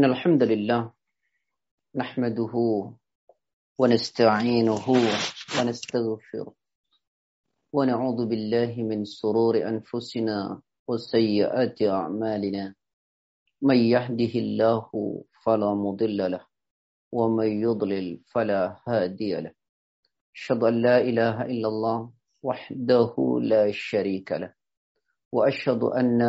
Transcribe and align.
إن 0.00 0.04
الحمد 0.04 0.42
لله 0.42 0.92
نحمده 1.94 2.54
ونستعينه 3.78 4.86
ونستغفره 5.56 6.54
ونعوذ 7.72 8.20
بالله 8.26 8.72
من 8.82 9.04
سرور 9.04 9.54
أنفسنا 9.68 10.62
وسيئات 10.88 11.82
أعمالنا. 11.82 12.74
من 13.62 13.76
يهده 13.76 14.34
الله 14.44 14.88
فلا 15.44 15.74
مضل 15.74 16.30
له 16.30 16.46
ومن 17.12 17.60
يضلل 17.60 18.20
فلا 18.32 18.80
هادي 18.88 19.32
له. 19.40 19.52
أشهد 20.36 20.62
أن 20.64 20.82
لا 20.82 20.98
إله 21.00 21.36
إلا 21.42 21.68
الله 21.68 22.12
وحده 22.42 23.14
لا 23.42 23.70
شريك 23.72 24.32
له. 24.32 24.59
وأشهد 25.35 25.83
أن 25.83 26.21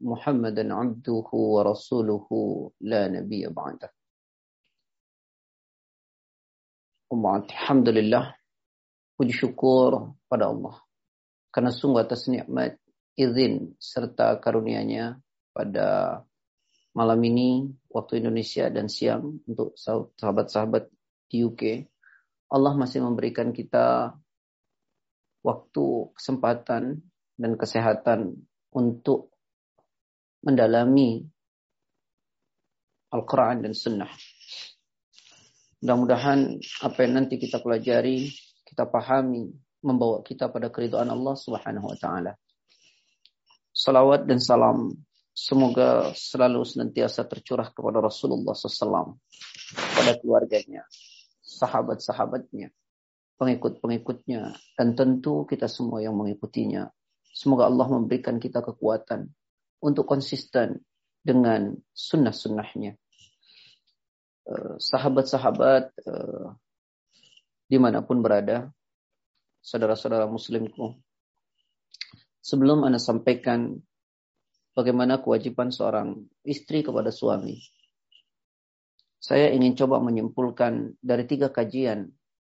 محمدا 0.00 0.74
عبده 0.74 1.28
ورسوله 1.32 2.26
لا 2.80 3.02
نبي 3.08 3.42
بعده 3.50 3.90
Umat, 7.12 7.44
Alhamdulillah, 7.52 8.32
puji 9.20 9.36
syukur 9.36 10.16
pada 10.32 10.48
Allah. 10.48 10.80
Karena 11.52 11.68
sungguh 11.68 12.00
atas 12.00 12.24
nikmat, 12.32 12.80
izin, 13.20 13.76
serta 13.76 14.40
karunia-Nya 14.40 15.20
pada 15.52 16.24
malam 16.96 17.20
ini, 17.20 17.68
waktu 17.92 18.24
Indonesia 18.24 18.72
dan 18.72 18.88
siang 18.88 19.44
untuk 19.44 19.76
sahabat-sahabat 19.76 20.88
di 21.28 21.44
UK. 21.44 21.84
Allah 22.48 22.72
masih 22.80 23.04
memberikan 23.04 23.52
kita 23.52 24.16
waktu, 25.44 26.16
kesempatan, 26.16 26.96
dan 27.36 27.52
kesehatan 27.60 28.40
untuk 28.77 29.33
mendalami 30.45 31.25
Al-Quran 33.09 33.65
dan 33.65 33.73
Sunnah. 33.73 34.11
Mudah-mudahan 35.81 36.61
apa 36.85 36.97
yang 37.01 37.13
nanti 37.21 37.41
kita 37.41 37.57
pelajari, 37.57 38.29
kita 38.65 38.85
pahami, 38.85 39.49
membawa 39.81 40.21
kita 40.21 40.49
pada 40.49 40.69
keridhaan 40.69 41.09
Allah 41.09 41.33
Subhanahu 41.37 41.89
wa 41.89 41.97
taala. 41.97 42.33
Salawat 43.73 44.25
dan 44.25 44.41
salam 44.41 44.89
semoga 45.37 46.17
selalu 46.17 46.65
senantiasa 46.65 47.29
tercurah 47.29 47.69
kepada 47.69 48.01
Rasulullah 48.01 48.57
SAW, 48.57 49.21
pada 49.93 50.17
keluarganya, 50.17 50.81
sahabat-sahabatnya, 51.45 52.73
pengikut-pengikutnya, 53.37 54.57
dan 54.73 54.87
tentu 54.97 55.45
kita 55.45 55.69
semua 55.69 56.01
yang 56.01 56.17
mengikutinya. 56.17 56.89
Semoga 57.37 57.69
Allah 57.69 57.85
memberikan 57.85 58.41
kita 58.41 58.65
kekuatan 58.65 59.29
untuk 59.85 60.09
konsisten 60.09 60.81
dengan 61.21 61.77
sunnah-sunnahnya 61.93 62.97
Eh, 64.47 64.75
sahabat-sahabat 64.79 65.91
uh, 66.07 66.55
di 67.67 67.75
mana 67.75 67.99
pun 67.99 68.23
berada, 68.23 68.71
saudara-saudara 69.59 70.23
muslimku. 70.23 70.95
Sebelum 72.39 72.87
Anda 72.87 72.95
sampaikan 72.95 73.75
bagaimana 74.71 75.19
kewajiban 75.19 75.67
seorang 75.67 76.31
istri 76.47 76.79
kepada 76.79 77.11
suami, 77.11 77.59
saya 79.19 79.51
ingin 79.51 79.75
coba 79.75 79.99
menyimpulkan 79.99 80.95
dari 81.03 81.27
tiga 81.27 81.51
kajian 81.51 82.07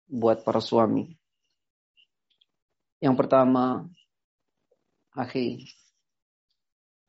buat 0.09 0.41
para 0.41 0.65
suami. 0.65 1.13
Yang 3.05 3.15
pertama, 3.21 3.85
akhi, 5.16 5.66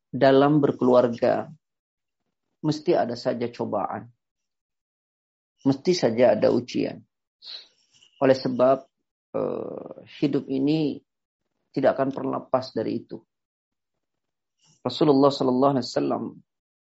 dalam 0.08 0.62
berkeluarga 0.62 1.48
mesti 2.64 2.92
ada 2.96 3.18
saja 3.18 3.50
cobaan 3.50 4.14
mesti 5.64 5.92
saja 5.96 6.36
ada 6.36 6.52
ujian. 6.52 7.00
Oleh 8.20 8.36
sebab 8.36 8.84
eh, 9.34 9.94
hidup 10.20 10.44
ini 10.46 11.00
tidak 11.74 11.98
akan 11.98 12.08
pernah 12.14 12.38
lepas 12.38 12.70
dari 12.70 13.02
itu. 13.02 13.18
Rasulullah 14.84 15.32
Sallallahu 15.32 15.72
Alaihi 15.80 15.88
Wasallam 15.88 16.24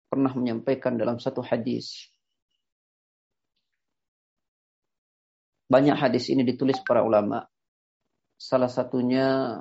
pernah 0.07 0.31
menyampaikan 0.33 0.95
dalam 0.95 1.19
satu 1.19 1.43
hadis. 1.43 2.09
Banyak 5.69 5.93
hadis 5.99 6.31
ini 6.33 6.41
ditulis 6.41 6.81
para 6.81 7.05
ulama. 7.05 7.45
Salah 8.39 8.71
satunya 8.71 9.59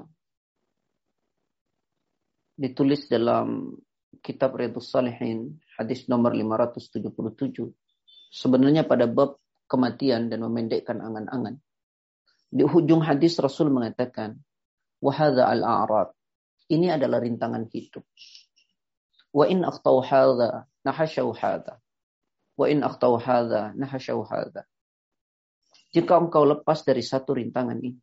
ditulis 2.58 3.06
dalam 3.06 3.78
kitab 4.18 4.58
Riyadhus 4.58 4.90
Salihin, 4.90 5.62
hadis 5.78 6.10
nomor 6.10 6.34
577 6.34 7.70
sebenarnya 8.34 8.84
pada 8.84 9.06
bab 9.06 9.38
kematian 9.70 10.26
dan 10.26 10.42
memendekkan 10.42 10.98
angan-angan. 10.98 11.60
Di 12.48 12.64
ujung 12.64 13.04
hadis 13.04 13.36
Rasul 13.38 13.68
mengatakan, 13.68 14.40
"Wahada 14.98 15.46
al-a'rad." 15.52 16.10
Ini 16.68 16.96
adalah 16.96 17.20
rintangan 17.20 17.68
hidup. 17.72 18.04
Wa 19.32 19.44
in 19.48 19.64
akhtau 19.64 20.00
hadha 20.00 20.68
nahashau 20.84 21.32
hadha. 21.36 21.80
Wa 22.56 22.66
in 22.68 22.84
akhtau 22.84 23.20
hadha 23.20 23.72
nahashau 23.76 24.24
hadha. 24.24 24.64
Jika 25.92 26.20
engkau 26.20 26.44
lepas 26.44 26.84
dari 26.84 27.00
satu 27.00 27.36
rintangan 27.36 27.80
ini, 27.80 27.96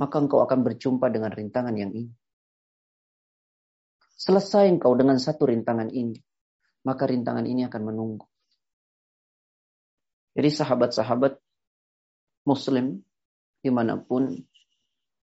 maka 0.00 0.16
engkau 0.20 0.44
akan 0.44 0.60
berjumpa 0.64 1.08
dengan 1.12 1.32
rintangan 1.32 1.76
yang 1.76 1.92
ini. 1.92 2.08
Selesai 4.16 4.72
engkau 4.72 4.96
dengan 4.96 5.20
satu 5.20 5.44
rintangan 5.44 5.92
ini, 5.92 6.16
maka 6.88 7.04
rintangan 7.04 7.44
ini 7.44 7.68
akan 7.68 7.82
menunggu. 7.84 8.24
Jadi 10.32 10.48
sahabat-sahabat 10.52 11.36
muslim 12.48 13.04
di 13.60 13.68
mana 13.68 14.00
pun, 14.00 14.32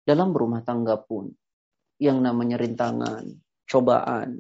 dalam 0.05 0.37
rumah 0.37 0.61
tangga 0.61 1.01
pun, 1.01 1.33
yang 1.97 2.21
namanya 2.21 2.61
rintangan, 2.61 3.33
cobaan, 3.65 4.37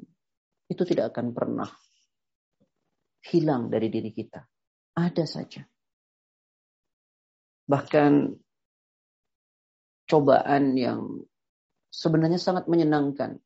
itu 0.68 0.82
tidak 0.84 1.16
akan 1.16 1.32
pernah 1.32 1.70
hilang 3.32 3.72
dari 3.72 3.88
diri 3.88 4.12
kita. 4.12 4.44
Ada 4.92 5.24
saja. 5.24 5.64
Bahkan 7.64 8.12
cobaan 10.04 10.64
yang 10.76 11.00
sebenarnya 11.88 12.36
sangat 12.36 12.68
menyenangkan, 12.68 13.40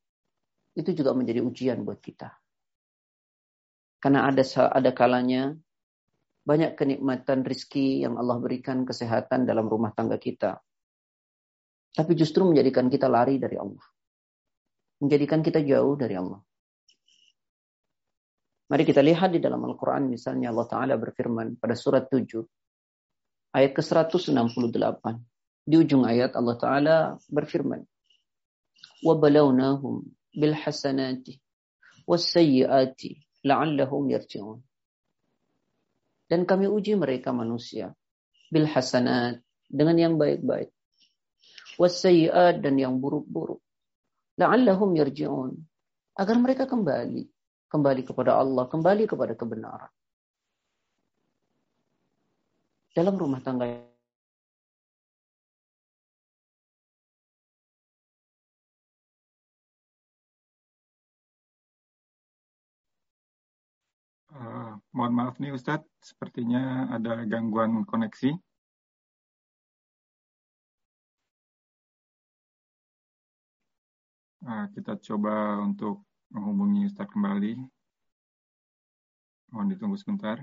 itu 0.75 0.95
juga 0.95 1.11
menjadi 1.11 1.43
ujian 1.43 1.83
buat 1.83 1.99
kita. 1.99 2.31
Karena 4.01 4.25
ada 4.25 4.41
ada 4.71 4.91
kalanya 4.95 5.53
banyak 6.41 6.73
kenikmatan 6.73 7.45
rizki 7.45 8.01
yang 8.01 8.17
Allah 8.17 8.41
berikan 8.41 8.81
kesehatan 8.81 9.45
dalam 9.45 9.69
rumah 9.69 9.93
tangga 9.93 10.17
kita. 10.17 10.57
Tapi 11.91 12.11
justru 12.17 12.47
menjadikan 12.47 12.87
kita 12.89 13.05
lari 13.11 13.37
dari 13.37 13.59
Allah. 13.59 13.83
Menjadikan 15.03 15.43
kita 15.43 15.61
jauh 15.61 15.93
dari 15.99 16.15
Allah. 16.17 16.39
Mari 18.71 18.87
kita 18.87 19.03
lihat 19.03 19.35
di 19.35 19.43
dalam 19.43 19.59
Al-Quran 19.67 20.07
misalnya 20.07 20.55
Allah 20.55 20.63
Ta'ala 20.71 20.95
berfirman 20.95 21.59
pada 21.59 21.75
surat 21.75 22.07
7 22.07 22.39
ayat 23.51 23.75
ke-168. 23.75 25.03
Di 25.67 25.75
ujung 25.75 26.07
ayat 26.07 26.39
Allah 26.39 26.55
Ta'ala 26.55 26.95
berfirman. 27.27 27.83
وَبَلَوْنَاهُمْ 29.03 30.14
bil 30.36 30.52
hasanati 30.52 31.40
was 32.04 32.28
sayyiati 32.28 33.24
la'allahum 33.42 34.12
yarji'un. 34.12 34.60
Dan 36.28 36.44
kami 36.44 36.68
uji 36.68 36.92
mereka 36.94 37.32
manusia 37.32 37.96
bil 38.52 38.68
hasanat 38.68 39.40
dengan 39.66 39.96
yang 39.96 40.14
baik-baik. 40.20 40.70
Was 41.80 42.04
sayyiat 42.04 42.60
dan 42.60 42.76
yang 42.76 43.00
buruk-buruk. 43.00 43.64
La'allahum 44.36 44.92
yarji'un. 44.96 45.56
Agar 46.16 46.36
mereka 46.36 46.68
kembali. 46.68 47.24
Kembali 47.66 48.02
kepada 48.06 48.38
Allah, 48.38 48.64
kembali 48.70 49.04
kepada 49.10 49.34
kebenaran. 49.34 49.92
Dalam 52.96 53.12
rumah 53.20 53.44
tangga 53.44 53.68
Uh, 64.36 64.76
mohon 64.92 65.16
maaf 65.16 65.40
nih 65.40 65.56
Ustadz, 65.56 65.88
sepertinya 66.04 66.92
ada 66.92 67.24
gangguan 67.24 67.88
koneksi. 67.88 68.36
Uh, 74.44 74.68
kita 74.76 75.00
coba 75.00 75.64
untuk 75.64 76.04
menghubungi 76.28 76.84
Ustadz 76.84 77.08
kembali. 77.16 77.64
Mohon 79.56 79.68
ditunggu 79.72 79.96
sebentar. 79.96 80.36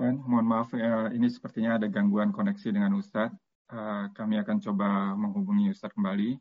Afan, 0.00 0.16
mohon 0.24 0.48
maaf 0.48 0.72
ya, 0.72 1.12
ini 1.12 1.28
sepertinya 1.28 1.76
ada 1.76 1.84
gangguan 1.84 2.32
koneksi 2.32 2.72
dengan 2.72 2.96
Ustadz. 2.96 3.36
Uh, 3.68 4.08
kami 4.16 4.40
akan 4.40 4.56
coba 4.56 5.12
menghubungi 5.12 5.68
Ustadz 5.76 5.92
kembali. 5.92 6.40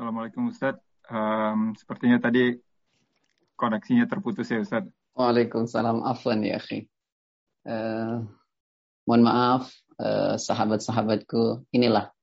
Assalamualaikum 0.00 0.48
Ustaz. 0.48 0.80
Um, 1.12 1.76
sepertinya 1.76 2.16
tadi 2.16 2.56
koneksinya 3.52 4.08
terputus 4.08 4.48
ya 4.48 4.64
Ustaz. 4.64 4.88
Waalaikumsalam. 5.12 6.00
Afwan 6.08 6.40
ya 6.40 6.56
akhi. 6.56 6.88
Uh, 7.68 8.24
mohon 9.04 9.28
maaf 9.28 9.68
uh, 10.00 10.40
sahabat-sahabatku. 10.40 11.68
Inilah 11.76 12.16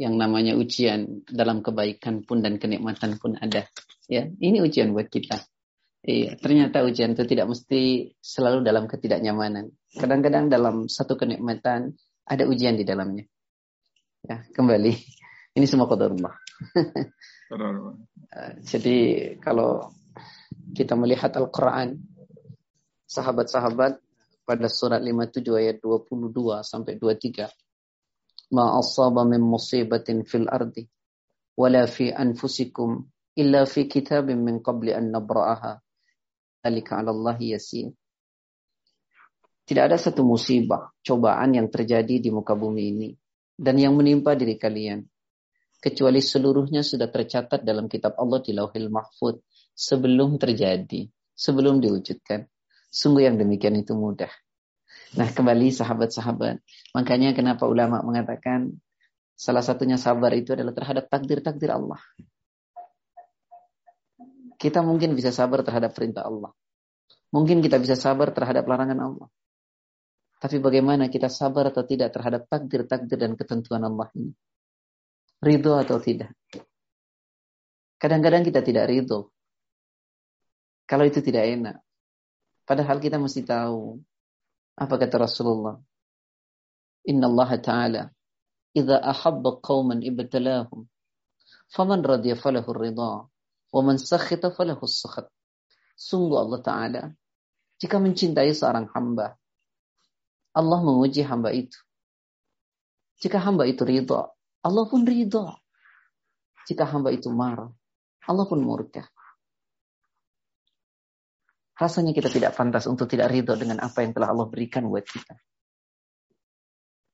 yang 0.00 0.16
namanya 0.16 0.56
ujian 0.56 1.20
dalam 1.28 1.60
kebaikan 1.60 2.24
pun 2.24 2.40
dan 2.40 2.56
kenikmatan 2.56 3.20
pun 3.20 3.36
ada. 3.36 3.68
Ya, 4.08 4.24
ini 4.40 4.64
ujian 4.64 4.96
buat 4.96 5.12
kita. 5.12 5.44
Iya, 6.00 6.40
ternyata 6.40 6.88
ujian 6.88 7.12
itu 7.12 7.28
tidak 7.28 7.52
mesti 7.52 8.16
selalu 8.16 8.64
dalam 8.64 8.88
ketidaknyamanan. 8.88 9.68
Kadang-kadang 9.92 10.48
dalam 10.48 10.88
satu 10.88 11.20
kenikmatan 11.20 12.00
ada 12.24 12.48
ujian 12.48 12.80
di 12.80 12.88
dalamnya. 12.88 13.28
Ya, 14.24 14.40
kembali. 14.56 14.96
Ini 15.60 15.68
semua 15.68 15.84
qadarullah. 15.84 16.49
Jadi 18.70 18.98
kalau 19.42 19.90
kita 20.76 20.94
melihat 20.94 21.34
Al-Quran, 21.34 21.98
sahabat-sahabat 23.10 23.98
pada 24.46 24.66
surat 24.70 25.02
57 25.02 25.46
ayat 25.58 25.76
22 25.82 26.62
sampai 26.62 26.94
23. 26.98 28.54
Ma 28.54 28.74
asaba 28.78 29.22
min 29.22 29.42
musibatin 29.42 30.26
fil 30.26 30.46
ardi 30.50 30.82
wala 31.54 31.86
fi 31.86 32.10
anfusikum 32.10 33.06
illa 33.38 33.62
fi 33.66 33.86
kitabin 33.86 34.42
min 34.42 34.58
qabli 34.62 34.90
an 34.94 35.10
nabra'aha. 35.10 35.78
Alika 36.66 36.98
'ala 36.98 37.14
Allah 37.14 37.38
yasir. 37.40 37.94
Tidak 39.64 39.86
ada 39.86 39.94
satu 39.94 40.26
musibah, 40.26 40.90
cobaan 40.98 41.54
yang 41.54 41.70
terjadi 41.70 42.18
di 42.18 42.30
muka 42.34 42.58
bumi 42.58 42.90
ini 42.90 43.08
dan 43.54 43.78
yang 43.78 43.94
menimpa 43.94 44.34
diri 44.34 44.58
kalian 44.58 45.06
kecuali 45.80 46.20
seluruhnya 46.20 46.84
sudah 46.84 47.08
tercatat 47.08 47.64
dalam 47.64 47.88
kitab 47.88 48.14
Allah 48.20 48.44
di 48.44 48.52
Lauhil 48.52 48.92
Mahfud 48.92 49.40
sebelum 49.72 50.36
terjadi, 50.36 51.08
sebelum 51.32 51.80
diwujudkan. 51.80 52.44
Sungguh 52.92 53.24
yang 53.24 53.40
demikian 53.40 53.80
itu 53.80 53.96
mudah. 53.96 54.30
Nah, 55.16 55.26
kembali 55.26 55.72
sahabat-sahabat. 55.72 56.62
Makanya 56.94 57.34
kenapa 57.34 57.66
ulama 57.66 58.04
mengatakan 58.04 58.76
salah 59.34 59.64
satunya 59.64 59.96
sabar 59.96 60.30
itu 60.36 60.52
adalah 60.52 60.76
terhadap 60.76 61.08
takdir-takdir 61.08 61.72
Allah. 61.72 61.98
Kita 64.60 64.84
mungkin 64.84 65.16
bisa 65.16 65.32
sabar 65.32 65.64
terhadap 65.64 65.96
perintah 65.96 66.28
Allah. 66.28 66.52
Mungkin 67.32 67.64
kita 67.64 67.80
bisa 67.80 67.96
sabar 67.96 68.34
terhadap 68.36 68.68
larangan 68.68 69.00
Allah. 69.00 69.28
Tapi 70.40 70.60
bagaimana 70.60 71.08
kita 71.08 71.32
sabar 71.32 71.72
atau 71.72 71.86
tidak 71.86 72.12
terhadap 72.12 72.44
takdir-takdir 72.50 73.16
dan 73.16 73.32
ketentuan 73.38 73.86
Allah 73.86 74.08
ini? 74.18 74.34
Ridho 75.40 75.72
atau 75.76 75.96
tidak. 76.00 76.32
Kadang-kadang 78.00 78.44
kita 78.44 78.60
tidak 78.64 78.88
ridho. 78.88 79.32
Kalau 80.84 81.04
itu 81.04 81.20
tidak 81.20 81.48
enak. 81.48 81.76
Padahal 82.64 83.00
kita 83.00 83.16
mesti 83.20 83.44
tahu. 83.44 84.00
Apa 84.80 84.94
kata 84.96 85.20
Rasulullah? 85.20 85.76
Inna 87.08 87.28
Allah 87.28 87.50
Ta'ala. 87.60 88.02
Iza 88.72 88.96
ahabba 89.00 89.60
qawman 89.60 90.00
ibtalahum. 90.00 90.86
Faman 91.70 92.00
radiyah 92.00 92.38
falahu 92.38 92.70
ridha. 92.72 93.28
Waman 93.70 93.96
sakhita 94.00 94.50
falahu 94.50 94.88
sakhat. 94.88 95.28
Sungguh 95.94 96.40
Allah 96.40 96.60
Ta'ala. 96.64 97.02
Jika 97.80 97.96
mencintai 98.00 98.52
seorang 98.52 98.88
hamba. 98.92 99.36
Allah 100.56 100.80
menguji 100.82 101.22
hamba 101.22 101.54
itu. 101.54 101.78
Jika 103.20 103.38
hamba 103.38 103.68
itu 103.68 103.84
ridha, 103.84 104.32
Allah 104.60 104.84
pun 104.84 105.02
ridha. 105.08 105.56
Jika 106.68 106.84
hamba 106.86 107.10
itu 107.10 107.32
marah, 107.32 107.72
Allah 108.28 108.44
pun 108.44 108.60
murka. 108.60 109.08
Rasanya 111.80 112.12
kita 112.12 112.28
tidak 112.28 112.52
pantas 112.52 112.84
untuk 112.84 113.08
tidak 113.08 113.32
ridho 113.32 113.56
dengan 113.56 113.80
apa 113.80 114.04
yang 114.04 114.12
telah 114.12 114.28
Allah 114.28 114.44
berikan 114.52 114.84
buat 114.84 115.00
kita. 115.00 115.32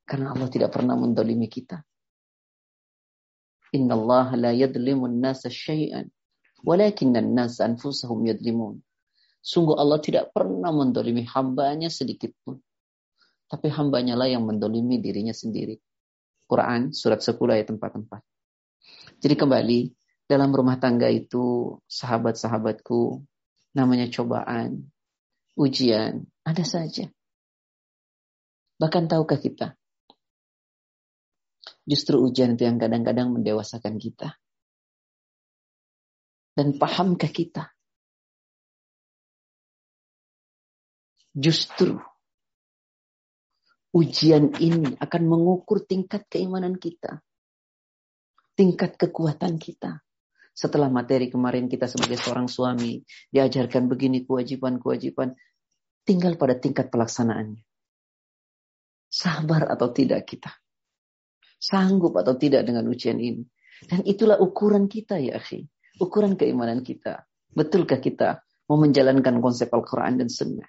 Karena 0.02 0.34
Allah 0.34 0.50
tidak 0.50 0.74
pernah 0.74 0.98
mendolimi 0.98 1.46
kita. 1.46 1.86
Inna 3.78 3.94
Allah 3.94 4.26
la 4.34 4.50
yadlimun 4.50 5.22
nasa 5.22 5.46
syai'an. 5.46 6.10
Walakinna 6.66 7.22
nasa 7.22 7.62
anfusahum 7.62 8.26
yadlimun. 8.26 8.82
Sungguh 9.38 9.78
Allah 9.78 10.02
tidak 10.02 10.34
pernah 10.34 10.74
mendolimi 10.74 11.22
hambanya 11.30 11.86
sedikit 11.86 12.34
pun. 12.42 12.58
Tapi 13.46 13.70
hambanya 13.70 14.18
lah 14.18 14.26
yang 14.26 14.42
mendolimi 14.42 14.98
dirinya 14.98 15.30
sendiri. 15.30 15.78
Quran 16.46 16.94
surat 16.94 17.18
10 17.18 17.36
ayat 17.50 17.68
44. 17.74 18.22
Jadi 19.22 19.34
kembali, 19.34 19.80
dalam 20.26 20.50
rumah 20.50 20.78
tangga 20.78 21.10
itu 21.10 21.78
sahabat-sahabatku 21.86 23.22
namanya 23.74 24.10
cobaan, 24.10 24.90
ujian, 25.58 26.26
ada 26.42 26.64
saja. 26.66 27.10
Bahkan 28.76 29.08
tahukah 29.10 29.40
kita? 29.40 29.74
Justru 31.86 32.18
ujian 32.18 32.58
itu 32.58 32.66
yang 32.66 32.82
kadang-kadang 32.82 33.30
mendewasakan 33.30 33.96
kita. 34.02 34.34
Dan 36.56 36.74
pahamkah 36.80 37.30
kita? 37.30 37.70
Justru 41.36 42.00
ujian 43.96 44.52
ini 44.60 44.92
akan 45.00 45.22
mengukur 45.24 45.88
tingkat 45.88 46.28
keimanan 46.28 46.76
kita. 46.76 47.24
Tingkat 48.52 49.00
kekuatan 49.00 49.56
kita. 49.56 50.04
Setelah 50.52 50.92
materi 50.92 51.32
kemarin 51.32 51.68
kita 51.68 51.88
sebagai 51.88 52.20
seorang 52.20 52.48
suami 52.48 53.00
diajarkan 53.32 53.88
begini 53.88 54.28
kewajiban-kewajiban. 54.28 55.32
Tinggal 56.04 56.36
pada 56.36 56.60
tingkat 56.60 56.92
pelaksanaannya. 56.92 57.64
Sabar 59.08 59.72
atau 59.72 59.88
tidak 59.92 60.28
kita. 60.28 60.52
Sanggup 61.56 62.16
atau 62.20 62.36
tidak 62.36 62.68
dengan 62.68 62.84
ujian 62.88 63.16
ini. 63.16 63.44
Dan 63.84 64.04
itulah 64.04 64.40
ukuran 64.40 64.88
kita 64.88 65.20
ya 65.20 65.40
akhi 65.40 65.64
ukuran 66.00 66.36
keimanan 66.36 66.84
kita. 66.84 67.24
Betulkah 67.52 68.00
kita 68.00 68.44
mau 68.68 68.76
menjalankan 68.76 69.40
konsep 69.40 69.72
Al-Quran 69.72 70.20
dan 70.20 70.28
Sunnah? 70.28 70.68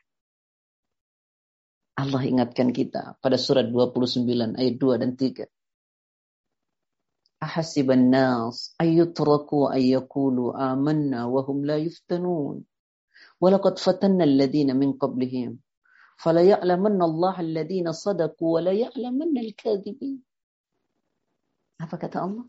Allah 1.97 2.21
ingatkan 2.21 2.69
kita 2.69 3.17
pada 3.17 3.41
surat 3.41 3.65
29 3.65 4.53
ayat 4.53 4.75
2 4.77 5.01
dan 5.01 5.17
3. 5.17 5.49
Ahasiban 7.41 8.13
nas 8.13 8.77
ayyutraku 8.77 9.73
ayyakulu 9.73 10.53
amanna 10.53 11.25
wahum 11.25 11.65
la 11.65 11.81
yuftanun. 11.81 12.61
Walaqad 13.41 13.81
fatanna 13.81 14.29
alladhina 14.29 14.77
min 14.77 14.93
qablihim. 14.93 15.57
Fala 16.21 16.45
ya'lamanna 16.45 17.01
Allah 17.05 17.35
alladhina 17.41 17.97
sadaku 17.97 18.57
wa 18.57 18.59
la 18.61 18.73
ya'lamanna 18.77 19.41
al-kadhibin. 19.41 20.21
Apa 21.81 21.97
kata 21.97 22.25
Allah? 22.25 22.45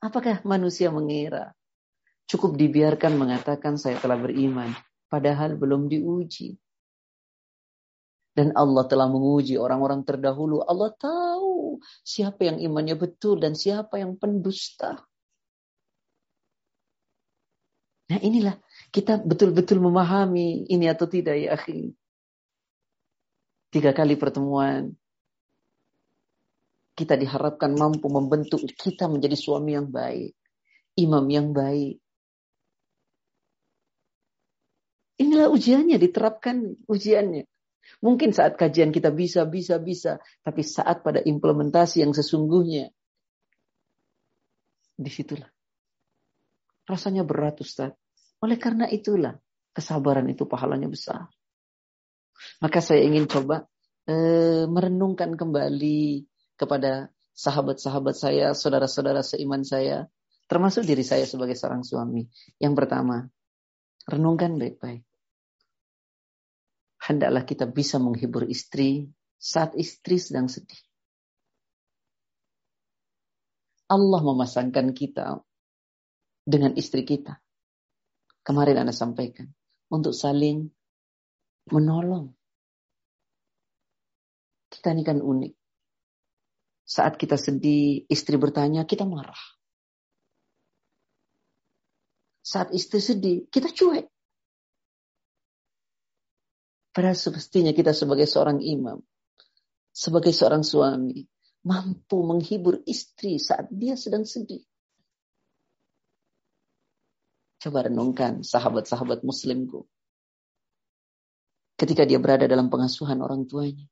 Apakah 0.00 0.40
manusia 0.48 0.88
mengira 0.88 1.52
cukup 2.28 2.56
dibiarkan 2.56 3.20
mengatakan 3.20 3.76
saya 3.76 4.00
telah 4.00 4.16
beriman, 4.16 4.72
padahal 5.12 5.60
belum 5.60 5.92
diuji? 5.92 6.56
Dan 8.32 8.56
Allah 8.56 8.88
telah 8.88 9.08
menguji 9.12 9.60
orang-orang 9.60 10.08
terdahulu. 10.08 10.64
Allah 10.64 10.88
tahu 10.96 11.76
siapa 12.00 12.48
yang 12.48 12.58
imannya 12.60 12.96
betul 12.96 13.36
dan 13.36 13.52
siapa 13.52 14.00
yang 14.00 14.16
pendusta. 14.16 15.04
Nah 18.08 18.18
inilah 18.20 18.56
kita 18.92 19.20
betul-betul 19.20 19.80
memahami 19.80 20.68
ini 20.68 20.88
atau 20.88 21.08
tidak 21.08 21.36
ya 21.36 21.56
akhi. 21.56 21.92
Tiga 23.72 23.92
kali 23.96 24.20
pertemuan 24.20 24.92
kita 26.92 27.16
diharapkan 27.16 27.72
mampu 27.72 28.04
membentuk 28.12 28.60
kita 28.76 29.08
menjadi 29.08 29.32
suami 29.32 29.72
yang 29.72 29.88
baik, 29.88 30.36
imam 31.00 31.24
yang 31.32 31.56
baik. 31.56 31.96
Inilah 35.16 35.48
ujiannya, 35.48 35.96
diterapkan 35.96 36.76
ujiannya. 36.84 37.48
Mungkin 38.02 38.34
saat 38.34 38.58
kajian 38.58 38.90
kita 38.90 39.10
bisa, 39.10 39.46
bisa, 39.46 39.78
bisa. 39.78 40.18
Tapi 40.42 40.62
saat 40.62 41.02
pada 41.02 41.22
implementasi 41.22 42.02
yang 42.02 42.14
sesungguhnya. 42.14 42.90
Di 44.98 45.10
situlah. 45.10 45.50
Rasanya 46.86 47.22
berat 47.22 47.62
Ustaz. 47.62 47.94
Oleh 48.42 48.58
karena 48.58 48.90
itulah. 48.90 49.38
Kesabaran 49.72 50.28
itu 50.28 50.44
pahalanya 50.44 50.90
besar. 50.90 51.32
Maka 52.60 52.84
saya 52.84 53.00
ingin 53.06 53.24
coba 53.24 53.64
eh, 54.04 54.68
merenungkan 54.68 55.32
kembali 55.32 56.26
kepada 56.58 57.08
sahabat-sahabat 57.32 58.14
saya, 58.14 58.46
saudara-saudara 58.52 59.24
seiman 59.24 59.64
saya, 59.64 60.06
termasuk 60.46 60.84
diri 60.84 61.00
saya 61.00 61.24
sebagai 61.24 61.56
seorang 61.56 61.82
suami. 61.82 62.28
Yang 62.60 62.74
pertama, 62.84 63.24
renungkan 64.04 64.60
baik-baik. 64.60 65.02
Hendaklah 67.02 67.42
kita 67.42 67.66
bisa 67.66 67.98
menghibur 67.98 68.46
istri 68.46 69.10
saat 69.34 69.74
istri 69.74 70.22
sedang 70.22 70.46
sedih. 70.46 70.78
Allah 73.90 74.22
memasangkan 74.22 74.94
kita 74.94 75.42
dengan 76.46 76.78
istri 76.78 77.02
kita. 77.02 77.42
Kemarin 78.46 78.86
Anda 78.86 78.94
sampaikan. 78.94 79.50
Untuk 79.90 80.14
saling 80.14 80.70
menolong. 81.74 82.30
Kita 84.70 84.94
ini 84.94 85.02
kan 85.02 85.18
unik. 85.18 85.52
Saat 86.86 87.18
kita 87.18 87.34
sedih, 87.34 88.06
istri 88.08 88.38
bertanya, 88.38 88.86
kita 88.86 89.04
marah. 89.04 89.38
Saat 92.46 92.72
istri 92.72 93.02
sedih, 93.02 93.50
kita 93.52 93.68
cuek. 93.74 94.11
Padahal 96.92 97.16
semestinya 97.16 97.72
kita 97.72 97.96
sebagai 97.96 98.28
seorang 98.28 98.60
imam, 98.60 99.00
sebagai 99.88 100.36
seorang 100.36 100.60
suami, 100.60 101.24
mampu 101.64 102.20
menghibur 102.20 102.84
istri 102.84 103.40
saat 103.40 103.72
dia 103.72 103.96
sedang 103.96 104.28
sedih. 104.28 104.60
Coba 107.62 107.88
renungkan 107.88 108.44
sahabat-sahabat 108.44 109.24
muslimku. 109.24 109.88
Ketika 111.78 112.04
dia 112.04 112.20
berada 112.20 112.44
dalam 112.44 112.68
pengasuhan 112.68 113.22
orang 113.24 113.48
tuanya. 113.48 113.86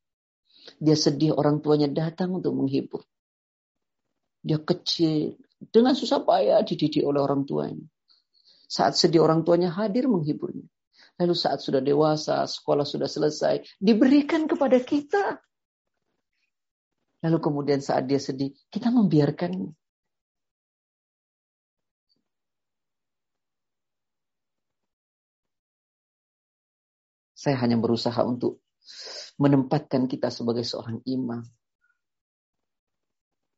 Dia 0.76 0.94
sedih 0.94 1.32
orang 1.34 1.64
tuanya 1.64 1.88
datang 1.88 2.36
untuk 2.36 2.52
menghibur. 2.52 3.00
Dia 4.44 4.60
kecil, 4.60 5.40
dengan 5.72 5.96
susah 5.96 6.20
payah 6.20 6.60
dididik 6.64 7.04
oleh 7.04 7.20
orang 7.20 7.48
tuanya. 7.48 7.86
Saat 8.70 8.96
sedih 8.98 9.24
orang 9.24 9.46
tuanya 9.46 9.72
hadir 9.72 10.06
menghiburnya. 10.06 10.66
Lalu 11.20 11.34
saat 11.36 11.60
sudah 11.60 11.84
dewasa, 11.84 12.48
sekolah 12.48 12.88
sudah 12.88 13.04
selesai, 13.04 13.60
diberikan 13.76 14.48
kepada 14.48 14.80
kita. 14.80 15.36
Lalu 17.20 17.38
kemudian 17.44 17.84
saat 17.84 18.08
dia 18.08 18.16
sedih, 18.16 18.56
kita 18.72 18.88
membiarkan. 18.88 19.76
Saya 27.36 27.56
hanya 27.60 27.76
berusaha 27.76 28.20
untuk 28.24 28.64
menempatkan 29.36 30.08
kita 30.08 30.32
sebagai 30.32 30.64
seorang 30.64 31.04
imam. 31.04 31.44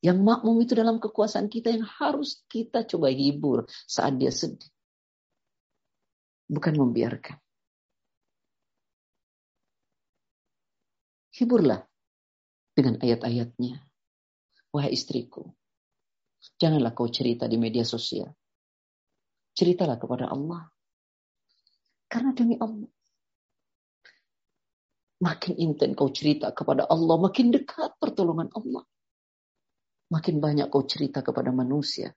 Yang 0.02 0.18
makmum 0.18 0.58
itu 0.62 0.74
dalam 0.74 0.98
kekuasaan 0.98 1.46
kita 1.46 1.70
yang 1.70 1.86
harus 1.86 2.42
kita 2.50 2.82
coba 2.86 3.10
hibur 3.10 3.70
saat 3.86 4.18
dia 4.18 4.34
sedih. 4.34 4.70
Bukan 6.50 6.74
membiarkan. 6.74 7.41
Hiburlah 11.42 11.82
dengan 12.70 13.02
ayat-ayatnya. 13.02 13.82
Wahai 14.70 14.94
istriku, 14.94 15.50
janganlah 16.56 16.94
kau 16.94 17.10
cerita 17.10 17.50
di 17.50 17.58
media 17.58 17.82
sosial. 17.82 18.30
Ceritalah 19.52 19.98
kepada 19.98 20.30
Allah. 20.30 20.70
Karena 22.06 22.30
demi 22.32 22.56
Allah, 22.56 22.88
Makin 25.22 25.54
intens 25.54 25.94
kau 25.94 26.10
cerita 26.10 26.50
kepada 26.50 26.82
Allah, 26.90 27.14
makin 27.14 27.54
dekat 27.54 27.94
pertolongan 28.02 28.50
Allah. 28.58 28.82
Makin 30.10 30.42
banyak 30.42 30.66
kau 30.66 30.82
cerita 30.82 31.22
kepada 31.22 31.54
manusia. 31.54 32.10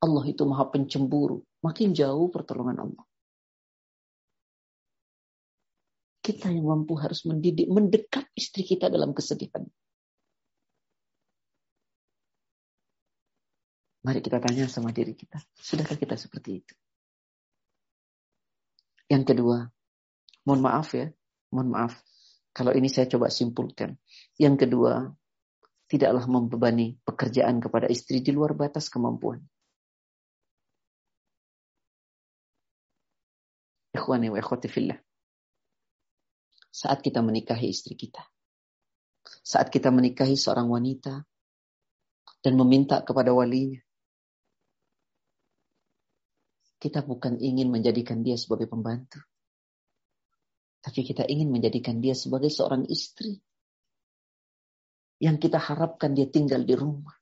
Allah 0.00 0.24
itu 0.24 0.48
maha 0.48 0.64
pencemburu. 0.72 1.44
Makin 1.60 1.92
jauh 1.92 2.32
pertolongan 2.32 2.88
Allah. 2.88 3.04
Kita 6.24 6.48
yang 6.48 6.64
mampu 6.64 6.96
harus 6.96 7.28
mendidik, 7.28 7.68
mendekat 7.68 8.24
istri 8.32 8.64
kita 8.64 8.88
dalam 8.88 9.12
kesedihan. 9.12 9.60
Mari 14.04 14.20
kita 14.24 14.40
tanya 14.40 14.64
sama 14.72 14.88
diri 14.88 15.12
kita. 15.12 15.36
Sudahkah 15.52 16.00
kita 16.00 16.16
seperti 16.16 16.64
itu? 16.64 16.74
Yang 19.12 19.36
kedua, 19.36 19.68
mohon 20.48 20.60
maaf 20.64 20.96
ya, 20.96 21.12
Mohon 21.54 21.70
maaf, 21.70 21.94
kalau 22.50 22.74
ini 22.74 22.90
saya 22.90 23.06
coba 23.06 23.30
simpulkan. 23.30 23.94
Yang 24.34 24.66
kedua, 24.66 25.06
tidaklah 25.86 26.26
membebani 26.26 26.98
pekerjaan 27.06 27.62
kepada 27.62 27.86
istri 27.86 28.18
di 28.18 28.34
luar 28.34 28.58
batas 28.58 28.90
kemampuan. 28.90 29.38
Ikhwani 33.94 34.34
wa 34.34 34.38
ikhwati 34.42 34.66
fillah. 34.66 34.98
Saat 36.74 37.06
kita 37.06 37.22
menikahi 37.22 37.70
istri 37.70 37.94
kita. 37.94 38.26
Saat 39.46 39.70
kita 39.70 39.94
menikahi 39.94 40.34
seorang 40.34 40.66
wanita 40.66 41.22
dan 42.42 42.54
meminta 42.58 42.98
kepada 43.06 43.30
walinya. 43.30 43.78
Kita 46.82 47.06
bukan 47.06 47.38
ingin 47.38 47.70
menjadikan 47.70 48.26
dia 48.26 48.34
sebagai 48.34 48.66
pembantu. 48.66 49.22
Tapi 50.82 51.00
kita 51.06 51.30
ingin 51.30 51.54
menjadikan 51.54 52.02
dia 52.02 52.12
sebagai 52.18 52.50
seorang 52.50 52.90
istri. 52.90 53.38
Yang 55.22 55.46
kita 55.46 55.62
harapkan 55.62 56.10
dia 56.10 56.26
tinggal 56.26 56.66
di 56.66 56.74
rumah. 56.74 57.14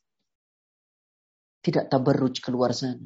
Tidak 1.60 1.92
tabarruj 1.92 2.40
keluar 2.40 2.72
sana. 2.72 3.04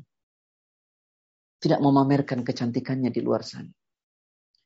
Tidak 1.59 1.83
memamerkan 1.83 2.47
kecantikannya 2.47 3.11
di 3.11 3.21
luar 3.21 3.43
sana. 3.43 3.75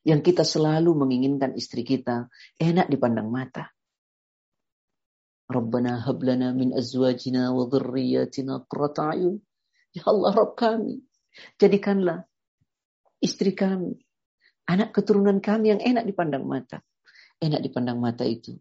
Yang 0.00 0.32
kita 0.32 0.44
selalu 0.48 0.96
menginginkan 0.96 1.52
istri 1.52 1.84
kita 1.84 2.32
enak 2.56 2.88
dipandang 2.88 3.28
mata. 3.28 3.68
Rabbana 5.50 6.00
hablana 6.06 6.54
min 6.54 6.70
azwajina 6.72 7.50
wa 7.50 7.66
dhurriyyatina 7.66 8.64
qurrata 8.70 9.12
ayun. 9.12 9.42
Ya 9.90 10.06
Allah 10.06 10.30
Rabb 10.30 10.54
kami, 10.54 11.02
jadikanlah 11.58 12.22
istri 13.18 13.52
kami, 13.58 13.98
anak 14.70 14.94
keturunan 14.94 15.42
kami 15.42 15.74
yang 15.74 15.82
enak 15.82 16.06
dipandang 16.06 16.46
mata. 16.46 16.78
Enak 17.42 17.60
dipandang 17.66 17.98
mata 17.98 18.22
itu. 18.22 18.54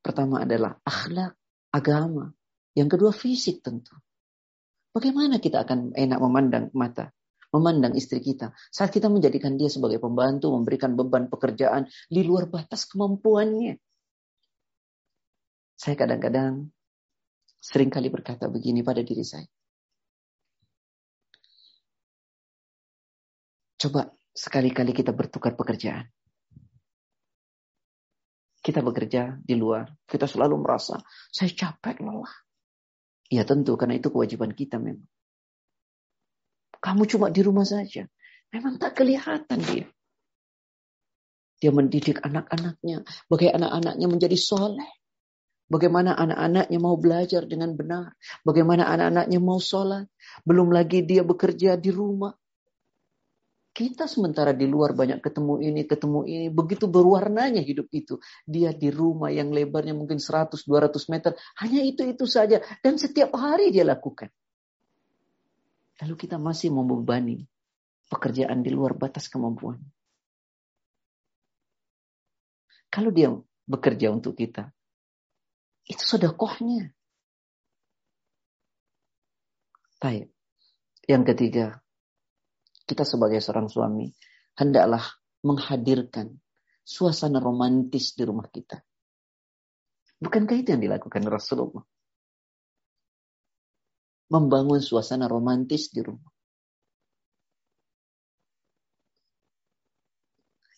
Pertama 0.00 0.48
adalah 0.48 0.80
akhlak, 0.80 1.36
agama. 1.68 2.32
Yang 2.72 2.88
kedua 2.96 3.12
fisik 3.12 3.60
tentu. 3.60 3.92
Bagaimana 4.94 5.42
kita 5.42 5.66
akan 5.66 5.92
enak 5.92 6.18
memandang 6.22 6.64
mata, 6.72 7.10
memandang 7.54 7.94
istri 7.94 8.18
kita 8.18 8.50
saat 8.74 8.90
kita 8.90 9.06
menjadikan 9.06 9.54
dia 9.54 9.70
sebagai 9.70 10.02
pembantu, 10.02 10.50
memberikan 10.50 10.98
beban 10.98 11.30
pekerjaan 11.30 11.86
di 12.10 12.26
luar 12.26 12.50
batas 12.50 12.90
kemampuannya. 12.90 13.78
Saya 15.78 15.94
kadang-kadang 15.94 16.74
sering 17.62 17.94
kali 17.94 18.10
berkata 18.10 18.50
begini 18.50 18.82
pada 18.82 19.06
diri 19.06 19.22
saya. 19.22 19.46
Coba 23.78 24.10
sekali-kali 24.34 24.90
kita 24.96 25.14
bertukar 25.14 25.54
pekerjaan. 25.54 26.10
Kita 28.64 28.80
bekerja 28.80 29.44
di 29.44 29.60
luar, 29.60 29.92
kita 30.08 30.24
selalu 30.24 30.56
merasa 30.64 30.96
saya 31.28 31.52
capek 31.52 32.00
lelah. 32.00 32.32
Ya 33.28 33.44
tentu, 33.44 33.76
karena 33.76 34.00
itu 34.00 34.08
kewajiban 34.08 34.56
kita 34.56 34.80
memang. 34.80 35.04
Kamu 36.84 37.08
cuma 37.08 37.32
di 37.32 37.40
rumah 37.40 37.64
saja. 37.64 38.04
Memang 38.52 38.76
tak 38.76 39.00
kelihatan 39.00 39.56
dia. 39.64 39.88
Dia 41.64 41.72
mendidik 41.72 42.20
anak-anaknya. 42.20 43.08
Bagaimana 43.24 43.72
anak-anaknya 43.72 44.06
menjadi 44.12 44.36
soleh. 44.36 44.90
Bagaimana 45.64 46.12
anak-anaknya 46.12 46.76
mau 46.76 47.00
belajar 47.00 47.48
dengan 47.48 47.72
benar. 47.72 48.12
Bagaimana 48.44 48.84
anak-anaknya 48.84 49.40
mau 49.40 49.56
sholat. 49.56 50.04
Belum 50.44 50.68
lagi 50.68 51.00
dia 51.08 51.24
bekerja 51.24 51.80
di 51.80 51.88
rumah. 51.88 52.36
Kita 53.74 54.04
sementara 54.04 54.52
di 54.52 54.68
luar 54.68 54.92
banyak 54.92 55.24
ketemu 55.24 55.64
ini, 55.64 55.82
ketemu 55.88 56.20
ini. 56.28 56.46
Begitu 56.52 56.84
berwarnanya 56.84 57.64
hidup 57.64 57.88
itu. 57.96 58.20
Dia 58.44 58.76
di 58.76 58.92
rumah 58.92 59.32
yang 59.32 59.50
lebarnya 59.50 59.96
mungkin 59.96 60.20
100-200 60.20 60.68
meter. 61.08 61.32
Hanya 61.58 61.80
itu-itu 61.80 62.28
saja. 62.28 62.60
Dan 62.84 63.00
setiap 63.00 63.32
hari 63.34 63.72
dia 63.72 63.88
lakukan. 63.88 64.28
Lalu 66.02 66.14
kita 66.18 66.40
masih 66.42 66.74
membebani 66.74 67.46
pekerjaan 68.10 68.62
di 68.64 68.70
luar 68.74 68.98
batas 68.98 69.30
kemampuan. 69.30 69.78
Kalau 72.90 73.10
dia 73.10 73.30
bekerja 73.66 74.10
untuk 74.10 74.38
kita, 74.38 74.70
itu 75.86 76.02
sodakohnya. 76.02 76.94
Baik. 79.98 80.30
Yang 81.04 81.24
ketiga, 81.34 81.66
kita 82.84 83.04
sebagai 83.04 83.40
seorang 83.40 83.68
suami 83.68 84.12
hendaklah 84.56 85.04
menghadirkan 85.44 86.40
suasana 86.84 87.40
romantis 87.40 88.12
di 88.16 88.22
rumah 88.24 88.48
kita. 88.48 88.80
Bukankah 90.20 90.56
itu 90.56 90.72
yang 90.72 90.84
dilakukan 90.84 91.24
Rasulullah? 91.28 91.84
Membangun 94.32 94.80
suasana 94.80 95.28
romantis 95.28 95.92
di 95.92 96.00
rumah. 96.00 96.32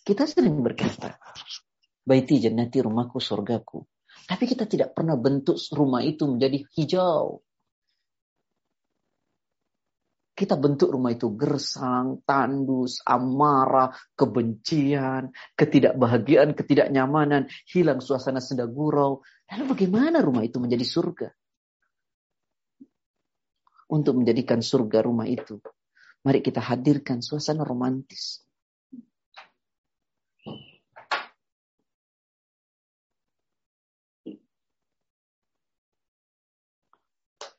Kita 0.07 0.23
sering 0.27 0.63
berkata, 0.63 1.19
Baiti 2.07 2.39
jannati 2.39 2.79
rumahku 2.79 3.19
surgaku. 3.19 3.83
Tapi 4.27 4.45
kita 4.47 4.67
tidak 4.71 4.95
pernah 4.95 5.19
bentuk 5.19 5.59
rumah 5.75 6.03
itu 6.03 6.27
menjadi 6.31 6.63
hijau, 6.79 7.43
kita 10.37 10.53
bentuk 10.61 10.93
rumah 10.93 11.17
itu 11.17 11.33
gersang, 11.33 12.21
tandus, 12.29 13.01
amarah, 13.09 13.89
kebencian, 14.13 15.33
ketidakbahagiaan, 15.57 16.53
ketidaknyamanan, 16.53 17.49
hilang 17.73 18.05
suasana 18.05 18.45
senda 18.45 18.69
gurau. 18.69 19.25
Lalu 19.49 19.65
bagaimana 19.73 20.21
rumah 20.21 20.45
itu 20.45 20.61
menjadi 20.61 20.85
surga? 20.85 21.29
Untuk 23.87 24.19
menjadikan 24.19 24.59
surga 24.59 25.07
rumah 25.07 25.31
itu, 25.31 25.63
mari 26.27 26.43
kita 26.43 26.59
hadirkan 26.59 27.23
suasana 27.23 27.63
romantis. 27.63 28.43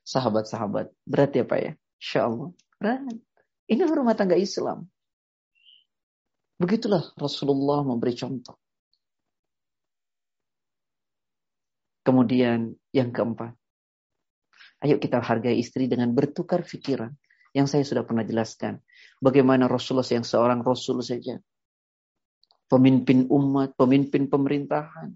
Sahabat-sahabat, 0.07 0.91
berat 1.03 1.31
ya 1.35 1.43
Pak 1.43 1.59
ya? 1.59 1.71
Insya 1.99 2.19
Allah. 2.31 2.49
Berat. 2.79 3.15
Ini 3.67 3.83
rumah 3.91 4.15
tangga 4.15 4.39
Islam. 4.39 4.87
Begitulah 6.57 7.11
Rasulullah 7.19 7.83
memberi 7.83 8.15
contoh. 8.15 8.55
Kemudian 12.07 12.71
yang 12.95 13.11
keempat. 13.11 13.51
Ayo 14.83 15.01
kita 15.01 15.23
hargai 15.23 15.57
istri 15.57 15.89
dengan 15.89 16.13
bertukar 16.13 16.61
pikiran. 16.61 17.13
Yang 17.55 17.67
saya 17.73 17.83
sudah 17.87 18.03
pernah 18.05 18.21
jelaskan. 18.21 18.83
Bagaimana 19.17 19.65
Rasulullah 19.65 20.05
yang 20.05 20.27
seorang 20.27 20.61
Rasul 20.61 21.01
saja. 21.01 21.41
Pemimpin 22.67 23.25
umat, 23.31 23.73
pemimpin 23.73 24.29
pemerintahan. 24.29 25.15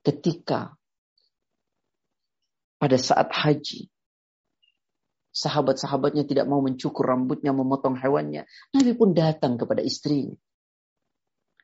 Ketika 0.00 0.72
pada 2.78 2.96
saat 2.96 3.28
haji 3.34 3.90
sahabat-sahabatnya 5.38 6.26
tidak 6.26 6.50
mau 6.50 6.58
mencukur 6.58 7.06
rambutnya, 7.06 7.54
memotong 7.54 7.94
hewannya. 7.94 8.50
Nabi 8.74 8.92
pun 8.98 9.14
datang 9.14 9.54
kepada 9.54 9.84
istrinya. 9.84 10.34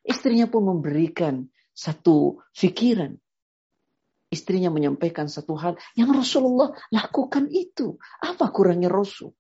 Istrinya 0.05 0.47
pun 0.47 0.69
memberikan 0.69 1.49
satu 1.75 2.39
fikiran. 2.55 3.19
Istrinya 4.35 4.75
menyampaikan 4.75 5.31
satu 5.31 5.55
hal 5.55 5.79
yang 5.95 6.11
Rasulullah 6.11 6.75
lakukan 6.91 7.47
itu. 7.55 7.95
Apa 8.19 8.51
kurangnya 8.51 8.91
Rasul? 8.91 9.31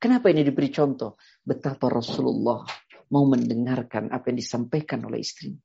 Kenapa 0.00 0.32
ini 0.32 0.40
diberi 0.40 0.72
contoh? 0.72 1.20
Betapa 1.44 1.92
Rasulullah 1.92 2.64
mau 3.12 3.28
mendengarkan 3.28 4.08
apa 4.08 4.32
yang 4.32 4.40
disampaikan 4.40 5.04
oleh 5.04 5.20
istrinya. 5.20 5.60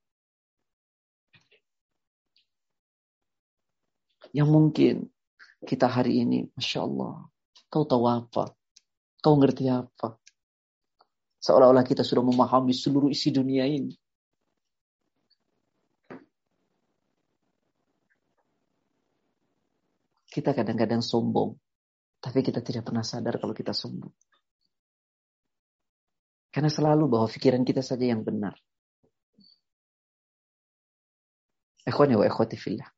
Yang 4.35 4.49
mungkin 4.51 4.95
kita 5.63 5.87
hari 5.87 6.25
ini, 6.25 6.49
Masya 6.57 6.79
Allah, 6.83 7.29
Kau 7.73 7.89
tahu 7.89 8.05
apa? 8.05 8.53
Kau 9.17 9.33
ngerti 9.41 9.65
apa? 9.65 10.21
Seolah-olah 11.41 11.81
kita 11.81 12.05
sudah 12.05 12.21
memahami 12.21 12.69
seluruh 12.69 13.09
isi 13.09 13.33
dunia 13.33 13.65
ini. 13.65 13.97
Kita 20.33 20.57
kadang-kadang 20.57 21.05
sombong. 21.05 21.53
Tapi 22.17 22.41
kita 22.41 22.65
tidak 22.65 22.89
pernah 22.89 23.05
sadar 23.05 23.37
kalau 23.37 23.53
kita 23.53 23.69
sombong. 23.69 24.09
Karena 26.49 26.73
selalu 26.73 27.05
bahwa 27.05 27.29
pikiran 27.29 27.61
kita 27.61 27.85
saja 27.85 28.09
yang 28.09 28.25
benar. 28.25 28.57
Wa. 31.85 32.89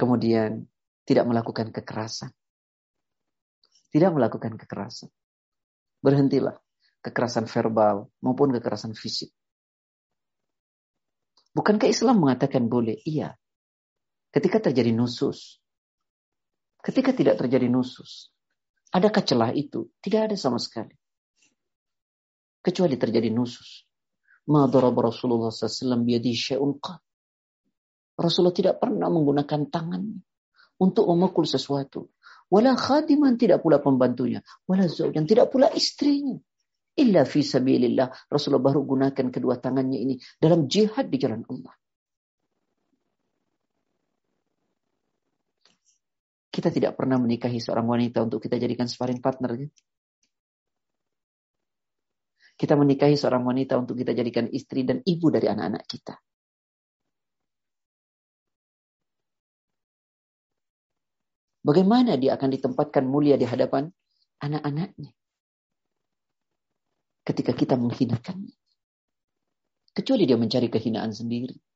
Kemudian 0.00 0.64
tidak 1.04 1.24
melakukan 1.28 1.68
kekerasan. 1.68 2.32
Tidak 3.92 4.08
melakukan 4.08 4.56
kekerasan. 4.56 5.12
Berhentilah 6.00 6.56
kekerasan 7.04 7.44
verbal 7.44 8.08
maupun 8.24 8.56
kekerasan 8.56 8.96
fisik. 8.96 9.28
Bukankah 11.52 11.92
Islam 11.92 12.24
mengatakan 12.24 12.70
boleh? 12.72 12.96
Iya. 13.04 13.36
Ketika 14.32 14.70
terjadi 14.70 14.96
nusus. 14.96 15.59
Ketika 16.80 17.12
tidak 17.12 17.36
terjadi 17.36 17.68
nusus. 17.68 18.32
Adakah 18.90 19.22
celah 19.22 19.50
itu? 19.54 19.92
Tidak 20.02 20.32
ada 20.32 20.36
sama 20.36 20.58
sekali. 20.58 20.96
Kecuali 22.60 22.96
terjadi 22.98 23.30
nusus. 23.30 23.86
Ma 24.50 24.66
Rasulullah 24.66 25.52
SAW 25.54 26.02
syai'un 26.34 26.74
Rasulullah 28.20 28.56
tidak 28.56 28.82
pernah 28.82 29.08
menggunakan 29.08 29.70
tangannya 29.70 30.20
untuk 30.80 31.06
memukul 31.08 31.44
sesuatu. 31.44 32.10
Wala 32.50 32.74
khadiman 32.74 33.38
tidak 33.38 33.62
pula 33.62 33.78
pembantunya. 33.78 34.42
Wala 34.66 34.90
zawjan 34.90 35.24
tidak 35.24 35.54
pula 35.54 35.70
istrinya. 35.70 36.34
Illa 36.98 37.22
fi 37.22 37.46
sabilillah. 37.46 38.10
Rasulullah 38.26 38.74
baru 38.74 38.82
gunakan 38.82 39.26
kedua 39.30 39.62
tangannya 39.62 39.98
ini 40.02 40.14
dalam 40.36 40.66
jihad 40.66 41.08
di 41.08 41.16
jalan 41.16 41.46
Allah. 41.46 41.72
Kita 46.50 46.68
tidak 46.68 46.98
pernah 46.98 47.14
menikahi 47.16 47.62
seorang 47.62 47.86
wanita 47.86 48.26
untuk 48.26 48.42
kita 48.42 48.58
jadikan 48.58 48.90
sparring 48.90 49.22
partner. 49.22 49.54
Ya? 49.54 49.68
Kita 52.58 52.76
menikahi 52.76 53.16
seorang 53.16 53.46
wanita 53.46 53.78
untuk 53.80 53.96
kita 53.96 54.12
jadikan 54.12 54.50
istri 54.52 54.84
dan 54.84 55.00
ibu 55.00 55.32
dari 55.32 55.48
anak-anak 55.48 55.86
kita. 55.88 56.18
Bagaimana 61.64 62.20
dia 62.20 62.36
akan 62.36 62.50
ditempatkan 62.52 63.04
mulia 63.04 63.38
di 63.38 63.48
hadapan 63.48 63.88
anak-anaknya? 64.44 65.12
Ketika 67.24 67.52
kita 67.56 67.80
menghinakannya. 67.80 68.56
Kecuali 69.96 70.24
dia 70.24 70.40
mencari 70.40 70.68
kehinaan 70.72 71.12
sendiri. 71.12 71.69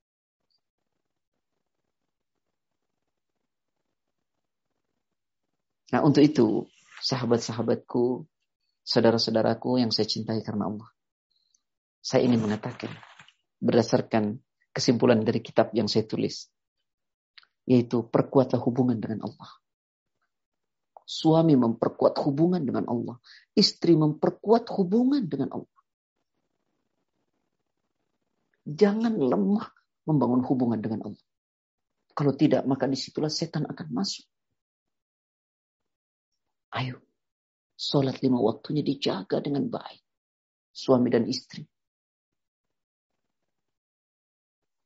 Nah 5.94 6.02
untuk 6.02 6.26
itu, 6.26 6.66
sahabat-sahabatku, 7.06 8.26
saudara-saudaraku 8.82 9.78
yang 9.78 9.94
saya 9.94 10.10
cintai 10.10 10.42
karena 10.42 10.66
Allah. 10.66 10.90
Saya 12.02 12.26
ingin 12.26 12.42
mengatakan, 12.42 12.90
berdasarkan 13.62 14.42
kesimpulan 14.74 15.22
dari 15.22 15.38
kitab 15.38 15.70
yang 15.70 15.86
saya 15.86 16.02
tulis, 16.02 16.50
yaitu 17.62 18.10
perkuatlah 18.10 18.58
hubungan 18.58 18.98
dengan 18.98 19.22
Allah. 19.22 19.54
Suami 21.06 21.54
memperkuat 21.54 22.18
hubungan 22.26 22.58
dengan 22.66 22.90
Allah. 22.90 23.22
Istri 23.54 23.94
memperkuat 23.94 24.66
hubungan 24.74 25.22
dengan 25.30 25.54
Allah. 25.54 25.78
Jangan 28.66 29.14
lemah 29.14 29.70
membangun 30.10 30.42
hubungan 30.42 30.82
dengan 30.82 31.06
Allah. 31.06 31.24
Kalau 32.18 32.34
tidak, 32.34 32.66
maka 32.66 32.90
di 32.90 32.98
situlah 32.98 33.30
setan 33.30 33.68
akan 33.70 33.94
masuk. 33.94 34.26
Ayo, 36.74 36.98
sholat 37.78 38.18
lima 38.18 38.42
waktunya 38.42 38.82
dijaga 38.82 39.38
dengan 39.38 39.70
baik. 39.70 40.02
Suami 40.74 41.06
dan 41.06 41.30
istri. 41.30 41.62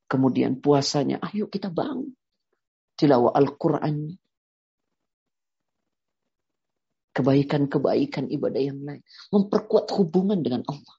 Kemudian 0.09 0.61
puasanya, 0.61 1.21
ayo 1.33 1.49
kita 1.49 1.73
bangun. 1.73 2.13
Tilawah 2.97 3.33
Al-Quran. 3.37 4.17
Kebaikan-kebaikan 7.13 8.29
ibadah 8.33 8.63
yang 8.63 8.81
lain. 8.85 9.03
Memperkuat 9.33 9.93
hubungan 9.97 10.41
dengan 10.41 10.65
Allah. 10.69 10.97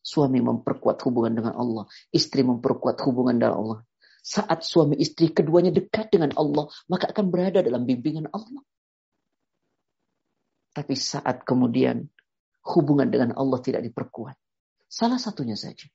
Suami 0.00 0.38
memperkuat 0.40 1.00
hubungan 1.04 1.32
dengan 1.32 1.54
Allah. 1.56 1.84
Istri 2.12 2.44
memperkuat 2.44 3.00
hubungan 3.04 3.36
dengan 3.36 3.56
Allah. 3.56 3.78
Saat 4.26 4.64
suami 4.64 4.98
istri 4.98 5.30
keduanya 5.30 5.70
dekat 5.70 6.10
dengan 6.10 6.34
Allah, 6.34 6.66
maka 6.90 7.10
akan 7.12 7.30
berada 7.30 7.62
dalam 7.62 7.86
bimbingan 7.86 8.26
Allah. 8.32 8.62
Tapi 10.76 10.92
saat 10.92 11.40
kemudian 11.40 12.04
hubungan 12.76 13.08
dengan 13.08 13.32
Allah 13.32 13.64
tidak 13.64 13.80
diperkuat. 13.80 14.36
Salah 14.84 15.16
satunya 15.16 15.56
saja. 15.56 15.88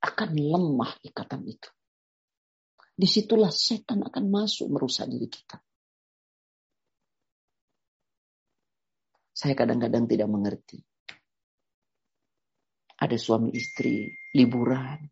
Akan 0.00 0.32
lemah 0.32 0.96
ikatan 1.04 1.44
itu. 1.44 1.68
Di 2.96 3.04
situlah 3.04 3.52
setan 3.52 4.00
akan 4.00 4.32
masuk 4.32 4.72
merusak 4.72 5.12
diri 5.12 5.28
kita. 5.28 5.60
Saya 9.36 9.52
kadang-kadang 9.52 10.08
tidak 10.08 10.28
mengerti. 10.32 10.80
Ada 12.96 13.16
suami 13.20 13.52
istri 13.52 14.08
liburan 14.32 15.04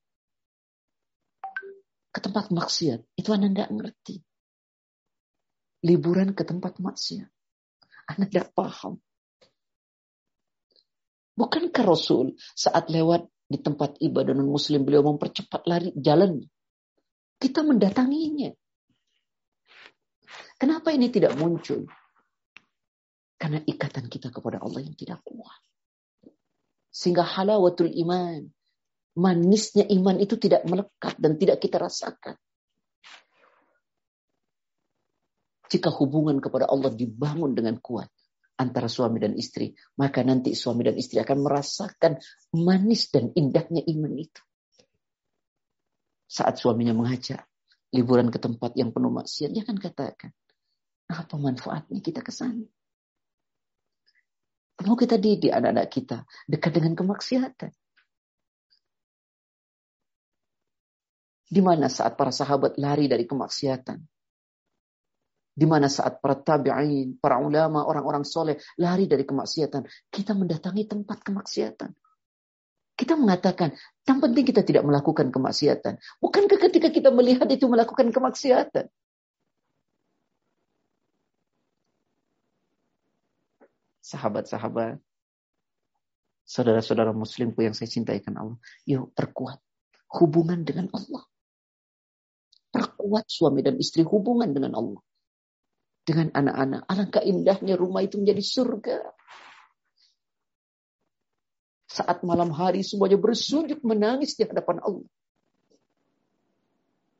ke 2.08 2.18
tempat 2.20 2.48
maksiat. 2.48 3.12
Itu 3.12 3.36
Anda 3.36 3.52
tidak 3.52 3.76
mengerti 3.76 4.27
liburan 5.84 6.34
ke 6.34 6.42
tempat 6.42 6.78
maksiat. 6.82 7.28
Anak 8.08 8.28
tidak 8.32 8.50
paham. 8.56 8.98
Bukankah 11.38 11.84
Rasul 11.86 12.34
saat 12.56 12.90
lewat 12.90 13.30
di 13.46 13.62
tempat 13.62 14.00
ibadah 14.02 14.34
non 14.34 14.50
muslim 14.50 14.82
beliau 14.82 15.06
mempercepat 15.06 15.62
lari 15.70 15.94
jalan? 15.94 16.42
Kita 17.38 17.62
mendatanginya. 17.62 18.50
Kenapa 20.58 20.90
ini 20.90 21.06
tidak 21.14 21.38
muncul? 21.38 21.86
Karena 23.38 23.62
ikatan 23.62 24.10
kita 24.10 24.34
kepada 24.34 24.58
Allah 24.58 24.82
yang 24.82 24.98
tidak 24.98 25.22
kuat. 25.22 25.62
Sehingga 26.90 27.22
halawatul 27.22 27.94
iman, 27.94 28.42
manisnya 29.14 29.86
iman 29.86 30.18
itu 30.18 30.34
tidak 30.42 30.66
melekat 30.66 31.14
dan 31.22 31.38
tidak 31.38 31.62
kita 31.62 31.78
rasakan. 31.78 32.34
Jika 35.68 35.92
hubungan 35.92 36.40
kepada 36.40 36.64
Allah 36.68 36.92
dibangun 36.92 37.52
dengan 37.52 37.76
kuat 37.78 38.08
antara 38.58 38.90
suami 38.90 39.22
dan 39.22 39.36
istri, 39.38 39.76
maka 40.00 40.24
nanti 40.26 40.56
suami 40.56 40.88
dan 40.88 40.96
istri 40.98 41.22
akan 41.22 41.44
merasakan 41.44 42.18
manis 42.56 43.12
dan 43.12 43.30
indahnya 43.36 43.84
iman 43.86 44.12
itu. 44.18 44.42
Saat 46.28 46.60
suaminya 46.60 46.92
mengajak 46.92 47.44
liburan 47.94 48.28
ke 48.28 48.36
tempat 48.42 48.74
yang 48.76 48.92
penuh 48.92 49.12
maksiat, 49.12 49.48
dia 49.54 49.64
akan 49.64 49.78
katakan, 49.80 50.32
apa 51.08 51.34
manfaatnya 51.40 52.00
kita 52.04 52.20
ke 52.20 52.32
sana? 52.34 52.66
Mau 54.84 54.94
kita 54.94 55.18
didik 55.18 55.50
anak-anak 55.50 55.88
kita 55.90 56.22
dekat 56.46 56.70
dengan 56.78 56.94
kemaksiatan. 56.94 57.72
Di 61.48 61.64
mana 61.64 61.88
saat 61.88 62.14
para 62.14 62.28
sahabat 62.28 62.76
lari 62.76 63.08
dari 63.08 63.24
kemaksiatan, 63.24 63.98
di 65.58 65.66
mana 65.66 65.90
saat 65.90 66.22
para 66.22 66.38
tabi'in, 66.38 67.18
para 67.18 67.42
ulama, 67.42 67.82
orang-orang 67.82 68.22
soleh 68.22 68.62
lari 68.78 69.10
dari 69.10 69.26
kemaksiatan. 69.26 69.82
Kita 70.06 70.38
mendatangi 70.38 70.86
tempat 70.86 71.18
kemaksiatan. 71.26 71.90
Kita 72.94 73.18
mengatakan, 73.18 73.74
yang 74.06 74.22
penting 74.22 74.46
kita 74.46 74.62
tidak 74.62 74.86
melakukan 74.86 75.34
kemaksiatan. 75.34 75.98
Bukankah 76.22 76.62
ketika 76.70 76.94
kita 76.94 77.10
melihat 77.10 77.50
itu 77.50 77.66
melakukan 77.66 78.14
kemaksiatan? 78.14 78.86
Sahabat-sahabat, 83.98 85.02
saudara-saudara 86.46 87.10
muslimku 87.10 87.66
yang 87.66 87.74
saya 87.74 87.90
cintai 87.90 88.22
kan 88.22 88.38
Allah. 88.38 88.58
Yuk 88.86 89.10
perkuat 89.10 89.58
hubungan 90.22 90.62
dengan 90.62 90.86
Allah. 90.94 91.26
Perkuat 92.70 93.26
suami 93.26 93.60
dan 93.66 93.74
istri 93.76 94.06
hubungan 94.06 94.54
dengan 94.54 94.78
Allah 94.78 95.02
dengan 96.08 96.32
anak-anak. 96.32 96.88
Alangkah 96.88 97.20
indahnya 97.20 97.76
rumah 97.76 98.00
itu 98.00 98.16
menjadi 98.16 98.40
surga. 98.40 98.98
Saat 101.84 102.24
malam 102.24 102.48
hari 102.48 102.80
semuanya 102.80 103.20
bersujud 103.20 103.84
menangis 103.84 104.32
di 104.32 104.48
hadapan 104.48 104.80
Allah. 104.80 105.08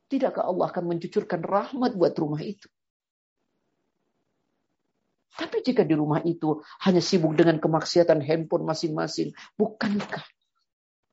Tidakkah 0.09 0.49
Allah 0.49 0.73
akan 0.73 0.83
mencucurkan 0.89 1.45
rahmat 1.45 1.93
buat 1.93 2.17
rumah 2.17 2.41
itu? 2.41 2.65
Tapi 5.37 5.61
jika 5.61 5.85
di 5.85 5.93
rumah 5.93 6.25
itu 6.25 6.65
hanya 6.81 6.99
sibuk 6.99 7.37
dengan 7.37 7.61
kemaksiatan 7.61 8.25
handphone 8.25 8.65
masing-masing, 8.65 9.31
bukankah 9.53 10.25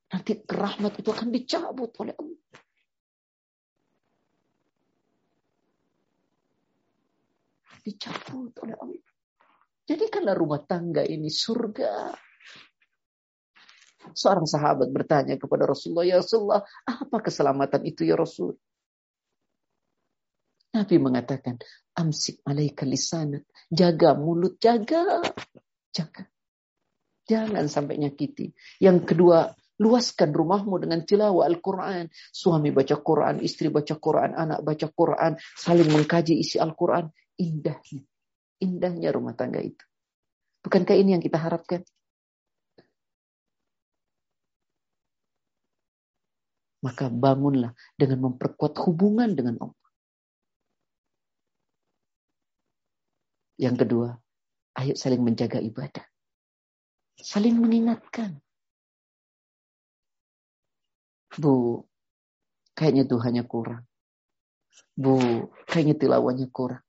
nanti 0.08 0.40
rahmat 0.48 0.96
itu 0.96 1.12
akan 1.12 1.28
dicabut 1.28 1.92
oleh 2.00 2.16
Allah? 2.16 2.40
Dicabut 7.86 8.50
oleh 8.66 8.74
Allah. 8.74 9.06
Jadikanlah 9.86 10.34
rumah 10.34 10.66
tangga 10.66 11.06
ini 11.06 11.30
surga. 11.30 12.10
Seorang 14.10 14.46
sahabat 14.46 14.90
bertanya 14.90 15.38
kepada 15.38 15.70
Rasulullah, 15.70 16.06
Ya 16.06 16.18
Rasulullah, 16.18 16.66
apa 16.82 17.16
keselamatan 17.22 17.86
itu 17.86 18.02
ya 18.02 18.18
Rasul? 18.18 18.58
Nabi 20.74 20.96
mengatakan, 20.98 21.62
Amsik 21.94 22.42
alaika 22.42 22.82
lisanak. 22.82 23.46
Jaga 23.70 24.18
mulut, 24.18 24.58
jaga. 24.58 25.22
Jaga. 25.94 26.26
Jangan 27.26 27.66
sampai 27.66 27.98
nyakiti. 27.98 28.54
Yang 28.78 29.10
kedua, 29.10 29.50
luaskan 29.82 30.30
rumahmu 30.30 30.82
dengan 30.82 31.02
tilawah 31.02 31.46
Al-Quran. 31.46 32.06
Suami 32.12 32.70
baca 32.70 32.94
Quran, 33.02 33.42
istri 33.42 33.70
baca 33.70 33.98
Quran, 33.98 34.38
anak 34.38 34.62
baca 34.62 34.86
Quran, 34.90 35.34
saling 35.58 35.90
mengkaji 35.90 36.38
isi 36.38 36.62
Al-Quran 36.62 37.10
indahnya. 37.40 38.02
Indahnya 38.56 39.12
rumah 39.12 39.36
tangga 39.36 39.60
itu. 39.60 39.84
Bukankah 40.64 40.96
ini 40.96 41.14
yang 41.14 41.22
kita 41.22 41.36
harapkan? 41.36 41.84
Maka 46.86 47.10
bangunlah 47.10 47.74
dengan 47.98 48.30
memperkuat 48.30 48.78
hubungan 48.86 49.34
dengan 49.34 49.58
Allah. 49.58 49.90
Yang 53.58 53.76
kedua, 53.82 54.08
ayo 54.78 54.92
saling 54.94 55.24
menjaga 55.24 55.58
ibadah. 55.58 56.04
Saling 57.16 57.56
mengingatkan. 57.56 58.38
Bu, 61.36 61.84
kayaknya 62.76 63.08
Tuhannya 63.08 63.44
kurang. 63.48 63.82
Bu, 64.94 65.18
kayaknya 65.66 65.96
tilawahnya 65.96 66.48
kurang. 66.52 66.85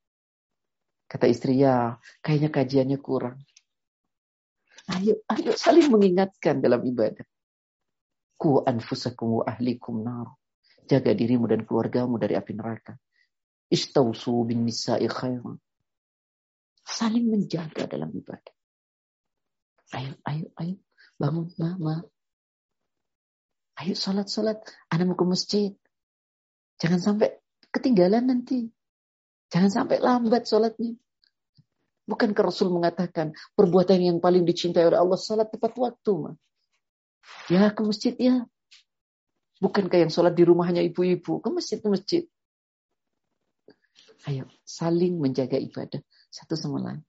Kata 1.08 1.26
istri, 1.26 1.64
ya, 1.64 1.96
kayaknya 2.20 2.52
kajiannya 2.52 3.00
kurang. 3.00 3.40
Ayo, 4.88 5.20
ayo 5.28 5.52
saling 5.56 5.92
mengingatkan 5.92 6.64
dalam 6.64 6.84
ibadah. 6.84 7.24
Ku 8.40 8.64
anfusakum 8.64 9.42
wa 9.42 9.44
ahlikum 9.48 10.04
nar. 10.04 10.36
Jaga 10.88 11.12
dirimu 11.12 11.48
dan 11.52 11.68
keluargamu 11.68 12.16
dari 12.16 12.40
api 12.40 12.56
neraka. 12.56 12.96
Istausu 13.68 14.48
bin 14.48 14.64
nisa'i 14.64 15.08
khairan. 15.12 15.60
Saling 16.88 17.28
menjaga 17.28 17.84
dalam 17.84 18.08
ibadah. 18.16 18.56
Ayo, 19.92 20.16
ayo, 20.24 20.48
ayo. 20.56 20.76
Bangun, 21.20 21.52
mama. 21.60 22.08
Ayo 23.76 23.94
salat. 23.96 24.60
Anak 24.88 25.20
ke 25.20 25.26
masjid. 25.28 25.72
Jangan 26.80 27.00
sampai 27.04 27.36
ketinggalan 27.76 28.24
nanti. 28.24 28.72
Jangan 29.48 29.72
sampai 29.72 29.98
lambat 30.04 30.44
sholatnya. 30.48 30.96
Bukankah 32.08 32.44
Rasul 32.48 32.72
mengatakan 32.72 33.36
perbuatan 33.56 34.00
yang 34.00 34.18
paling 34.24 34.48
dicintai 34.48 34.88
oleh 34.88 35.00
Allah 35.00 35.20
sholat 35.20 35.52
tepat 35.52 35.76
waktu. 35.76 36.12
Ma. 36.16 36.32
Ya 37.52 37.68
ke 37.72 37.84
masjid 37.84 38.16
ya. 38.16 38.48
Bukankah 39.60 40.08
yang 40.08 40.12
sholat 40.12 40.32
di 40.36 40.48
rumah 40.48 40.68
hanya 40.72 40.80
ibu-ibu. 40.84 41.44
Ke 41.44 41.50
masjid, 41.52 41.84
ke 41.84 41.88
masjid. 41.92 42.24
Ayo 44.28 44.48
saling 44.68 45.20
menjaga 45.20 45.56
ibadah 45.56 46.04
satu 46.28 46.60
sama 46.60 46.84
lain. 46.84 47.02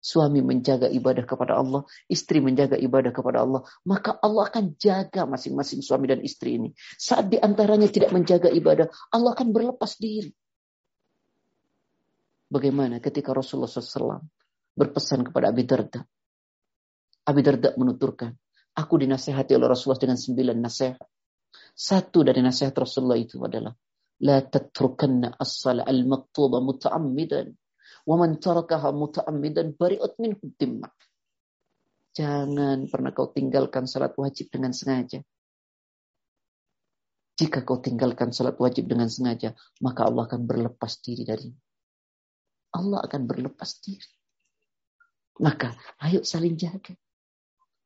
Suami 0.00 0.40
menjaga 0.40 0.88
ibadah 0.88 1.28
kepada 1.28 1.60
Allah, 1.60 1.84
istri 2.08 2.40
menjaga 2.40 2.80
ibadah 2.80 3.12
kepada 3.12 3.44
Allah, 3.44 3.68
maka 3.84 4.16
Allah 4.24 4.48
akan 4.48 4.80
jaga 4.80 5.28
masing-masing 5.28 5.84
suami 5.84 6.08
dan 6.08 6.24
istri 6.24 6.56
ini. 6.56 6.72
Saat 6.96 7.28
di 7.28 7.36
antaranya 7.36 7.84
tidak 7.84 8.08
menjaga 8.08 8.48
ibadah, 8.48 8.88
Allah 9.12 9.36
akan 9.36 9.52
berlepas 9.52 10.00
diri. 10.00 10.32
Bagaimana 12.50 12.98
ketika 12.98 13.30
Rasulullah 13.30 13.70
SAW 13.70 14.18
berpesan 14.74 15.22
kepada 15.22 15.54
Abi 15.54 15.62
Darda. 15.62 16.02
Abi 17.30 17.40
Darda 17.46 17.78
menuturkan, 17.78 18.34
aku 18.74 18.98
dinasehati 18.98 19.54
oleh 19.54 19.70
Rasulullah 19.70 20.02
dengan 20.02 20.18
sembilan 20.18 20.56
nasihat. 20.58 20.98
Satu 21.70 22.26
dari 22.26 22.42
nasihat 22.42 22.74
Rasulullah 22.74 23.18
itu 23.18 23.38
adalah, 23.38 23.70
La 24.20 24.42
tatrukanna 24.44 25.38
as-salah 25.38 25.86
al-maktuba 25.86 26.60
muta'ammidan. 26.60 27.48
Wa 28.04 28.14
man 28.18 28.36
tarakaha 28.36 28.92
muta'ammidan 28.92 29.78
bari'ut 29.78 30.18
min 30.20 30.36
dimma. 30.58 30.90
Jangan 32.10 32.90
pernah 32.90 33.14
kau 33.14 33.30
tinggalkan 33.30 33.86
salat 33.86 34.12
wajib 34.18 34.50
dengan 34.50 34.74
sengaja. 34.74 35.22
Jika 37.38 37.64
kau 37.64 37.80
tinggalkan 37.80 38.34
salat 38.34 38.60
wajib 38.60 38.90
dengan 38.90 39.08
sengaja, 39.08 39.56
maka 39.80 40.04
Allah 40.04 40.28
akan 40.28 40.44
berlepas 40.44 41.00
diri 41.00 41.24
darimu. 41.24 41.56
Allah 42.70 43.02
akan 43.04 43.22
berlepas 43.26 43.82
diri. 43.82 44.10
Maka 45.40 45.72
ayo 46.04 46.22
saling 46.22 46.54
jaga. 46.54 46.94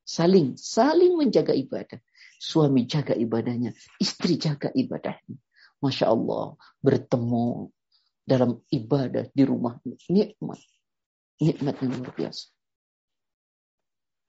Saling, 0.04 0.60
saling 0.60 1.16
menjaga 1.16 1.56
ibadah. 1.56 1.96
Suami 2.36 2.84
jaga 2.84 3.16
ibadahnya, 3.16 3.72
istri 3.96 4.36
jaga 4.36 4.68
ibadahnya. 4.76 5.40
Masya 5.80 6.12
Allah, 6.12 6.60
bertemu 6.84 7.72
dalam 8.24 8.60
ibadah 8.68 9.24
di 9.32 9.42
rumah. 9.48 9.80
Nikmat. 10.12 10.60
Nikmat 11.40 11.74
yang 11.80 11.92
luar 12.00 12.12
biasa. 12.12 12.44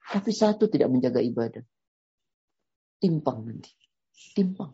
Tapi 0.06 0.30
satu 0.32 0.70
tidak 0.70 0.88
menjaga 0.88 1.20
ibadah. 1.20 1.64
Timpang 2.96 3.44
nanti. 3.44 3.72
Timpang. 4.32 4.72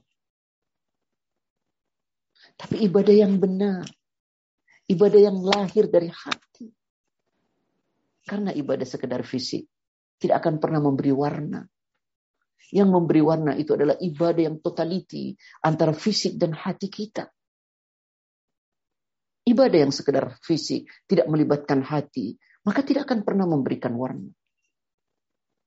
Tapi 2.55 2.85
ibadah 2.87 3.15
yang 3.17 3.41
benar. 3.43 3.83
Ibadah 4.91 5.21
yang 5.21 5.39
lahir 5.39 5.87
dari 5.87 6.11
hati. 6.11 6.67
Karena 8.23 8.55
ibadah 8.55 8.87
sekedar 8.87 9.23
fisik 9.27 9.67
tidak 10.23 10.47
akan 10.47 10.63
pernah 10.63 10.79
memberi 10.79 11.11
warna. 11.11 11.67
Yang 12.73 12.89
memberi 12.89 13.21
warna 13.21 13.53
itu 13.59 13.75
adalah 13.75 13.99
ibadah 13.99 14.43
yang 14.49 14.57
totality 14.63 15.37
antara 15.61 15.93
fisik 15.93 16.39
dan 16.41 16.57
hati 16.57 16.89
kita. 16.89 17.29
Ibadah 19.43 19.79
yang 19.83 19.93
sekedar 19.93 20.39
fisik 20.41 20.87
tidak 21.11 21.27
melibatkan 21.27 21.83
hati, 21.83 22.39
maka 22.63 22.87
tidak 22.87 23.11
akan 23.11 23.27
pernah 23.27 23.45
memberikan 23.45 23.93
warna. 23.99 24.31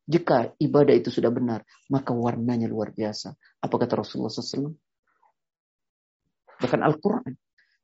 Jika 0.05 0.55
ibadah 0.61 0.95
itu 0.95 1.11
sudah 1.11 1.33
benar, 1.33 1.65
maka 1.91 2.15
warnanya 2.15 2.71
luar 2.71 2.95
biasa. 2.95 3.35
Apa 3.61 3.75
kata 3.75 3.99
Rasulullah 3.99 4.31
SAW? 4.31 4.71
Bahkan 6.61 6.81
Al-Quran. 6.81 7.33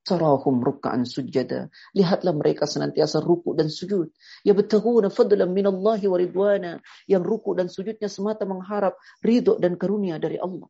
Tarahum 0.02 0.66
ruka'an 0.66 1.06
sujada. 1.06 1.70
Lihatlah 1.94 2.34
mereka 2.34 2.66
senantiasa 2.66 3.22
ruku 3.22 3.54
dan 3.54 3.70
sujud. 3.70 4.10
Ya 4.42 4.58
betahuna 4.58 5.14
fadlan 5.14 5.54
minallahi 5.54 6.10
wa 6.10 6.18
ridwana. 6.18 6.82
Yang 7.06 7.24
ruku 7.30 7.54
dan 7.54 7.70
sujudnya 7.70 8.10
semata 8.10 8.50
mengharap 8.50 8.98
ridho 9.22 9.62
dan 9.62 9.78
karunia 9.78 10.18
dari 10.18 10.42
Allah. 10.42 10.66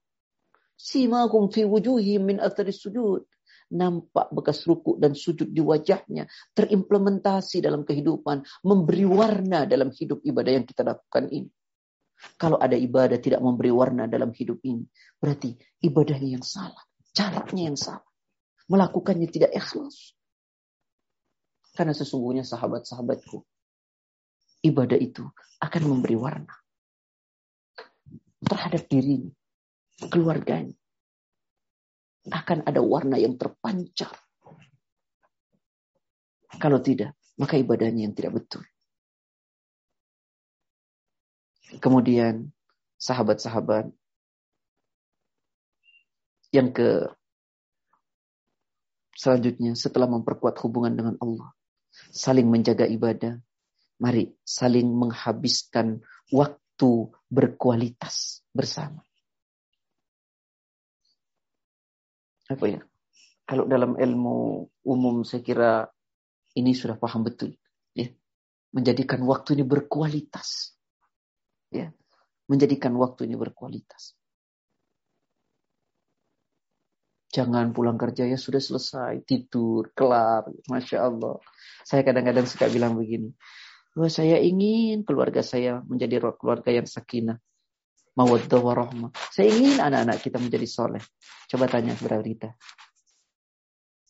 Simahum 0.76 1.48
fi 1.48 1.64
wujuhim 1.64 2.28
min 2.28 2.38
athari 2.44 2.76
sujud. 2.76 3.24
Nampak 3.72 4.36
bekas 4.36 4.68
ruku 4.68 5.00
dan 5.00 5.16
sujud 5.16 5.48
di 5.48 5.64
wajahnya. 5.64 6.28
Terimplementasi 6.52 7.64
dalam 7.64 7.88
kehidupan. 7.88 8.44
Memberi 8.68 9.08
warna 9.08 9.64
dalam 9.64 9.96
hidup 9.96 10.28
ibadah 10.28 10.60
yang 10.60 10.68
kita 10.68 10.84
lakukan 10.84 11.32
ini. 11.32 11.48
Kalau 12.36 12.60
ada 12.60 12.76
ibadah 12.76 13.16
tidak 13.16 13.40
memberi 13.40 13.72
warna 13.72 14.12
dalam 14.12 14.36
hidup 14.36 14.60
ini. 14.68 14.84
Berarti 15.16 15.56
ibadahnya 15.88 16.36
yang 16.36 16.44
salah. 16.44 16.84
Caranya 17.16 17.72
yang 17.72 17.80
salah 17.80 18.11
melakukannya 18.72 19.28
tidak 19.28 19.52
ikhlas. 19.52 20.16
Karena 21.76 21.92
sesungguhnya 21.92 22.48
sahabat-sahabatku, 22.48 23.44
ibadah 24.64 24.96
itu 24.96 25.28
akan 25.60 25.84
memberi 25.88 26.16
warna 26.16 26.56
terhadap 28.44 28.88
dirinya, 28.88 29.32
keluarganya. 30.08 30.76
Akan 32.32 32.62
ada 32.64 32.80
warna 32.86 33.18
yang 33.18 33.36
terpancar. 33.36 34.14
Kalau 36.62 36.78
tidak, 36.84 37.18
maka 37.40 37.58
ibadahnya 37.58 38.06
yang 38.06 38.14
tidak 38.14 38.44
betul. 38.44 38.62
Kemudian 41.82 42.52
sahabat-sahabat 43.00 43.90
yang 46.52 46.70
ke 46.76 47.10
Selanjutnya, 49.22 49.78
setelah 49.78 50.10
memperkuat 50.10 50.58
hubungan 50.66 50.98
dengan 50.98 51.16
Allah, 51.22 51.54
saling 52.10 52.50
menjaga 52.50 52.90
ibadah, 52.90 53.38
mari 54.02 54.34
saling 54.42 54.90
menghabiskan 54.90 56.02
waktu 56.34 57.14
berkualitas 57.30 58.42
bersama. 58.50 59.06
Apa 62.50 62.66
ya? 62.66 62.82
Kalau 63.46 63.70
dalam 63.70 63.94
ilmu 63.94 64.66
umum 64.90 65.22
saya 65.22 65.46
kira 65.46 65.86
ini 66.58 66.74
sudah 66.74 66.98
paham 66.98 67.22
betul. 67.22 67.54
Ya. 67.94 68.10
Menjadikan 68.74 69.22
waktu 69.30 69.54
ini 69.54 69.70
berkualitas. 69.70 70.74
Ya. 71.70 71.94
Menjadikan 72.50 72.98
waktu 72.98 73.30
ini 73.30 73.38
berkualitas. 73.38 74.18
Jangan 77.32 77.72
pulang 77.72 77.96
kerja 77.96 78.28
ya 78.28 78.36
sudah 78.36 78.60
selesai, 78.60 79.24
tidur, 79.24 79.96
kelar. 79.96 80.52
Masya 80.68 81.00
Allah. 81.00 81.40
Saya 81.88 82.04
kadang-kadang 82.04 82.44
suka 82.44 82.68
bilang 82.68 83.00
begini. 83.00 83.32
Wah, 83.96 84.12
saya 84.12 84.40
ingin 84.40 85.08
keluarga 85.08 85.40
saya 85.40 85.80
menjadi 85.88 86.20
keluarga 86.36 86.72
yang 86.76 86.88
sakinah. 86.88 87.40
Mawaddah 88.20 88.60
warahmah. 88.60 89.16
Saya 89.32 89.48
ingin 89.48 89.80
anak-anak 89.80 90.20
kita 90.20 90.44
menjadi 90.44 90.68
soleh. 90.68 91.04
Coba 91.48 91.72
tanya 91.72 91.96
kepada 91.96 92.20
Rita. 92.20 92.52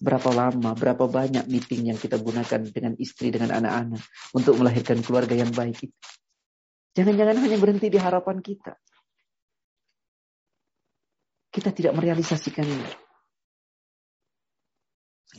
Berapa 0.02 0.34
lama, 0.34 0.74
berapa 0.74 1.06
banyak 1.06 1.46
meeting 1.46 1.94
yang 1.94 2.00
kita 2.02 2.18
gunakan 2.18 2.66
dengan 2.74 2.98
istri, 2.98 3.30
dengan 3.30 3.54
anak-anak. 3.54 4.02
Untuk 4.34 4.58
melahirkan 4.58 5.06
keluarga 5.06 5.38
yang 5.38 5.54
baik 5.54 5.78
itu. 5.78 5.98
Jangan-jangan 6.98 7.38
hanya 7.38 7.58
berhenti 7.62 7.94
di 7.94 8.02
harapan 8.02 8.42
kita. 8.42 8.74
Kita 11.54 11.70
tidak 11.70 11.94
merealisasikannya. 11.94 13.11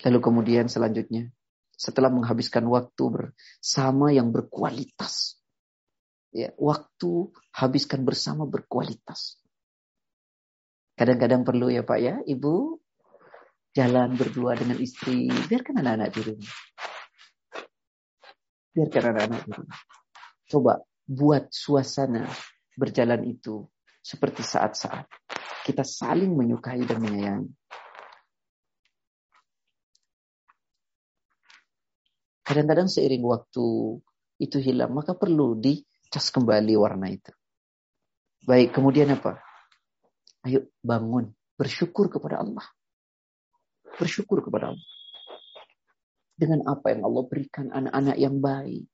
Lalu 0.00 0.18
kemudian 0.24 0.72
selanjutnya, 0.72 1.28
setelah 1.76 2.08
menghabiskan 2.08 2.64
waktu 2.72 3.04
bersama 3.12 4.08
yang 4.08 4.32
berkualitas. 4.32 5.36
Ya, 6.32 6.48
waktu 6.56 7.28
habiskan 7.52 8.08
bersama 8.08 8.48
berkualitas. 8.48 9.36
Kadang-kadang 10.96 11.44
perlu 11.44 11.68
ya 11.68 11.84
Pak 11.84 11.98
ya, 12.00 12.14
Ibu 12.24 12.80
jalan 13.76 14.16
berdua 14.16 14.56
dengan 14.56 14.80
istri, 14.80 15.28
biarkan 15.28 15.84
anak-anak 15.84 16.08
di 16.12 16.20
rumah. 16.24 16.54
Biarkan 18.72 19.02
anak-anak 19.12 19.40
di 19.44 19.52
rumah. 19.52 19.78
Coba 20.48 20.72
buat 21.04 21.52
suasana 21.52 22.24
berjalan 22.80 23.28
itu 23.28 23.68
seperti 24.00 24.40
saat-saat 24.40 25.04
kita 25.62 25.86
saling 25.86 26.34
menyukai 26.34 26.82
dan 26.82 26.98
menyayangi. 26.98 27.50
Kadang-kadang 32.52 32.84
seiring 32.84 33.24
waktu 33.24 33.64
itu 34.36 34.60
hilang, 34.60 34.92
maka 34.92 35.16
perlu 35.16 35.56
dicas 35.56 36.28
kembali 36.28 36.76
warna 36.76 37.08
itu. 37.08 37.32
Baik, 38.44 38.76
kemudian 38.76 39.08
apa? 39.08 39.40
Ayo 40.44 40.68
bangun, 40.84 41.32
bersyukur 41.56 42.12
kepada 42.12 42.44
Allah. 42.44 42.68
Bersyukur 43.96 44.44
kepada 44.44 44.76
Allah. 44.76 44.88
Dengan 46.36 46.68
apa 46.68 46.92
yang 46.92 47.08
Allah 47.08 47.24
berikan, 47.24 47.72
anak-anak 47.72 48.20
yang 48.20 48.36
baik. 48.36 48.84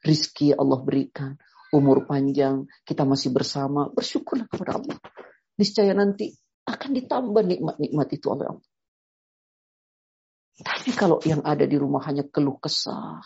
Rizki 0.00 0.56
Allah 0.56 0.80
berikan, 0.80 1.36
umur 1.76 2.08
panjang, 2.08 2.64
kita 2.88 3.04
masih 3.04 3.36
bersama, 3.36 3.92
bersyukurlah 3.92 4.48
kepada 4.48 4.80
Allah. 4.80 4.96
Niscaya 5.60 5.92
nanti 5.92 6.32
akan 6.64 6.90
ditambah 6.96 7.44
nikmat-nikmat 7.44 8.08
itu 8.16 8.32
oleh 8.32 8.48
Allah. 8.48 8.67
Tapi 10.58 10.90
kalau 10.90 11.22
yang 11.22 11.38
ada 11.46 11.62
di 11.62 11.78
rumah 11.78 12.02
hanya 12.10 12.26
keluh 12.26 12.58
kesah, 12.58 13.22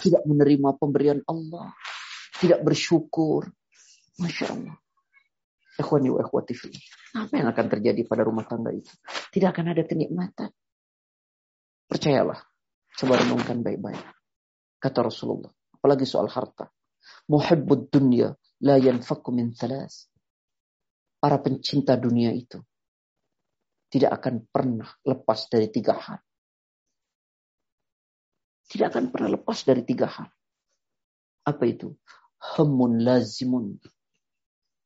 tidak 0.00 0.24
menerima 0.24 0.80
pemberian 0.80 1.20
Allah, 1.28 1.76
tidak 2.40 2.64
bersyukur, 2.64 3.52
Masya 4.16 4.46
Allah. 4.56 4.76
Ikhwani 5.80 6.12
wa 6.12 6.20
Apa 6.20 7.32
yang 7.36 7.48
akan 7.48 7.66
terjadi 7.72 8.04
pada 8.04 8.24
rumah 8.24 8.44
tangga 8.44 8.72
itu? 8.72 8.92
Tidak 9.32 9.48
akan 9.48 9.72
ada 9.72 9.82
kenikmatan. 9.84 10.52
Percayalah. 11.88 12.36
Coba 13.00 13.16
renungkan 13.16 13.64
baik-baik. 13.64 14.04
Kata 14.76 15.08
Rasulullah. 15.08 15.48
Apalagi 15.72 16.04
soal 16.04 16.28
harta. 16.28 16.68
Muhibbud 17.32 17.88
dunya 17.88 18.28
la 18.60 18.76
yanfaku 18.76 19.32
min 19.32 19.56
thalas. 19.56 20.12
Para 21.16 21.40
pencinta 21.40 21.96
dunia 21.96 22.32
itu 22.32 22.60
tidak 23.90 24.22
akan 24.22 24.46
pernah 24.46 24.88
lepas 25.02 25.50
dari 25.50 25.66
tiga 25.68 25.98
hal. 25.98 26.18
Tidak 28.70 28.86
akan 28.86 29.10
pernah 29.10 29.34
lepas 29.34 29.66
dari 29.66 29.82
tiga 29.82 30.06
hal. 30.06 30.30
Apa 31.42 31.66
itu? 31.66 31.90
Hamun 32.40 33.02
lazimun 33.02 33.76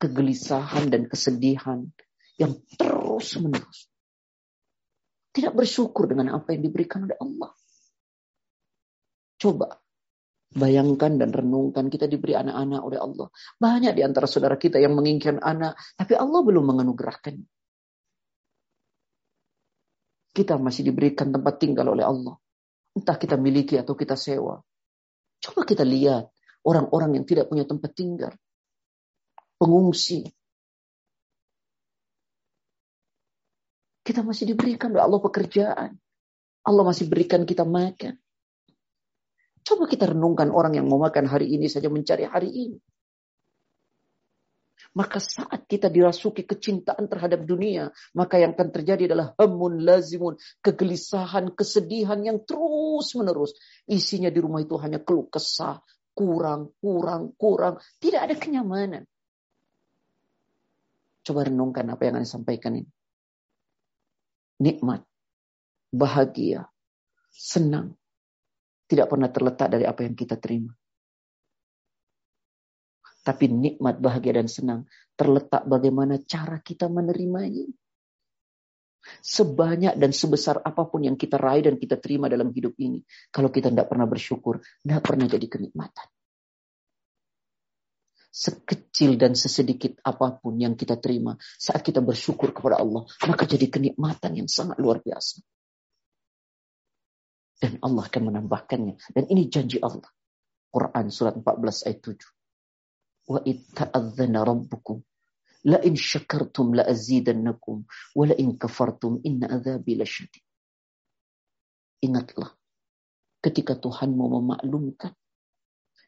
kegelisahan 0.00 0.92
dan 0.92 1.08
kesedihan 1.08 1.84
yang 2.40 2.56
terus 2.76 3.36
menerus. 3.40 3.88
Tidak 5.34 5.52
bersyukur 5.52 6.06
dengan 6.06 6.36
apa 6.36 6.52
yang 6.54 6.62
diberikan 6.64 7.08
oleh 7.08 7.18
Allah. 7.18 7.50
Coba 9.40 9.68
bayangkan 10.54 11.18
dan 11.18 11.34
renungkan 11.34 11.90
kita 11.90 12.06
diberi 12.06 12.38
anak-anak 12.38 12.80
oleh 12.80 12.98
Allah. 13.02 13.28
Banyak 13.58 13.92
di 13.98 14.02
antara 14.06 14.30
saudara 14.30 14.54
kita 14.54 14.78
yang 14.78 14.94
menginginkan 14.94 15.42
anak, 15.42 15.74
tapi 15.98 16.14
Allah 16.14 16.40
belum 16.46 16.64
menganugerahkan. 16.70 17.34
Kita 20.34 20.58
masih 20.58 20.90
diberikan 20.90 21.30
tempat 21.30 21.62
tinggal 21.62 21.94
oleh 21.94 22.02
Allah. 22.02 22.34
Entah 22.98 23.14
kita 23.14 23.38
miliki 23.38 23.78
atau 23.78 23.94
kita 23.94 24.18
sewa. 24.18 24.58
Coba 25.38 25.62
kita 25.62 25.86
lihat 25.86 26.26
orang-orang 26.66 27.22
yang 27.22 27.24
tidak 27.24 27.46
punya 27.46 27.62
tempat 27.62 27.94
tinggal 27.94 28.34
pengungsi. 29.58 30.26
Kita 34.04 34.20
masih 34.20 34.52
diberikan 34.52 34.92
oleh 34.92 35.00
Allah 35.00 35.20
pekerjaan. 35.22 35.90
Allah 36.64 36.84
masih 36.84 37.08
berikan 37.08 37.48
kita 37.48 37.64
makan. 37.64 38.20
Coba 39.64 39.88
kita 39.88 40.12
renungkan 40.12 40.52
orang 40.52 40.76
yang 40.76 40.84
mau 40.84 41.00
makan 41.00 41.24
hari 41.24 41.48
ini 41.48 41.72
saja 41.72 41.88
mencari 41.88 42.28
hari 42.28 42.52
ini. 42.52 42.78
Maka 44.94 45.18
saat 45.18 45.66
kita 45.66 45.90
dirasuki 45.90 46.46
kecintaan 46.46 47.10
terhadap 47.10 47.42
dunia, 47.42 47.90
maka 48.14 48.38
yang 48.38 48.54
akan 48.54 48.70
terjadi 48.70 49.10
adalah 49.10 49.34
hamun 49.34 49.82
lazimun, 49.82 50.38
kegelisahan, 50.62 51.50
kesedihan 51.50 52.22
yang 52.22 52.38
terus 52.46 53.10
menerus. 53.18 53.58
Isinya 53.90 54.30
di 54.30 54.38
rumah 54.38 54.62
itu 54.62 54.78
hanya 54.78 55.02
keluh 55.02 55.26
kesah, 55.26 55.82
kurang, 56.14 56.70
kurang, 56.78 57.34
kurang. 57.34 57.82
Tidak 57.98 58.22
ada 58.22 58.38
kenyamanan. 58.38 59.02
Coba 61.26 61.42
renungkan 61.42 61.90
apa 61.90 62.02
yang 62.06 62.22
Anda 62.22 62.30
sampaikan 62.30 62.78
ini. 62.78 62.90
Nikmat, 64.62 65.02
bahagia, 65.90 66.70
senang. 67.34 67.98
Tidak 68.86 69.10
pernah 69.10 69.26
terletak 69.26 69.74
dari 69.74 69.90
apa 69.90 70.06
yang 70.06 70.14
kita 70.14 70.38
terima. 70.38 70.70
Tapi 73.24 73.48
nikmat, 73.48 73.98
bahagia, 74.04 74.36
dan 74.36 74.48
senang 74.52 74.80
terletak 75.16 75.64
bagaimana 75.64 76.20
cara 76.22 76.60
kita 76.60 76.92
menerimanya. 76.92 77.64
Sebanyak 79.20 80.00
dan 80.00 80.12
sebesar 80.16 80.60
apa 80.64 80.88
pun 80.88 81.04
yang 81.04 81.16
kita 81.16 81.36
raih 81.36 81.68
dan 81.68 81.76
kita 81.76 82.00
terima 82.00 82.28
dalam 82.28 82.52
hidup 82.52 82.76
ini. 82.80 83.04
Kalau 83.32 83.48
kita 83.52 83.72
tidak 83.72 83.88
pernah 83.88 84.08
bersyukur, 84.08 84.60
tidak 84.60 85.00
pernah 85.04 85.28
jadi 85.28 85.46
kenikmatan 85.48 86.08
sekecil 88.34 89.14
dan 89.14 89.38
sesedikit 89.38 90.02
apa 90.02 90.42
pun 90.42 90.58
yang 90.58 90.74
kita 90.74 90.98
terima 90.98 91.38
saat 91.54 91.86
kita 91.86 92.02
bersyukur 92.02 92.50
kepada 92.50 92.82
Allah, 92.82 93.06
maka 93.30 93.46
jadi 93.46 93.70
kenikmatan 93.70 94.42
yang 94.42 94.50
sangat 94.50 94.82
luar 94.82 94.98
biasa. 94.98 95.38
Dan 97.62 97.78
Allah 97.78 98.10
akan 98.10 98.22
menambahkannya. 98.34 98.98
Dan 99.14 99.24
ini 99.30 99.46
janji 99.46 99.78
Allah. 99.78 100.10
Quran 100.74 101.06
surat 101.14 101.38
14 101.38 101.86
ayat 101.86 102.02
7. 102.02 102.18
Wa 103.24 103.40
itta'adzana 103.40 104.44
rabbukum 104.44 105.00
la 105.64 105.80
in 105.80 105.96
syakartum 105.96 106.76
la 106.76 106.84
azidannakum 106.84 107.88
wa 108.14 108.24
la 108.28 108.34
in 108.36 108.60
kafartum 108.60 109.20
inna. 109.24 109.48
Ingatlah 112.04 112.50
ketika 113.40 113.80
Tuhan 113.80 114.12
mau 114.12 114.28
memaklumkan 114.28 115.16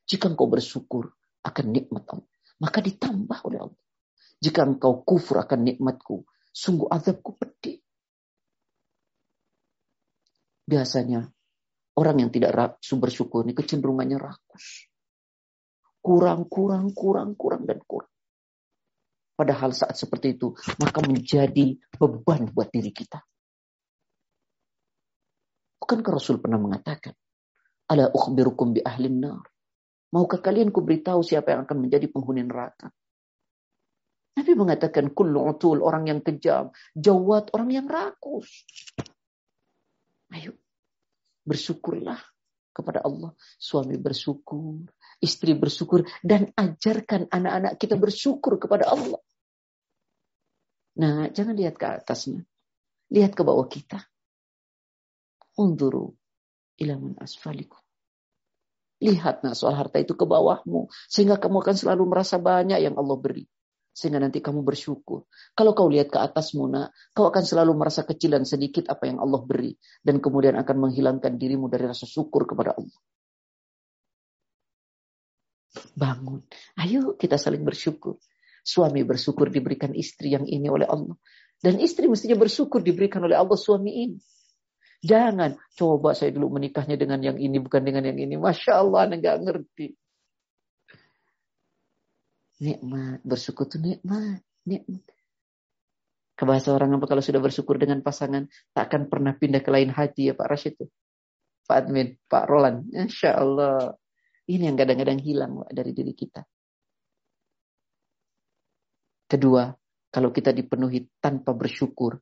jika 0.06 0.30
engkau 0.30 0.46
bersyukur 0.46 1.10
akan 1.42 1.66
nikmat 1.72 2.04
Allah. 2.08 2.30
Maka 2.56 2.80
ditambah 2.80 3.38
oleh 3.44 3.60
Allah. 3.68 3.82
Jika 4.40 4.64
engkau 4.64 5.04
kufur 5.04 5.40
akan 5.40 5.60
nikmatku, 5.72 6.24
sungguh 6.52 6.88
azabku 6.88 7.36
pedih. 7.36 7.80
Biasanya 10.66 11.28
orang 12.00 12.16
yang 12.26 12.30
tidak 12.32 12.80
bersyukur 12.80 13.44
ini 13.44 13.52
kecenderungannya 13.52 14.18
rakus. 14.18 14.88
Kurang, 16.06 16.46
kurang, 16.46 16.94
kurang, 16.94 17.34
kurang, 17.34 17.66
dan 17.66 17.82
kurang. 17.82 18.12
Padahal 19.34 19.74
saat 19.74 19.98
seperti 19.98 20.38
itu, 20.38 20.54
maka 20.78 21.02
menjadi 21.02 21.74
beban 21.98 22.46
buat 22.54 22.70
diri 22.70 22.94
kita. 22.94 23.18
Bukankah 25.82 26.12
Rasul 26.14 26.38
pernah 26.38 26.62
mengatakan, 26.62 27.10
Ala 27.90 28.06
ukhbirukum 28.14 28.78
bi 28.78 28.80
ahlin 28.86 29.18
nar. 29.18 29.42
Maukah 30.14 30.38
kalian 30.38 30.70
kuberitahu 30.70 31.26
siapa 31.26 31.54
yang 31.54 31.66
akan 31.66 31.86
menjadi 31.86 32.06
penghuni 32.06 32.46
neraka? 32.46 32.94
Nabi 34.38 34.52
mengatakan 34.54 35.10
kullu 35.10 35.42
utul 35.50 35.82
orang 35.82 36.06
yang 36.06 36.20
kejam, 36.22 36.70
jawat 36.94 37.50
orang 37.50 37.70
yang 37.82 37.86
rakus. 37.90 38.62
Ayo 40.30 40.54
bersyukurlah 41.46 42.18
kepada 42.74 43.06
Allah. 43.06 43.32
Suami 43.56 43.96
bersyukur, 43.96 44.84
istri 45.20 45.56
bersyukur 45.56 46.04
dan 46.20 46.52
ajarkan 46.54 47.28
anak-anak 47.32 47.80
kita 47.80 47.96
bersyukur 47.96 48.60
kepada 48.60 48.88
Allah. 48.90 49.20
Nah, 50.96 51.28
jangan 51.28 51.56
lihat 51.56 51.76
ke 51.76 51.86
atasnya. 51.86 52.40
Lihat 53.12 53.36
ke 53.36 53.42
bawah 53.44 53.68
kita. 53.68 54.00
Unduru 55.60 56.16
ilaman 56.80 57.16
asfalikum. 57.20 57.80
Lihat 58.96 59.44
nah 59.44 59.52
soal 59.52 59.76
harta 59.76 60.00
itu 60.00 60.16
ke 60.16 60.24
bawahmu. 60.24 60.88
Sehingga 61.08 61.36
kamu 61.36 61.60
akan 61.60 61.76
selalu 61.76 62.04
merasa 62.08 62.40
banyak 62.40 62.80
yang 62.80 62.96
Allah 62.96 63.16
beri. 63.20 63.44
Sehingga 63.92 64.20
nanti 64.20 64.44
kamu 64.44 64.60
bersyukur. 64.64 65.24
Kalau 65.56 65.72
kau 65.72 65.88
lihat 65.88 66.12
ke 66.12 66.20
atasmu 66.20 66.68
nak, 66.68 66.92
kau 67.16 67.28
akan 67.28 67.44
selalu 67.44 67.72
merasa 67.76 68.04
kecil 68.04 68.36
dan 68.36 68.44
sedikit 68.44 68.88
apa 68.92 69.08
yang 69.08 69.20
Allah 69.20 69.40
beri. 69.40 69.72
Dan 70.00 70.20
kemudian 70.20 70.56
akan 70.56 70.88
menghilangkan 70.88 71.36
dirimu 71.36 71.68
dari 71.68 71.88
rasa 71.88 72.04
syukur 72.04 72.44
kepada 72.48 72.76
Allah. 72.76 73.00
Bangun. 75.94 76.42
Ayo 76.80 77.14
kita 77.16 77.36
saling 77.36 77.62
bersyukur. 77.62 78.20
Suami 78.66 79.06
bersyukur 79.06 79.46
diberikan 79.48 79.94
istri 79.94 80.34
yang 80.34 80.44
ini 80.48 80.66
oleh 80.66 80.88
Allah. 80.90 81.14
Dan 81.62 81.78
istri 81.80 82.10
mestinya 82.10 82.36
bersyukur 82.36 82.82
diberikan 82.82 83.24
oleh 83.24 83.38
Allah 83.38 83.56
suami 83.56 83.92
ini. 84.04 84.18
Jangan 85.06 85.54
coba 85.76 86.16
saya 86.16 86.34
dulu 86.34 86.58
menikahnya 86.58 86.98
dengan 86.98 87.22
yang 87.22 87.38
ini 87.38 87.62
bukan 87.62 87.84
dengan 87.84 88.04
yang 88.10 88.18
ini. 88.18 88.34
Masya 88.34 88.72
Allah, 88.80 89.06
nggak 89.06 89.36
ngerti. 89.44 89.94
Nikmat, 92.56 93.20
bersyukur 93.20 93.68
itu 93.68 93.76
nikmat, 93.76 94.40
nikmat. 94.64 95.04
Kebahasa 96.36 96.72
orang 96.72 96.96
apa 96.96 97.08
kalau 97.08 97.24
sudah 97.24 97.40
bersyukur 97.40 97.80
dengan 97.80 98.00
pasangan, 98.04 98.48
tak 98.72 98.92
akan 98.92 99.08
pernah 99.08 99.32
pindah 99.36 99.64
ke 99.64 99.70
lain 99.72 99.88
hati 99.88 100.32
ya 100.32 100.34
Pak 100.36 100.48
Rashid. 100.48 100.76
Pak 101.64 101.76
Admin, 101.88 102.16
Pak 102.28 102.44
Roland. 102.44 102.88
Insya 102.92 103.36
Allah. 103.40 103.96
Ini 104.46 104.70
yang 104.70 104.78
kadang-kadang 104.78 105.18
hilang 105.18 105.52
dari 105.70 105.90
diri 105.90 106.14
kita. 106.14 106.46
Kedua, 109.26 109.74
kalau 110.06 110.30
kita 110.30 110.54
dipenuhi 110.54 111.18
tanpa 111.18 111.50
bersyukur, 111.50 112.14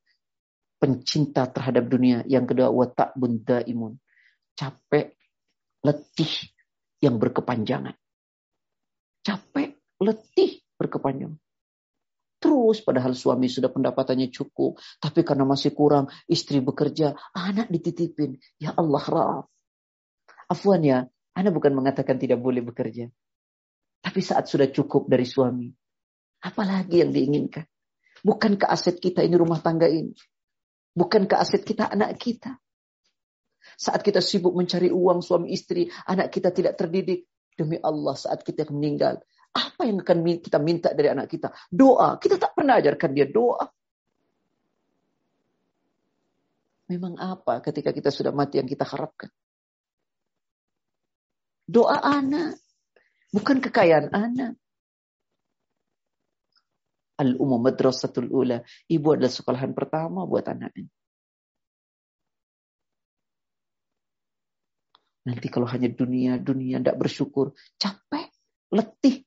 pencinta 0.80 1.44
terhadap 1.52 1.84
dunia. 1.84 2.24
Yang 2.24 2.56
kedua, 2.56 2.72
watak 2.72 3.12
bunda 3.12 3.60
imun. 3.60 4.00
Capek, 4.56 5.12
letih 5.84 6.32
yang 7.04 7.20
berkepanjangan. 7.20 7.92
Capek, 9.20 9.76
letih 10.00 10.64
berkepanjangan. 10.80 11.36
Terus 12.40 12.84
padahal 12.84 13.16
suami 13.16 13.48
sudah 13.48 13.72
pendapatannya 13.72 14.28
cukup. 14.28 14.76
Tapi 15.00 15.24
karena 15.24 15.48
masih 15.48 15.72
kurang, 15.72 16.12
istri 16.28 16.60
bekerja, 16.60 17.16
anak 17.32 17.72
dititipin. 17.72 18.36
Ya 18.60 18.76
Allah, 18.76 19.00
Raaf. 19.00 19.44
Afwan 20.48 20.84
ya, 20.84 21.08
Anda 21.34 21.50
bukan 21.50 21.74
mengatakan 21.74 22.18
tidak 22.18 22.38
boleh 22.38 22.62
bekerja. 22.62 23.10
Tapi 24.04 24.20
saat 24.22 24.46
sudah 24.46 24.70
cukup 24.70 25.10
dari 25.10 25.26
suami, 25.26 25.66
Apalagi 26.44 27.00
yang 27.00 27.08
diinginkan? 27.08 27.64
Bukan 28.20 28.60
ke 28.60 28.68
aset 28.68 29.00
kita 29.00 29.24
ini 29.24 29.32
rumah 29.32 29.64
tangga 29.64 29.88
ini. 29.88 30.12
Bukan 30.92 31.24
ke 31.24 31.40
aset 31.40 31.64
kita 31.64 31.88
anak 31.88 32.20
kita. 32.20 32.60
Saat 33.80 34.04
kita 34.04 34.20
sibuk 34.20 34.52
mencari 34.52 34.92
uang 34.92 35.24
suami 35.24 35.56
istri, 35.56 35.88
anak 36.04 36.28
kita 36.28 36.52
tidak 36.52 36.76
terdidik. 36.76 37.24
Demi 37.54 37.78
Allah 37.80 38.18
saat 38.18 38.42
kita 38.42 38.66
meninggal. 38.68 39.22
Apa 39.54 39.86
yang 39.86 40.02
akan 40.02 40.26
kita 40.42 40.58
minta 40.58 40.90
dari 40.90 41.06
anak 41.06 41.30
kita? 41.30 41.54
Doa. 41.70 42.18
Kita 42.18 42.36
tak 42.36 42.52
pernah 42.58 42.82
ajarkan 42.82 43.10
dia 43.14 43.30
doa. 43.30 43.64
Memang 46.90 47.16
apa 47.16 47.62
ketika 47.64 47.94
kita 47.94 48.10
sudah 48.10 48.34
mati 48.34 48.60
yang 48.60 48.68
kita 48.68 48.84
harapkan? 48.84 49.30
Doa 51.64 51.96
anak. 52.00 52.60
Bukan 53.34 53.58
kekayaan 53.58 54.12
anak. 54.14 54.54
Al-Umum 57.18 57.62
Madrasatul 57.62 58.30
Ula. 58.30 58.62
Ibu 58.90 59.18
adalah 59.18 59.30
sekolahan 59.30 59.72
pertama 59.72 60.26
buat 60.26 60.44
anaknya. 60.50 60.90
Nanti 65.24 65.46
kalau 65.48 65.64
hanya 65.64 65.88
dunia, 65.88 66.36
dunia 66.36 66.76
tidak 66.78 67.00
bersyukur, 67.00 67.56
capek, 67.80 68.28
letih. 68.68 69.24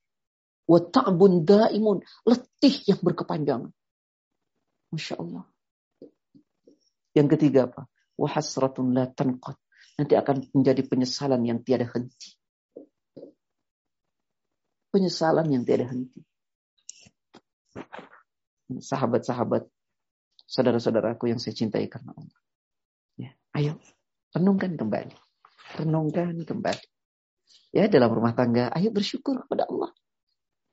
Wata'bun 0.67 1.47
daimun, 1.47 2.03
letih 2.27 2.75
yang 2.85 2.99
berkepanjangan. 3.01 3.71
Masya 4.93 5.15
Allah. 5.17 5.47
Yang 7.15 7.27
ketiga 7.33 7.71
apa? 7.71 7.89
Wahasratun 8.19 8.93
la 8.93 9.09
tanqad. 9.09 9.57
Nanti 9.98 10.14
akan 10.14 10.54
menjadi 10.54 10.82
penyesalan 10.86 11.41
yang 11.41 11.60
tiada 11.66 11.89
henti. 11.89 12.38
Penyesalan 14.93 15.50
yang 15.50 15.66
tiada 15.66 15.89
henti 15.89 16.22
sahabat-sahabat, 18.76 19.64
saudara-saudaraku 20.43 21.32
yang 21.32 21.39
saya 21.39 21.56
cintai 21.56 21.88
karena 21.88 22.12
Allah. 22.12 22.39
Ya, 23.16 23.32
ayo, 23.56 23.80
renungkan 24.36 24.76
kembali. 24.76 25.16
Renungkan 25.80 26.36
kembali. 26.43 26.86
Ya, 27.72 27.88
dalam 27.88 28.12
rumah 28.12 28.36
tangga, 28.36 28.72
ayo 28.76 28.91
bersyukur 28.91 29.48
kepada 29.48 29.68
Allah. 29.68 29.91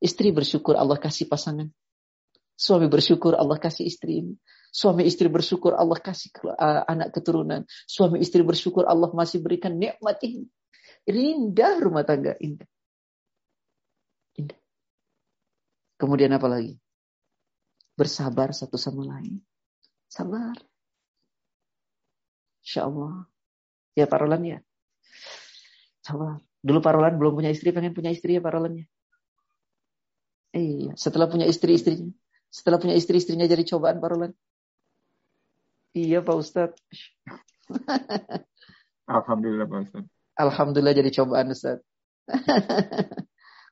Istri 0.03 0.35
bersyukur 0.35 0.75
Allah 0.75 0.99
kasih 0.99 1.31
pasangan. 1.31 1.71
Suami 2.55 2.87
bersyukur 2.91 3.35
Allah 3.35 3.59
kasih 3.59 3.87
istri. 3.87 4.27
Suami 4.75 5.07
istri 5.07 5.31
bersyukur 5.31 5.79
Allah 5.79 6.03
kasih 6.03 6.35
uh, 6.51 6.83
anak 6.91 7.15
keturunan. 7.15 7.63
Suami 7.87 8.19
istri 8.19 8.43
bersyukur 8.43 8.91
Allah 8.91 9.07
masih 9.15 9.39
berikan 9.39 9.79
nikmat 9.79 10.19
ini. 10.27 10.51
Indah 11.07 11.79
rumah 11.79 12.03
tangga, 12.03 12.35
indah. 12.43 12.67
Indah. 14.35 14.59
Kemudian 15.95 16.35
apa 16.35 16.51
lagi? 16.51 16.75
bersabar 17.95 18.51
satu 18.51 18.75
sama 18.75 19.07
lain. 19.07 19.39
Sabar. 20.11 20.59
Insya 22.63 22.91
Allah. 22.91 23.27
Ya 23.95 24.11
Pak 24.11 24.19
Roland 24.27 24.45
ya. 24.45 24.59
Sabar. 26.03 26.43
Dulu 26.61 26.79
Pak 26.83 26.93
Roland 26.99 27.17
belum 27.17 27.39
punya 27.39 27.51
istri, 27.55 27.71
pengen 27.71 27.95
punya 27.95 28.11
istri 28.11 28.35
ya 28.37 28.43
Pak 28.43 28.53
Roland 28.53 28.83
ya. 28.83 28.87
Iya, 30.55 30.93
setelah 30.95 31.27
punya 31.27 31.47
istri-istrinya. 31.51 32.15
Setelah 32.51 32.79
punya 32.79 32.95
istri-istrinya 32.95 33.47
jadi 33.47 33.63
cobaan 33.67 33.99
Pak 33.99 34.11
Roland. 34.11 34.35
Iya 35.95 36.27
Pak 36.27 36.37
Ustadz. 36.37 36.79
Alhamdulillah 39.07 39.67
Pak 39.71 39.79
Ustadz. 39.87 40.11
Alhamdulillah 40.35 40.95
jadi 40.99 41.11
cobaan 41.15 41.55
Ustadz. 41.55 41.87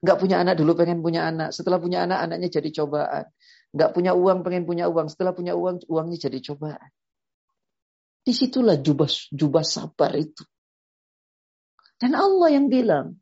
Gak 0.03 0.19
punya 0.19 0.43
anak 0.43 0.59
dulu 0.59 0.75
pengen 0.75 1.03
punya 1.03 1.31
anak. 1.31 1.55
Setelah 1.55 1.79
punya 1.79 2.07
anak, 2.07 2.23
anaknya 2.27 2.63
jadi 2.63 2.71
cobaan. 2.83 3.27
Gak 3.75 3.91
punya 3.95 4.19
uang, 4.19 4.43
pengen 4.43 4.67
punya 4.67 4.91
uang. 4.91 5.07
Setelah 5.11 5.31
punya 5.35 5.55
uang, 5.55 5.87
uangnya 5.87 6.31
jadi 6.31 6.39
cobaan. 6.43 6.91
Di 8.23 8.31
situlah 8.35 8.79
jubah, 8.79 9.11
jubah 9.31 9.67
sabar 9.67 10.15
itu. 10.15 10.43
Dan 11.99 12.19
Allah 12.19 12.49
yang 12.55 12.67
bilang. 12.67 13.19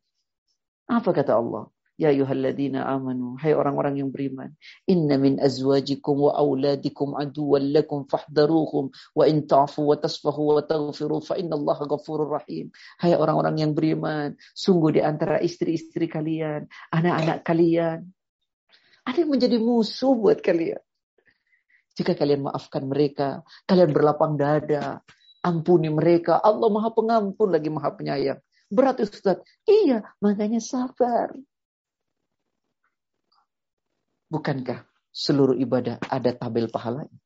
Apa 0.88 1.12
kata 1.12 1.36
Allah? 1.36 1.68
Ya 2.00 2.08
ayuhalladzina 2.08 2.88
amanu. 2.88 3.36
Hai 3.36 3.52
orang-orang 3.52 4.00
yang 4.00 4.08
beriman. 4.08 4.56
Inna 4.88 5.20
min 5.20 5.36
azwajikum 5.36 6.16
wa 6.16 6.32
awladikum 6.32 7.12
aduwan 7.12 7.76
lakum 7.76 8.08
fahdaruhum. 8.08 8.88
Wa 9.12 9.28
in 9.28 9.44
ta'fu 9.44 9.84
wa 9.84 10.00
tasfahu 10.00 10.56
wa 10.56 10.64
taghfiru 10.64 11.20
fa 11.20 11.36
inna 11.36 11.60
Allah 11.60 11.76
ghafurur 11.84 12.40
rahim. 12.40 12.72
Hai 12.96 13.12
orang-orang 13.12 13.60
yang 13.60 13.76
beriman. 13.76 14.32
Sungguh 14.56 14.96
di 14.96 15.04
antara 15.04 15.44
istri-istri 15.44 16.08
kalian. 16.08 16.72
Anak-anak 16.88 17.44
kalian. 17.44 18.08
Ada 19.04 19.20
yang 19.20 19.36
menjadi 19.36 19.60
musuh 19.60 20.16
buat 20.16 20.40
kalian. 20.40 20.80
Jika 22.00 22.16
kalian 22.16 22.48
maafkan 22.48 22.88
mereka. 22.88 23.44
Kalian 23.68 23.92
berlapang 23.92 24.40
dada. 24.40 25.04
Ampuni 25.44 25.92
mereka. 25.92 26.40
Allah 26.40 26.72
maha 26.72 26.96
pengampun 26.96 27.52
lagi 27.52 27.68
maha 27.68 27.92
penyayang. 27.92 28.40
Berat 28.72 29.04
Ustaz. 29.04 29.44
Iya, 29.68 30.00
makanya 30.24 30.64
sabar. 30.64 31.36
Bukankah 34.30 34.86
seluruh 35.10 35.58
ibadah 35.58 35.98
ada 36.06 36.30
tabel 36.30 36.70
pahalanya? 36.70 37.18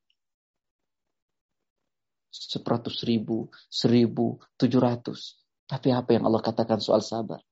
Seperatus 2.33 3.05
ribu, 3.05 3.53
seribu, 3.69 4.41
tujuh 4.57 4.81
ratus. 4.81 5.37
Tapi 5.69 5.93
apa 5.93 6.17
yang 6.17 6.25
Allah 6.27 6.41
katakan 6.41 6.81
soal 6.81 7.05
sabar? 7.05 7.45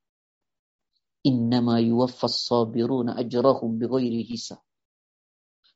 Innama 1.23 1.79
yuwaffas 1.79 2.49
sabiruna 2.49 3.15
ajrahum 3.15 3.77
bighairi 3.79 4.25
hisab. 4.27 4.59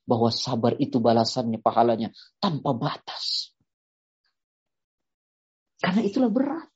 Bahwa 0.03 0.33
sabar 0.33 0.75
itu 0.81 0.97
balasannya, 0.97 1.61
pahalanya 1.61 2.09
tanpa 2.41 2.73
batas. 2.75 3.55
Karena 5.77 6.01
itulah 6.01 6.33
berat. 6.33 6.67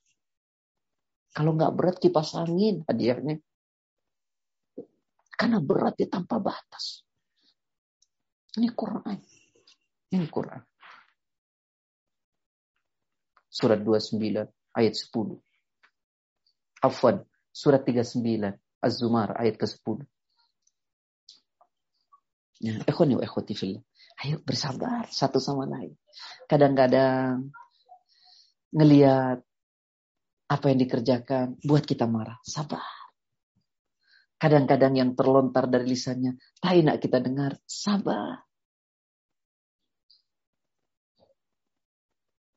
Kalau 1.34 1.56
nggak 1.58 1.74
berat 1.74 1.98
kipas 1.98 2.38
angin 2.38 2.86
hadiahnya. 2.86 3.42
Karena 5.42 5.58
beratnya 5.58 6.06
tanpa 6.06 6.38
batas. 6.38 7.02
Ini 8.62 8.70
Quran. 8.78 9.18
Ini 10.14 10.28
Quran. 10.30 10.62
Surat 13.50 13.82
29 13.82 14.22
ayat 14.78 14.94
10. 14.94 15.42
Afwan, 16.86 17.26
surat 17.50 17.82
39 17.82 18.54
Az-Zumar 18.86 19.34
ayat 19.34 19.58
ke-10. 19.58 20.06
Ya, 22.62 22.78
ikhwani 22.86 23.18
wa 23.18 23.26
ikhwati 23.26 23.58
fillah. 23.58 23.82
Ayo 24.22 24.38
bersabar 24.46 25.10
satu 25.10 25.42
sama 25.42 25.66
lain. 25.66 25.98
Kadang-kadang 26.46 27.50
ngeliat 28.70 29.42
apa 30.46 30.66
yang 30.70 30.80
dikerjakan 30.86 31.58
buat 31.66 31.82
kita 31.82 32.06
marah. 32.06 32.38
Sabar. 32.46 33.01
Kadang-kadang 34.42 34.98
yang 34.98 35.14
terlontar 35.14 35.70
dari 35.70 35.94
lisannya, 35.94 36.34
tak 36.58 36.74
enak 36.82 36.98
kita 36.98 37.22
dengar, 37.22 37.62
sabar. 37.70 38.42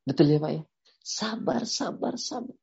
Betul 0.09 0.33
ya 0.33 0.41
Pak 0.41 0.53
ya? 0.57 0.63
Sabar, 1.05 1.69
sabar, 1.69 2.17
sabar. 2.17 2.57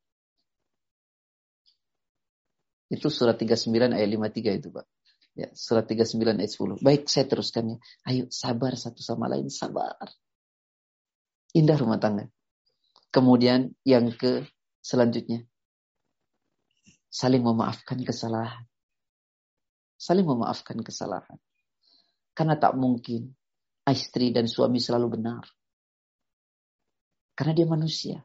Itu 2.89 3.13
surat 3.13 3.37
39 3.37 3.93
ayat 3.93 4.09
53 4.09 4.57
itu 4.57 4.73
Pak. 4.73 4.85
Ya, 5.37 5.53
surat 5.53 5.85
39 5.85 6.41
ayat 6.41 6.51
10. 6.51 6.81
Baik, 6.81 7.05
saya 7.05 7.29
teruskan 7.29 7.63
ya. 7.71 7.77
Ayo 8.09 8.25
sabar 8.33 8.73
satu 8.73 9.05
sama 9.05 9.29
lain, 9.29 9.53
sabar. 9.53 10.01
Indah 11.53 11.77
rumah 11.77 12.01
tangga. 12.01 12.25
Kemudian 13.13 13.77
yang 13.85 14.09
ke 14.17 14.49
selanjutnya. 14.81 15.45
Saling 17.13 17.45
memaafkan 17.45 18.01
kesalahan. 18.01 18.70
Saling 20.01 20.25
memaafkan 20.25 20.81
kesalahan. 20.81 21.37
Karena 22.33 22.57
tak 22.57 22.73
mungkin 22.73 23.37
istri 23.85 24.33
dan 24.33 24.49
suami 24.49 24.81
selalu 24.81 25.21
benar. 25.21 25.45
Karena 27.37 27.53
dia 27.53 27.69
manusia. 27.69 28.17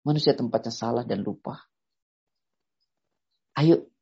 Manusia 0.00 0.32
tempatnya 0.32 0.72
salah 0.72 1.04
dan 1.04 1.20
lupa. 1.20 1.60
Ayo, 3.60 3.92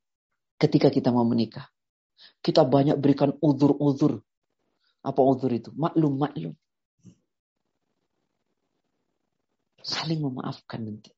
ketika 0.55 0.87
kita 0.87 1.11
mau 1.11 1.27
menikah, 1.27 1.67
kita 2.39 2.63
banyak 2.63 2.95
berikan 3.03 3.35
uzur-uzur. 3.43 4.23
Apa 5.03 5.21
uzur 5.27 5.51
itu? 5.51 5.75
Maklum-maklum. 5.75 6.55
Saling 9.83 10.23
memaafkan 10.23 10.87
nanti. 10.87 11.11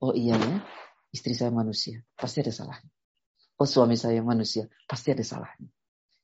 Oh 0.00 0.12
iya 0.16 0.36
ya, 0.36 0.64
istri 1.12 1.36
saya 1.36 1.52
manusia, 1.52 2.00
pasti 2.16 2.40
ada 2.40 2.52
salahnya. 2.52 2.99
Oh 3.60 3.68
suami 3.68 3.92
saya 3.92 4.24
manusia, 4.24 4.64
pasti 4.88 5.12
ada 5.12 5.20
salahnya. 5.20 5.68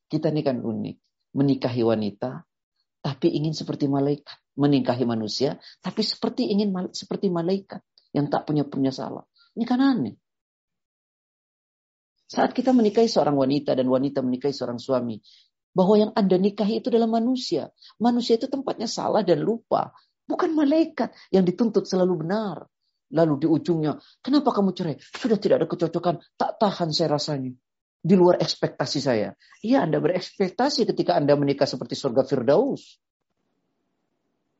Kita 0.09 0.33
ini 0.33 0.41
kan 0.41 0.57
unik. 0.57 0.97
Menikahi 1.37 1.85
wanita, 1.85 2.41
tapi 2.97 3.29
ingin 3.37 3.53
seperti 3.53 3.85
malaikat. 3.85 4.41
Menikahi 4.57 5.05
manusia, 5.05 5.61
tapi 5.85 6.01
seperti 6.01 6.49
ingin 6.49 6.73
seperti 6.89 7.29
malaikat 7.29 7.85
yang 8.17 8.25
tak 8.33 8.49
punya 8.49 8.65
punya 8.65 8.89
salah. 8.89 9.21
Ini 9.53 9.65
kan 9.69 9.77
aneh. 9.77 10.17
Saat 12.25 12.57
kita 12.57 12.73
menikahi 12.73 13.05
seorang 13.05 13.37
wanita 13.37 13.77
dan 13.77 13.85
wanita 13.85 14.25
menikahi 14.25 14.51
seorang 14.51 14.81
suami, 14.81 15.21
bahwa 15.77 15.93
yang 15.93 16.11
Anda 16.17 16.41
nikahi 16.41 16.81
itu 16.81 16.89
adalah 16.89 17.05
manusia. 17.05 17.69
Manusia 18.01 18.41
itu 18.41 18.49
tempatnya 18.49 18.89
salah 18.89 19.21
dan 19.21 19.45
lupa. 19.45 19.93
Bukan 20.25 20.57
malaikat 20.57 21.13
yang 21.29 21.45
dituntut 21.45 21.85
selalu 21.85 22.25
benar. 22.25 22.65
Lalu 23.07 23.33
di 23.43 23.47
ujungnya, 23.47 23.95
kenapa 24.19 24.51
kamu 24.51 24.75
cerai? 24.75 24.99
Sudah 24.99 25.39
tidak 25.39 25.63
ada 25.63 25.67
kecocokan, 25.69 26.19
tak 26.35 26.59
tahan 26.59 26.91
saya 26.91 27.15
rasanya. 27.15 27.55
Di 28.03 28.15
luar 28.15 28.39
ekspektasi 28.39 28.99
saya. 28.99 29.31
Iya 29.63 29.83
Anda 29.83 29.99
berekspektasi 29.99 30.87
ketika 30.87 31.15
Anda 31.15 31.35
menikah 31.39 31.67
seperti 31.67 31.95
surga 31.95 32.23
Firdaus. 32.27 32.99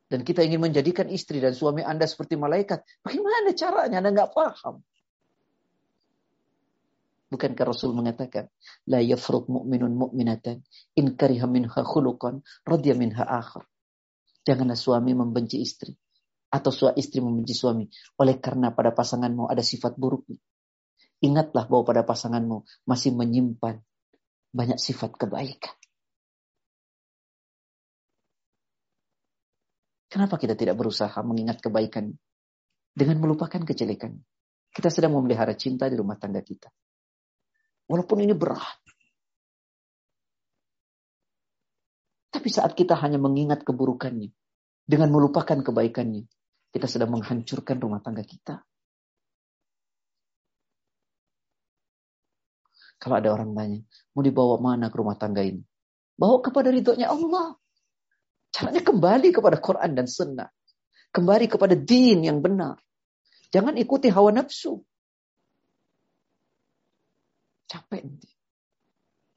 Dan 0.07 0.23
kita 0.23 0.39
ingin 0.43 0.63
menjadikan 0.63 1.11
istri 1.11 1.43
dan 1.43 1.51
suami 1.51 1.83
Anda 1.83 2.07
seperti 2.07 2.39
malaikat. 2.39 3.03
Bagaimana 3.03 3.51
caranya? 3.51 3.99
Anda 3.99 4.11
nggak 4.15 4.31
paham. 4.31 4.79
Bukankah 7.27 7.67
Rasul 7.67 7.91
mengatakan, 7.91 8.47
yafruk 8.87 9.51
mu'minun 9.51 9.99
mu'minatan, 9.99 10.63
in 10.95 11.11
minha 11.51 11.81
khuluqan, 11.83 12.39
radya 12.63 12.95
minha. 12.95 13.27
Janganlah 14.47 14.79
suami 14.79 15.11
membenci 15.11 15.59
istri. 15.59 15.91
Atau 16.47 16.71
suami 16.71 16.95
istri 16.99 17.19
membenci 17.19 17.51
suami. 17.51 17.85
Oleh 18.19 18.39
karena 18.39 18.71
pada 18.71 18.95
pasanganmu 18.95 19.51
ada 19.51 19.59
sifat 19.59 19.99
buruknya. 19.99 20.39
Ingatlah 21.19 21.65
bahwa 21.65 21.83
pada 21.83 22.03
pasanganmu 22.05 22.63
masih 22.85 23.11
menyimpan 23.17 23.81
banyak 24.53 24.79
sifat 24.79 25.17
kebaikan. 25.17 25.75
Kenapa 30.07 30.39
kita 30.39 30.55
tidak 30.55 30.79
berusaha 30.79 31.19
mengingat 31.19 31.59
kebaikan 31.59 32.15
dengan 32.95 33.19
melupakan 33.19 33.59
kejelekan? 33.59 34.15
Kita 34.71 34.87
sedang 34.87 35.19
memelihara 35.19 35.57
cinta 35.57 35.91
di 35.91 35.99
rumah 35.99 36.15
tangga 36.15 36.39
kita. 36.39 36.71
Walaupun 37.91 38.23
ini 38.23 38.31
berat. 38.31 38.79
Tapi 42.31 42.47
saat 42.53 42.77
kita 42.77 42.93
hanya 43.01 43.17
mengingat 43.17 43.65
keburukannya, 43.65 44.29
dengan 44.87 45.09
melupakan 45.11 45.59
kebaikannya, 45.59 46.29
kita 46.71 46.87
sedang 46.89 47.13
menghancurkan 47.15 47.77
rumah 47.79 48.03
tangga 48.03 48.23
kita. 48.23 48.63
Kalau 52.97 53.15
ada 53.21 53.29
orang 53.29 53.53
tanya, 53.53 53.79
mau 54.17 54.25
dibawa 54.25 54.57
mana 54.57 54.89
ke 54.89 54.97
rumah 54.97 55.13
tangga 55.13 55.45
ini? 55.45 55.61
Bawa 56.17 56.41
kepada 56.41 56.73
ridhonya 56.73 57.13
Allah. 57.13 57.53
Caranya 58.49 58.81
kembali 58.81 59.29
kepada 59.29 59.61
Quran 59.61 59.93
dan 59.93 60.09
Sunnah. 60.09 60.49
Kembali 61.13 61.45
kepada 61.45 61.77
din 61.77 62.25
yang 62.25 62.41
benar. 62.41 62.81
Jangan 63.53 63.77
ikuti 63.77 64.09
hawa 64.09 64.33
nafsu. 64.33 64.81
Capek 67.69 68.01
nanti. 68.01 68.31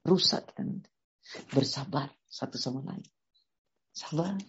Rusak 0.09 0.57
nanti. 0.57 0.89
Bersabar 1.53 2.09
satu 2.25 2.57
sama 2.57 2.81
lain. 2.81 3.05
Sabar. 3.93 4.41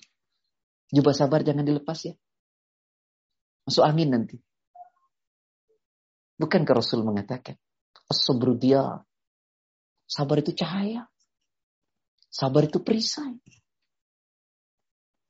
Jubah 0.89 1.13
sabar 1.13 1.45
jangan 1.45 1.69
dilepas 1.69 2.01
ya. 2.09 2.15
Masuk 3.67 3.85
angin 3.87 4.11
nanti. 4.11 4.37
Bukankah 6.39 6.75
Rasul 6.75 7.07
mengatakan. 7.07 7.55
Dia. 8.59 9.01
Sabar 10.05 10.37
itu 10.43 10.53
cahaya. 10.53 11.09
Sabar 12.29 12.67
itu 12.67 12.83
perisai. 12.83 13.39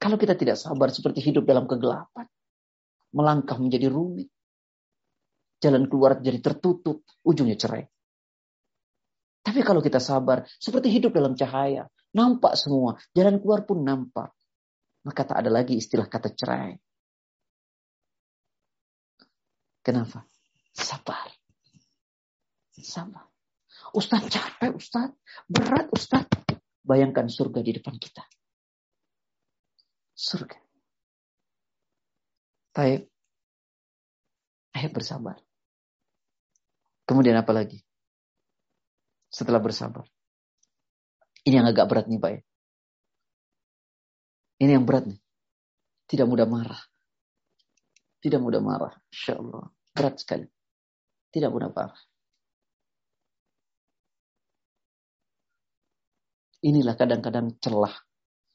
Kalau 0.02 0.18
kita 0.18 0.34
tidak 0.34 0.58
sabar 0.58 0.90
seperti 0.90 1.22
hidup 1.22 1.46
dalam 1.46 1.68
kegelapan. 1.68 2.26
Melangkah 3.12 3.60
menjadi 3.60 3.92
rumit. 3.92 4.32
Jalan 5.62 5.86
keluar 5.86 6.18
jadi 6.18 6.40
tertutup. 6.42 7.04
Ujungnya 7.22 7.54
cerai. 7.54 7.86
Tapi 9.42 9.60
kalau 9.66 9.82
kita 9.82 9.98
sabar, 9.98 10.46
seperti 10.46 10.86
hidup 10.86 11.10
dalam 11.10 11.34
cahaya, 11.34 11.90
nampak 12.14 12.54
semua, 12.54 12.94
jalan 13.10 13.42
keluar 13.42 13.66
pun 13.66 13.82
nampak. 13.82 14.30
Maka 15.02 15.26
tak 15.26 15.42
ada 15.42 15.50
lagi 15.50 15.74
istilah 15.82 16.06
kata 16.06 16.30
cerai. 16.30 16.78
Kenapa? 19.82 20.24
Sabar. 20.72 21.28
Sabar. 22.72 23.26
Ustaz 23.92 24.24
capek, 24.30 24.72
Ustaz. 24.78 25.10
Berat, 25.50 25.90
Ustaz. 25.92 26.26
Bayangkan 26.82 27.28
surga 27.28 27.60
di 27.62 27.76
depan 27.76 27.98
kita. 27.98 28.24
Surga. 30.14 30.58
Baik. 32.72 33.10
Ayo 34.72 34.88
bersabar. 34.88 35.36
Kemudian 37.04 37.36
apa 37.36 37.52
lagi? 37.52 37.84
setelah 39.32 39.64
bersabar. 39.64 40.04
Ini 41.42 41.64
yang 41.64 41.66
agak 41.66 41.88
berat 41.88 42.06
nih 42.06 42.20
Pak 42.20 42.30
ya. 42.36 42.40
Ini 44.62 44.70
yang 44.78 44.84
berat 44.84 45.08
nih. 45.08 45.18
Tidak 46.06 46.28
mudah 46.28 46.44
marah. 46.44 46.78
Tidak 48.22 48.38
mudah 48.38 48.62
marah. 48.62 48.94
Insya 49.10 49.34
Allah. 49.36 49.66
Berat 49.90 50.14
sekali. 50.22 50.46
Tidak 51.28 51.50
mudah 51.50 51.70
marah. 51.74 52.02
Inilah 56.62 56.94
kadang-kadang 56.94 57.58
celah 57.58 57.90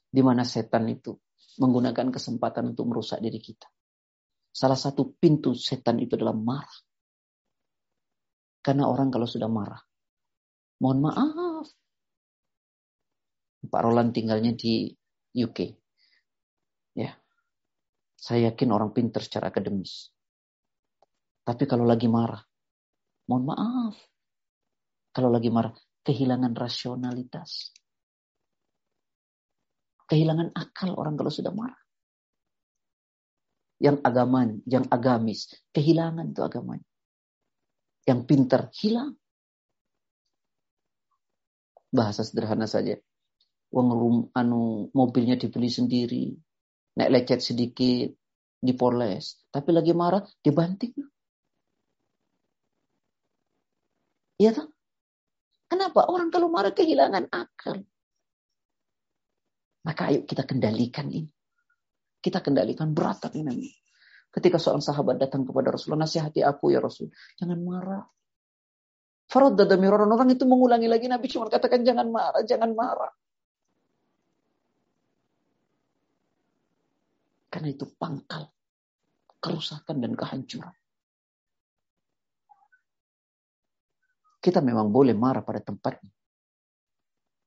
di 0.07 0.23
mana 0.23 0.47
setan 0.47 0.87
itu 0.87 1.11
menggunakan 1.59 2.07
kesempatan 2.07 2.71
untuk 2.71 2.87
merusak 2.87 3.19
diri 3.19 3.43
kita. 3.43 3.67
Salah 4.47 4.79
satu 4.79 5.19
pintu 5.19 5.51
setan 5.51 5.99
itu 5.99 6.15
adalah 6.15 6.31
marah. 6.31 6.79
Karena 8.63 8.87
orang 8.87 9.11
kalau 9.11 9.27
sudah 9.27 9.51
marah, 9.51 9.83
Mohon 10.77 10.99
maaf. 11.09 11.65
Pak 13.67 13.81
Roland 13.81 14.13
tinggalnya 14.13 14.53
di 14.53 14.93
UK. 15.33 15.86
Ya. 18.17 18.23
Saya 18.25 18.39
yakin 18.49 18.73
orang 18.73 18.91
pinter 18.97 19.21
secara 19.21 19.53
akademis. 19.53 20.09
Tapi 21.45 21.63
kalau 21.69 21.85
lagi 21.85 22.09
marah, 22.09 22.41
mohon 23.29 23.45
maaf. 23.45 23.95
Kalau 25.13 25.29
lagi 25.29 25.53
marah, 25.53 25.71
kehilangan 26.03 26.51
rasionalitas. 26.57 27.71
Kehilangan 30.09 30.51
akal 30.57 30.97
orang 30.97 31.15
kalau 31.15 31.31
sudah 31.31 31.53
marah. 31.53 31.77
Yang 33.77 34.01
agaman, 34.01 34.49
yang 34.65 34.85
agamis, 34.89 35.53
kehilangan 35.69 36.33
itu 36.33 36.41
agamanya. 36.41 36.87
Yang 38.09 38.19
pinter, 38.25 38.61
hilang. 38.73 39.13
Bahasa 41.93 42.25
sederhana 42.25 42.65
saja. 42.65 42.97
Uang 43.69 43.89
rum, 43.93 44.17
anu 44.33 44.89
mobilnya 44.95 45.37
dibeli 45.37 45.69
sendiri, 45.69 46.33
naik 46.97 47.13
lecet 47.13 47.39
sedikit, 47.45 48.09
dipoles. 48.57 49.45
Tapi 49.53 49.69
lagi 49.69 49.93
marah, 49.93 50.25
dibanting. 50.41 50.97
Iya 54.37 54.53
toh? 54.53 54.67
Kenapa? 55.69 56.09
Orang 56.09 56.33
kalau 56.33 56.49
marah 56.49 56.73
kehilangan 56.73 57.29
akal. 57.29 57.85
Maka 59.85 60.01
ayo 60.11 60.25
kita 60.25 60.43
kendalikan 60.43 61.09
ini. 61.09 61.29
Kita 62.17 62.41
kendalikan 62.41 62.91
berat 62.91 63.23
tapi. 63.23 63.45
Ketika 64.27 64.57
seorang 64.59 64.83
sahabat 64.83 65.15
datang 65.17 65.47
kepada 65.47 65.73
Rasulullah, 65.73 66.05
nasihati 66.05 66.43
aku 66.43 66.73
ya 66.73 66.83
Rasul. 66.83 67.09
Jangan 67.39 67.59
marah. 67.61 68.03
Faraddada 69.27 69.75
miraran 69.75 70.07
orang 70.07 70.31
itu 70.31 70.47
mengulangi 70.47 70.87
lagi 70.87 71.11
Nabi 71.11 71.27
cuma 71.27 71.51
katakan 71.51 71.83
jangan 71.83 72.07
marah, 72.07 72.43
jangan 72.47 72.71
marah. 72.71 73.11
Karena 77.47 77.71
itu 77.71 77.87
pangkal 77.95 78.51
kerusakan 79.39 80.03
dan 80.03 80.13
kehancuran. 80.17 80.75
Kita 84.37 84.63
memang 84.63 84.91
boleh 84.91 85.15
marah 85.15 85.43
pada 85.43 85.59
tempatnya. 85.59 86.11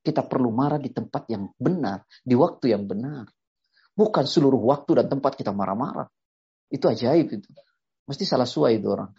Kita 0.01 0.25
perlu 0.25 0.49
marah 0.49 0.81
di 0.81 0.89
tempat 0.93 1.29
yang 1.29 1.53
benar, 1.61 2.05
di 2.25 2.33
waktu 2.33 2.73
yang 2.73 2.89
benar. 2.89 3.29
Bukan 3.93 4.25
seluruh 4.25 4.61
waktu 4.65 4.97
dan 4.97 5.07
tempat 5.13 5.37
kita 5.37 5.53
marah-marah. 5.53 6.09
Itu 6.73 6.89
ajaib 6.89 7.29
itu. 7.29 7.49
Mesti 8.09 8.25
salah 8.25 8.49
suai 8.49 8.81
itu 8.81 8.89
orang. 8.89 9.13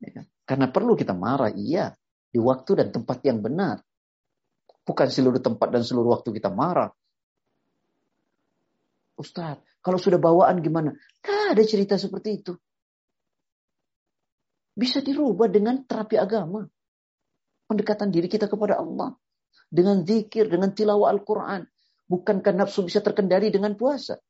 Ya. 0.00 0.24
Karena 0.48 0.72
perlu 0.72 0.96
kita 0.96 1.12
marah, 1.12 1.52
iya. 1.52 1.92
Di 2.32 2.40
waktu 2.40 2.80
dan 2.80 2.88
tempat 2.88 3.20
yang 3.28 3.44
benar. 3.44 3.84
Bukan 4.82 5.08
seluruh 5.12 5.38
tempat 5.38 5.68
dan 5.70 5.84
seluruh 5.84 6.18
waktu 6.18 6.32
kita 6.32 6.48
marah. 6.48 6.88
Ustaz, 9.16 9.60
kalau 9.84 10.00
sudah 10.00 10.16
bawaan 10.16 10.60
gimana? 10.64 10.96
Gak 11.20 11.56
ada 11.56 11.62
cerita 11.66 12.00
seperti 12.00 12.42
itu. 12.42 12.52
Bisa 14.72 15.04
dirubah 15.04 15.52
dengan 15.52 15.84
terapi 15.84 16.16
agama 16.16 16.64
pendekatan 17.72 18.12
diri 18.12 18.28
kita 18.28 18.52
kepada 18.52 18.76
Allah. 18.76 19.16
Dengan 19.72 20.04
zikir, 20.04 20.52
dengan 20.52 20.76
tilawah 20.76 21.08
Al-Quran. 21.08 21.64
Bukankah 22.04 22.52
nafsu 22.52 22.84
bisa 22.84 23.00
terkendali 23.00 23.48
dengan 23.48 23.72
puasa? 23.72 24.20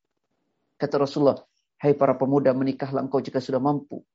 Kata 0.79 1.03
Rasulullah, 1.03 1.43
hai 1.83 1.99
para 1.99 2.15
pemuda 2.15 2.55
menikahlah 2.55 3.03
engkau 3.03 3.19
jika 3.19 3.43
sudah 3.43 3.59
mampu. 3.59 4.07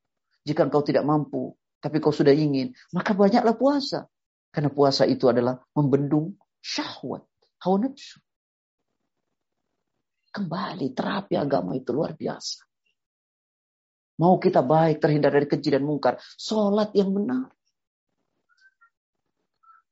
Jika 0.48 0.64
engkau 0.64 0.80
tidak 0.80 1.04
mampu, 1.04 1.52
tapi 1.84 2.00
kau 2.00 2.16
sudah 2.16 2.32
ingin, 2.32 2.72
maka 2.96 3.12
banyaklah 3.12 3.60
puasa. 3.60 4.08
Karena 4.56 4.72
puasa 4.72 5.04
itu 5.04 5.28
adalah 5.28 5.60
membendung 5.76 6.40
syahwat, 6.64 7.28
hawa 7.60 7.76
nafsu. 7.84 8.24
Kembali, 10.32 10.94
terapi 10.94 11.34
agama 11.34 11.74
itu 11.74 11.90
luar 11.96 12.14
biasa. 12.14 12.68
Mau 14.18 14.42
kita 14.42 14.66
baik, 14.66 14.98
terhindar 14.98 15.30
dari 15.30 15.46
keji 15.46 15.70
dan 15.78 15.86
mungkar. 15.86 16.18
Sholat 16.38 16.90
yang 16.98 17.14
benar. 17.14 17.54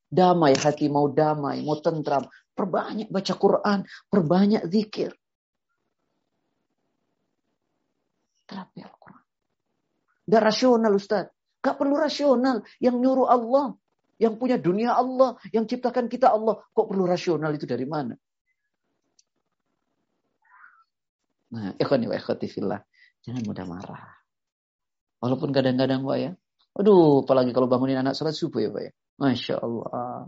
Damai 0.10 0.58
hati 0.58 0.90
mau 0.90 1.10
damai, 1.10 1.62
mau 1.62 1.78
tentram. 1.78 2.26
Perbanyak 2.56 3.12
baca 3.12 3.34
Quran, 3.36 3.80
perbanyak 4.10 4.64
zikir. 4.72 5.12
Terapi 8.46 8.80
Al-Quran. 8.86 9.26
Gak 10.26 10.42
rasional 10.42 10.94
Ustaz. 10.94 11.30
Gak 11.62 11.76
perlu 11.78 11.98
rasional. 11.98 12.62
Yang 12.78 12.96
nyuruh 13.02 13.28
Allah. 13.30 13.74
Yang 14.22 14.34
punya 14.38 14.58
dunia 14.62 14.94
Allah. 14.94 15.38
Yang 15.50 15.76
ciptakan 15.76 16.06
kita 16.10 16.30
Allah. 16.30 16.62
Kok 16.74 16.86
perlu 16.94 17.10
rasional 17.10 17.54
itu 17.58 17.66
dari 17.66 17.86
mana? 17.90 18.14
Nah, 21.56 21.72
ikhwani 21.80 22.12
wa 22.12 22.16
ikhwati 22.20 22.48
fillah. 22.52 22.84
Jangan 23.24 23.44
mudah 23.48 23.66
marah. 23.66 24.06
Walaupun 25.24 25.56
kadang-kadang 25.56 26.04
Pak 26.04 26.18
ya. 26.20 26.32
Aduh, 26.76 27.24
apalagi 27.24 27.56
kalau 27.56 27.72
bangunin 27.72 27.96
anak 27.96 28.20
sholat 28.20 28.36
subuh 28.36 28.60
ya 28.60 28.70
Pak 28.70 28.84
ya. 28.84 28.92
Masya 29.16 29.56
Allah. 29.64 30.28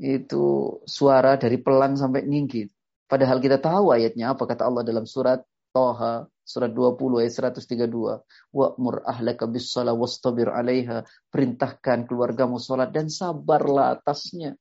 Itu 0.00 0.44
suara 0.88 1.36
dari 1.36 1.60
pelang 1.60 2.00
sampai 2.00 2.24
nyingkit. 2.24 2.72
Padahal 3.04 3.38
kita 3.38 3.60
tahu 3.60 3.92
ayatnya 3.92 4.32
apa 4.32 4.48
kata 4.48 4.64
Allah 4.64 4.82
dalam 4.82 5.04
surat 5.04 5.44
Toha 5.70 6.24
surat 6.44 6.70
20 6.72 7.24
ayat 7.24 7.32
132. 7.56 8.20
Wa'mur 8.52 9.04
ahlaka 9.04 9.48
bis 9.48 9.72
wastabir 9.76 10.52
'alaiha. 10.52 11.04
Perintahkan 11.32 12.08
keluargamu 12.08 12.60
salat 12.60 12.92
dan 12.92 13.12
sabarlah 13.12 14.00
atasnya. 14.00 14.56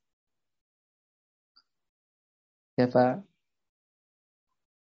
Ya 2.74 2.89
Pak. 2.89 3.21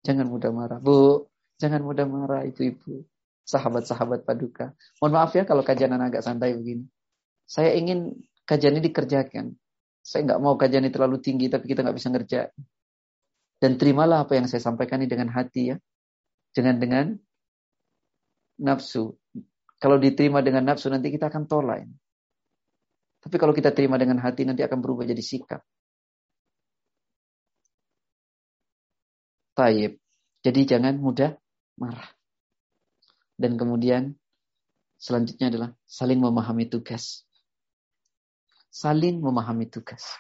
Jangan 0.02 0.26
mudah 0.26 0.50
marah. 0.50 0.78
Bu, 0.82 1.28
jangan 1.60 1.84
mudah 1.84 2.06
marah 2.08 2.42
ibu-ibu 2.42 3.06
sahabat-sahabat 3.46 4.24
paduka. 4.26 4.74
Mohon 4.98 5.12
maaf 5.14 5.32
ya 5.34 5.44
kalau 5.46 5.62
kajian 5.66 5.94
agak 5.94 6.22
santai 6.22 6.54
begini. 6.56 6.86
Saya 7.46 7.74
ingin 7.74 8.14
kajian 8.46 8.78
ini 8.78 8.90
dikerjakan. 8.90 9.54
Saya 10.02 10.20
nggak 10.26 10.40
mau 10.42 10.58
kajian 10.58 10.82
ini 10.82 10.90
terlalu 10.90 11.22
tinggi 11.22 11.46
tapi 11.46 11.70
kita 11.70 11.86
nggak 11.86 11.96
bisa 11.96 12.08
ngerjain. 12.10 12.52
Dan 13.62 13.78
terimalah 13.78 14.26
apa 14.26 14.34
yang 14.34 14.50
saya 14.50 14.58
sampaikan 14.58 14.98
ini 14.98 15.10
dengan 15.10 15.30
hati 15.30 15.70
ya. 15.70 15.76
Jangan 16.58 16.82
dengan 16.82 17.14
nafsu. 18.58 19.14
Kalau 19.78 19.98
diterima 20.02 20.42
dengan 20.42 20.66
nafsu 20.66 20.90
nanti 20.90 21.14
kita 21.14 21.30
akan 21.30 21.46
tolak. 21.46 21.86
Tapi 23.22 23.36
kalau 23.38 23.54
kita 23.54 23.70
terima 23.70 23.94
dengan 24.02 24.18
hati 24.18 24.42
nanti 24.42 24.66
akan 24.66 24.82
berubah 24.82 25.06
jadi 25.06 25.22
sikap. 25.22 25.62
Taib. 29.52 30.00
Jadi 30.42 30.60
jangan 30.66 30.98
mudah 30.98 31.36
marah. 31.78 32.08
Dan 33.38 33.56
kemudian 33.56 34.16
selanjutnya 34.98 35.50
adalah 35.52 35.70
saling 35.86 36.18
memahami 36.18 36.66
tugas. 36.70 37.26
Saling 38.72 39.20
memahami 39.20 39.68
tugas. 39.68 40.16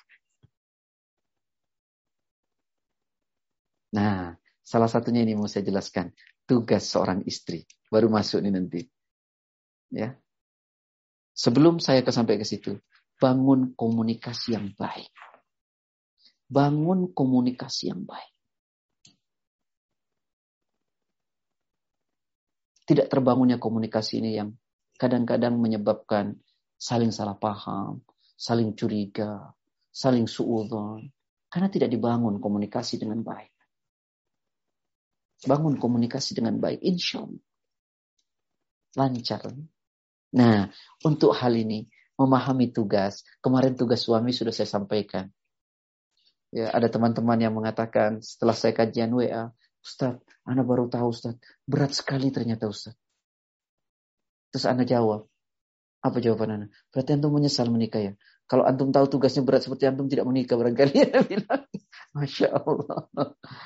Nah, 3.92 4.36
salah 4.64 4.88
satunya 4.88 5.24
ini 5.24 5.36
mau 5.36 5.48
saya 5.48 5.68
jelaskan. 5.68 6.12
Tugas 6.48 6.88
seorang 6.88 7.24
istri. 7.28 7.64
Baru 7.92 8.08
masuk 8.08 8.40
nih 8.40 8.52
nanti. 8.52 8.80
Ya. 9.92 10.16
Sebelum 11.32 11.80
saya 11.80 12.04
sampai 12.04 12.40
ke 12.40 12.44
situ, 12.44 12.76
bangun 13.20 13.76
komunikasi 13.76 14.56
yang 14.56 14.72
baik. 14.76 15.12
Bangun 16.48 17.12
komunikasi 17.12 17.92
yang 17.92 18.04
baik. 18.04 18.31
Tidak 22.86 23.06
terbangunnya 23.10 23.56
komunikasi 23.62 24.18
ini 24.22 24.38
yang 24.38 24.54
kadang-kadang 24.98 25.58
menyebabkan 25.58 26.38
saling 26.78 27.14
salah 27.14 27.38
paham, 27.38 28.02
saling 28.34 28.74
curiga, 28.74 29.54
saling 29.90 30.26
suudon. 30.26 31.10
Karena 31.52 31.68
tidak 31.68 31.92
dibangun 31.92 32.40
komunikasi 32.40 32.96
dengan 32.96 33.20
baik. 33.20 33.52
Bangun 35.44 35.76
komunikasi 35.76 36.32
dengan 36.38 36.56
baik, 36.56 36.80
insya 36.80 37.28
Allah. 37.28 37.44
Lancar. 38.96 39.52
Nah, 40.32 40.72
untuk 41.04 41.36
hal 41.36 41.52
ini, 41.52 41.84
memahami 42.16 42.72
tugas. 42.72 43.20
Kemarin 43.44 43.76
tugas 43.76 44.06
suami 44.06 44.32
sudah 44.32 44.54
saya 44.54 44.68
sampaikan. 44.68 45.28
Ya, 46.52 46.72
ada 46.72 46.88
teman-teman 46.88 47.36
yang 47.40 47.52
mengatakan 47.56 48.20
setelah 48.20 48.52
saya 48.56 48.76
kajian 48.76 49.12
WA, 49.12 49.52
Ustaz, 49.80 50.20
Anda 50.42 50.66
baru 50.66 50.90
tahu 50.90 51.14
Ustaz. 51.14 51.38
Berat 51.66 51.94
sekali 51.94 52.34
ternyata 52.34 52.66
Ustaz. 52.66 52.98
Terus 54.50 54.66
Anda 54.66 54.82
jawab. 54.82 55.30
Apa 56.02 56.18
jawaban 56.18 56.50
Anda? 56.50 56.66
Berarti 56.90 57.14
Antum 57.14 57.32
menyesal 57.38 57.70
menikah 57.70 58.02
ya. 58.02 58.12
Kalau 58.50 58.66
Antum 58.66 58.90
tahu 58.90 59.06
tugasnya 59.06 59.46
berat 59.46 59.64
seperti 59.64 59.86
Antum 59.86 60.10
tidak 60.10 60.26
menikah 60.26 60.58
barangkali. 60.58 60.92
Ya, 60.98 61.22
bilang. 61.30 61.62
Masya 62.12 62.48
Allah. 62.52 63.00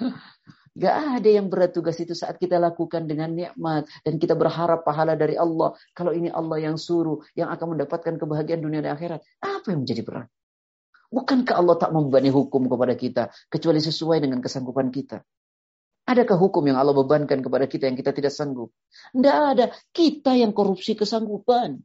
Gak 0.76 0.96
ada 1.18 1.30
yang 1.32 1.48
berat 1.48 1.72
tugas 1.72 1.96
itu 1.96 2.12
saat 2.12 2.36
kita 2.36 2.60
lakukan 2.60 3.08
dengan 3.08 3.32
nikmat. 3.32 3.88
Dan 4.04 4.20
kita 4.20 4.36
berharap 4.36 4.84
pahala 4.84 5.16
dari 5.16 5.34
Allah. 5.34 5.72
Kalau 5.96 6.12
ini 6.12 6.28
Allah 6.28 6.60
yang 6.60 6.76
suruh. 6.76 7.24
Yang 7.32 7.56
akan 7.56 7.66
mendapatkan 7.72 8.14
kebahagiaan 8.20 8.60
dunia 8.60 8.84
dan 8.84 8.92
akhirat. 8.94 9.24
Apa 9.40 9.72
yang 9.72 9.88
menjadi 9.88 10.04
berat? 10.04 10.28
Bukankah 11.08 11.56
Allah 11.56 11.76
tak 11.80 11.90
membebani 11.96 12.28
hukum 12.28 12.68
kepada 12.68 12.92
kita. 12.92 13.32
Kecuali 13.48 13.80
sesuai 13.80 14.20
dengan 14.20 14.44
kesanggupan 14.44 14.92
kita. 14.92 15.24
Adakah 16.06 16.38
hukum 16.38 16.62
yang 16.70 16.78
Allah 16.78 16.94
bebankan 16.94 17.42
kepada 17.42 17.66
kita 17.66 17.90
yang 17.90 17.98
kita 17.98 18.14
tidak 18.14 18.30
sanggup? 18.30 18.70
Tidak 19.10 19.36
ada. 19.36 19.74
Kita 19.90 20.38
yang 20.38 20.54
korupsi 20.54 20.94
kesanggupan. 20.94 21.82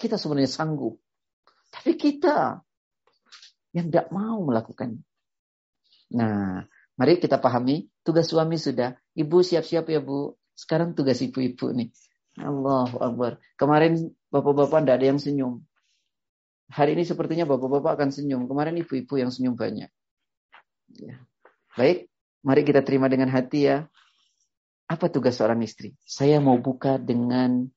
Kita 0.00 0.16
sebenarnya 0.16 0.48
sanggup. 0.48 0.96
Tapi 1.68 1.92
kita 2.00 2.64
yang 3.76 3.92
tidak 3.92 4.08
mau 4.08 4.40
melakukan. 4.40 5.04
Nah, 6.16 6.64
mari 6.96 7.20
kita 7.20 7.36
pahami. 7.36 7.92
Tugas 8.00 8.32
suami 8.32 8.56
sudah. 8.56 8.96
Ibu 9.12 9.44
siap-siap 9.44 9.92
ya 9.92 10.00
Bu. 10.00 10.32
Sekarang 10.56 10.96
tugas 10.96 11.20
ibu-ibu 11.20 11.76
nih. 11.76 11.92
Allah 12.40 12.88
Akbar. 12.88 13.36
Kemarin 13.60 14.16
bapak-bapak 14.32 14.80
tidak 14.80 14.96
ada 14.96 15.06
yang 15.12 15.20
senyum. 15.20 15.60
Hari 16.72 16.96
ini 16.96 17.04
sepertinya 17.04 17.44
bapak-bapak 17.44 18.00
akan 18.00 18.08
senyum. 18.16 18.48
Kemarin 18.48 18.80
ibu-ibu 18.80 19.20
yang 19.20 19.28
senyum 19.28 19.60
banyak. 19.60 19.92
Ya. 20.96 21.20
Baik, 21.76 22.08
mari 22.40 22.64
kita 22.64 22.80
terima 22.80 23.12
dengan 23.12 23.28
hati 23.28 23.68
ya. 23.68 23.84
Apa 24.88 25.12
tugas 25.12 25.36
seorang 25.36 25.60
istri? 25.60 25.92
Saya 26.08 26.40
mau 26.40 26.56
buka 26.56 26.96
dengan 26.96 27.68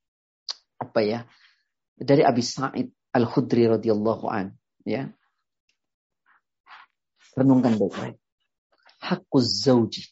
apa 0.79 1.03
ya? 1.03 1.19
Dari 1.99 2.23
Abi 2.23 2.39
Sa'id 2.39 2.87
Al-Khudri 3.11 3.67
radhiyallahu 3.67 4.25
an, 4.31 4.55
ya. 4.87 5.11
Renungkan 7.35 7.75
baik-baik. 7.75 8.15
Hakuz 9.03 9.67
zauji 9.67 10.07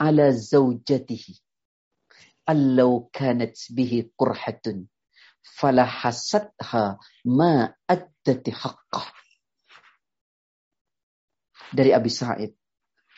ala 0.00 0.32
zaujatihi 0.32 1.36
allau 2.48 3.08
kanat 3.12 3.56
bihi 3.72 4.12
qurhatun 4.16 4.88
falahasatha 5.56 7.00
ma 7.24 7.72
addati 7.88 8.52
haqqah 8.52 9.08
dari 11.72 11.90
Abi 11.90 12.10
Sa'id 12.12 12.52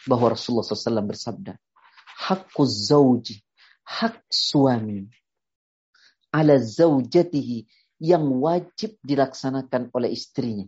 bahwa 0.06 0.32
Rasulullah 0.32 0.64
SAW 0.64 1.04
bersabda, 1.04 1.52
Hakku 2.18 2.66
zauji, 2.66 3.38
hak 3.86 4.26
suami, 4.26 5.06
ala 6.34 6.58
zaujatihi 6.58 7.64
yang 8.02 8.26
wajib 8.42 8.98
dilaksanakan 9.02 9.90
oleh 9.94 10.14
istrinya. 10.14 10.66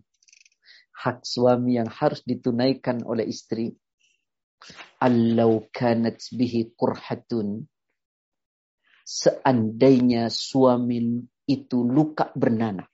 Hak 1.00 1.24
suami 1.24 1.80
yang 1.80 1.88
harus 1.88 2.20
ditunaikan 2.26 3.06
oleh 3.06 3.24
istri. 3.24 3.72
Allau 5.00 5.64
kanat 5.72 6.20
bihi 6.36 6.76
kurhatun. 6.76 7.64
Seandainya 9.00 10.28
suami 10.28 11.24
itu 11.48 11.82
luka 11.82 12.28
bernanah. 12.36 12.84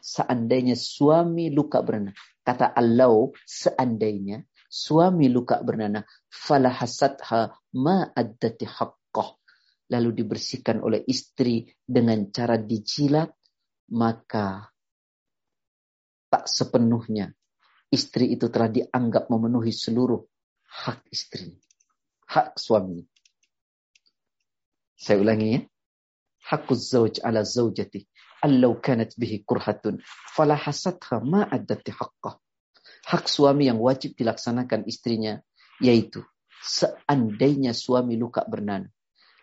Seandainya 0.00 0.74
suami 0.74 1.52
luka 1.52 1.84
bernanah. 1.84 2.16
Kata 2.50 2.74
Allah, 2.74 3.30
seandainya 3.46 4.42
suami 4.66 5.30
luka 5.30 5.62
bernanah. 5.62 6.02
Falahasatha 6.26 7.54
ma'addati 7.78 8.66
haqqah 8.66 9.38
lalu 9.94 10.10
dibersihkan 10.18 10.82
oleh 10.82 11.06
istri 11.06 11.70
dengan 11.86 12.26
cara 12.34 12.58
dijilat, 12.58 13.30
maka 13.94 14.66
tak 16.26 16.50
sepenuhnya 16.50 17.30
istri 17.94 18.34
itu 18.34 18.50
telah 18.50 18.66
dianggap 18.66 19.30
memenuhi 19.30 19.70
seluruh 19.70 20.18
hak 20.66 21.06
istri, 21.06 21.54
hak 22.34 22.58
suami. 22.58 23.06
Saya 24.98 25.22
ulangi 25.22 25.54
ya. 25.54 25.60
Hakuz 26.50 26.90
zawj 26.90 27.22
ala 27.22 27.46
zawjati. 27.46 28.10
Allau 28.40 28.80
kanat 28.80 29.12
bihi 29.20 29.44
kurhatun. 29.44 30.00
Falahasatha 30.36 31.20
ma'addati 31.20 31.92
haqqah. 31.92 32.40
Hak 33.10 33.24
suami 33.28 33.68
yang 33.68 33.80
wajib 33.80 34.16
dilaksanakan 34.16 34.84
istrinya, 34.88 35.40
yaitu 35.80 36.24
seandainya 36.60 37.72
suami 37.72 38.16
luka 38.16 38.44
bernanah 38.44 38.88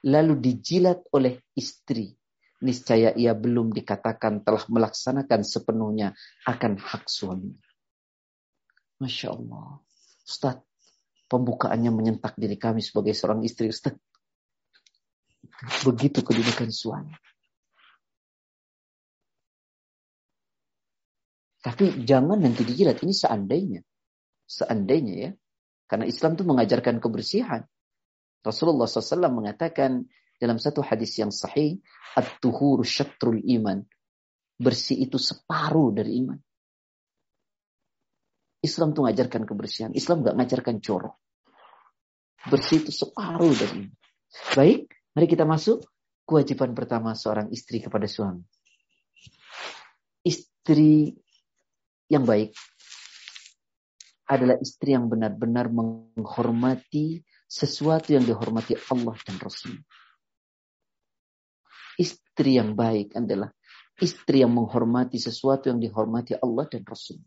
lalu 0.05 0.37
dijilat 0.37 1.01
oleh 1.11 1.41
istri, 1.57 2.13
niscaya 2.61 3.15
ia 3.17 3.33
belum 3.33 3.73
dikatakan 3.73 4.45
telah 4.45 4.63
melaksanakan 4.69 5.41
sepenuhnya 5.41 6.13
akan 6.45 6.77
hak 6.77 7.09
suami. 7.09 7.51
Masya 9.01 9.33
Allah. 9.33 9.81
Ustaz, 10.27 10.57
pembukaannya 11.29 11.91
menyentak 11.93 12.35
diri 12.39 12.57
kami 12.57 12.81
sebagai 12.83 13.13
seorang 13.13 13.45
istri 13.45 13.69
Ustaz. 13.69 13.95
Begitu 15.85 16.21
kedudukan 16.21 16.69
suami. 16.69 17.13
Tapi 21.61 22.05
jangan 22.05 22.37
nanti 22.37 22.63
dijilat. 22.63 23.01
Ini 23.01 23.13
seandainya. 23.13 23.81
Seandainya 24.45 25.13
ya. 25.17 25.31
Karena 25.87 26.05
Islam 26.05 26.35
itu 26.35 26.43
mengajarkan 26.43 26.99
kebersihan. 26.99 27.63
Rasulullah 28.43 28.87
SAW 28.87 29.31
mengatakan 29.31 30.05
dalam 30.37 30.61
satu 30.61 30.85
hadis 30.85 31.17
yang 31.17 31.33
sahih, 31.33 31.81
at-tuhur 32.13 32.85
syatrul 32.85 33.41
iman. 33.59 33.81
Bersih 34.57 35.05
itu 35.05 35.17
separuh 35.17 35.93
dari 35.93 36.21
iman. 36.21 36.39
Islam 38.61 38.93
tuh 38.93 39.05
ngajarkan 39.05 39.45
kebersihan. 39.45 39.91
Islam 39.93 40.25
gak 40.25 40.35
ngajarkan 40.37 40.81
corok. 40.81 41.15
Bersih 42.47 42.85
itu 42.85 42.91
separuh 42.93 43.53
dari 43.53 43.85
iman. 43.85 43.97
Baik, 44.53 44.91
mari 45.13 45.27
kita 45.29 45.45
masuk 45.47 45.87
kewajiban 46.27 46.75
pertama 46.75 47.15
seorang 47.15 47.47
istri 47.53 47.79
kepada 47.79 48.05
suami. 48.05 48.43
Istri 50.25 51.15
yang 52.07 52.23
baik 52.23 52.55
adalah 54.27 54.59
istri 54.59 54.91
yang 54.91 55.07
benar-benar 55.07 55.71
menghormati 55.71 57.23
sesuatu 57.47 58.11
yang 58.11 58.27
dihormati 58.27 58.75
Allah 58.91 59.15
dan 59.23 59.39
Rasul. 59.39 59.79
Istri 61.95 62.59
yang 62.59 62.75
baik 62.75 63.15
adalah 63.15 63.49
istri 63.97 64.43
yang 64.43 64.51
menghormati 64.53 65.17
sesuatu 65.17 65.71
yang 65.71 65.79
dihormati 65.79 66.35
Allah 66.37 66.67
dan 66.67 66.83
Rasul. 66.83 67.17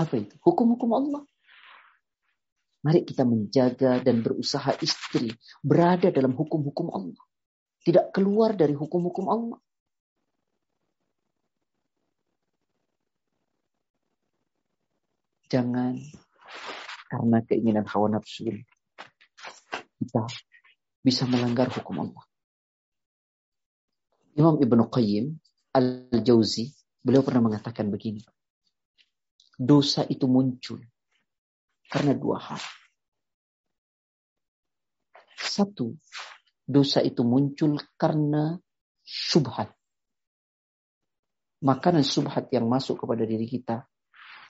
Apa 0.00 0.16
itu? 0.16 0.34
Hukum-hukum 0.40 0.90
Allah. 0.96 1.22
Mari 2.80 3.04
kita 3.04 3.28
menjaga 3.28 4.00
dan 4.00 4.24
berusaha 4.24 4.72
istri 4.80 5.28
berada 5.60 6.08
dalam 6.08 6.32
hukum-hukum 6.32 6.88
Allah. 6.88 7.24
Tidak 7.84 8.08
keluar 8.08 8.56
dari 8.56 8.72
hukum-hukum 8.72 9.28
Allah. 9.28 9.60
Jangan 15.50 15.98
karena 17.10 17.38
keinginan 17.42 17.86
hawa 17.90 18.06
nafsu 18.06 18.46
kita 19.98 20.22
bisa 21.02 21.26
melanggar 21.26 21.66
hukum 21.74 22.06
Allah. 22.06 22.24
Imam 24.38 24.62
Ibnu 24.62 24.86
Qayyim 24.86 25.34
Al-Jauzi, 25.74 26.70
beliau 27.02 27.26
pernah 27.26 27.50
mengatakan 27.50 27.90
begini. 27.90 28.22
Dosa 29.58 30.06
itu 30.06 30.30
muncul 30.30 30.80
karena 31.90 32.14
dua 32.14 32.38
hal. 32.38 32.62
Satu, 35.34 35.98
dosa 36.62 37.02
itu 37.02 37.26
muncul 37.26 37.74
karena 37.98 38.54
subhat. 39.02 39.74
Makanan 41.60 42.06
subhat 42.06 42.48
yang 42.54 42.70
masuk 42.70 43.02
kepada 43.04 43.26
diri 43.26 43.44
kita 43.44 43.89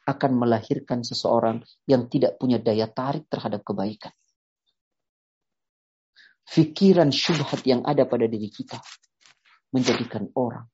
akan 0.09 0.33
melahirkan 0.37 1.05
seseorang 1.05 1.61
yang 1.85 2.09
tidak 2.09 2.41
punya 2.41 2.57
daya 2.57 2.89
tarik 2.89 3.29
terhadap 3.29 3.61
kebaikan. 3.65 4.13
Fikiran 6.51 7.15
syubhat 7.15 7.63
yang 7.63 7.87
ada 7.87 8.09
pada 8.09 8.27
diri 8.27 8.51
kita 8.51 8.81
menjadikan 9.71 10.27
orang 10.35 10.67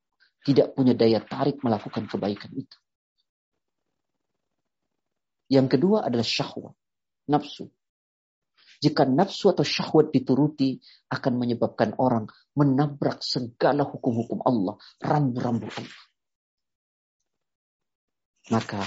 tidak 0.47 0.79
punya 0.79 0.95
daya 0.95 1.18
tarik 1.18 1.59
melakukan 1.66 2.07
kebaikan 2.07 2.55
itu. 2.55 2.79
Yang 5.51 5.79
kedua 5.79 6.07
adalah 6.07 6.22
syahwat, 6.22 6.74
nafsu. 7.27 7.66
Jika 8.79 9.03
nafsu 9.11 9.51
atau 9.51 9.66
syahwat 9.66 10.14
dituruti 10.14 10.79
akan 11.11 11.33
menyebabkan 11.35 11.99
orang 11.99 12.31
menabrak 12.55 13.27
segala 13.27 13.83
hukum-hukum 13.83 14.43
Allah, 14.47 14.79
rambu-rambu 15.03 15.66
Allah. 15.66 16.03
Maka 18.55 18.81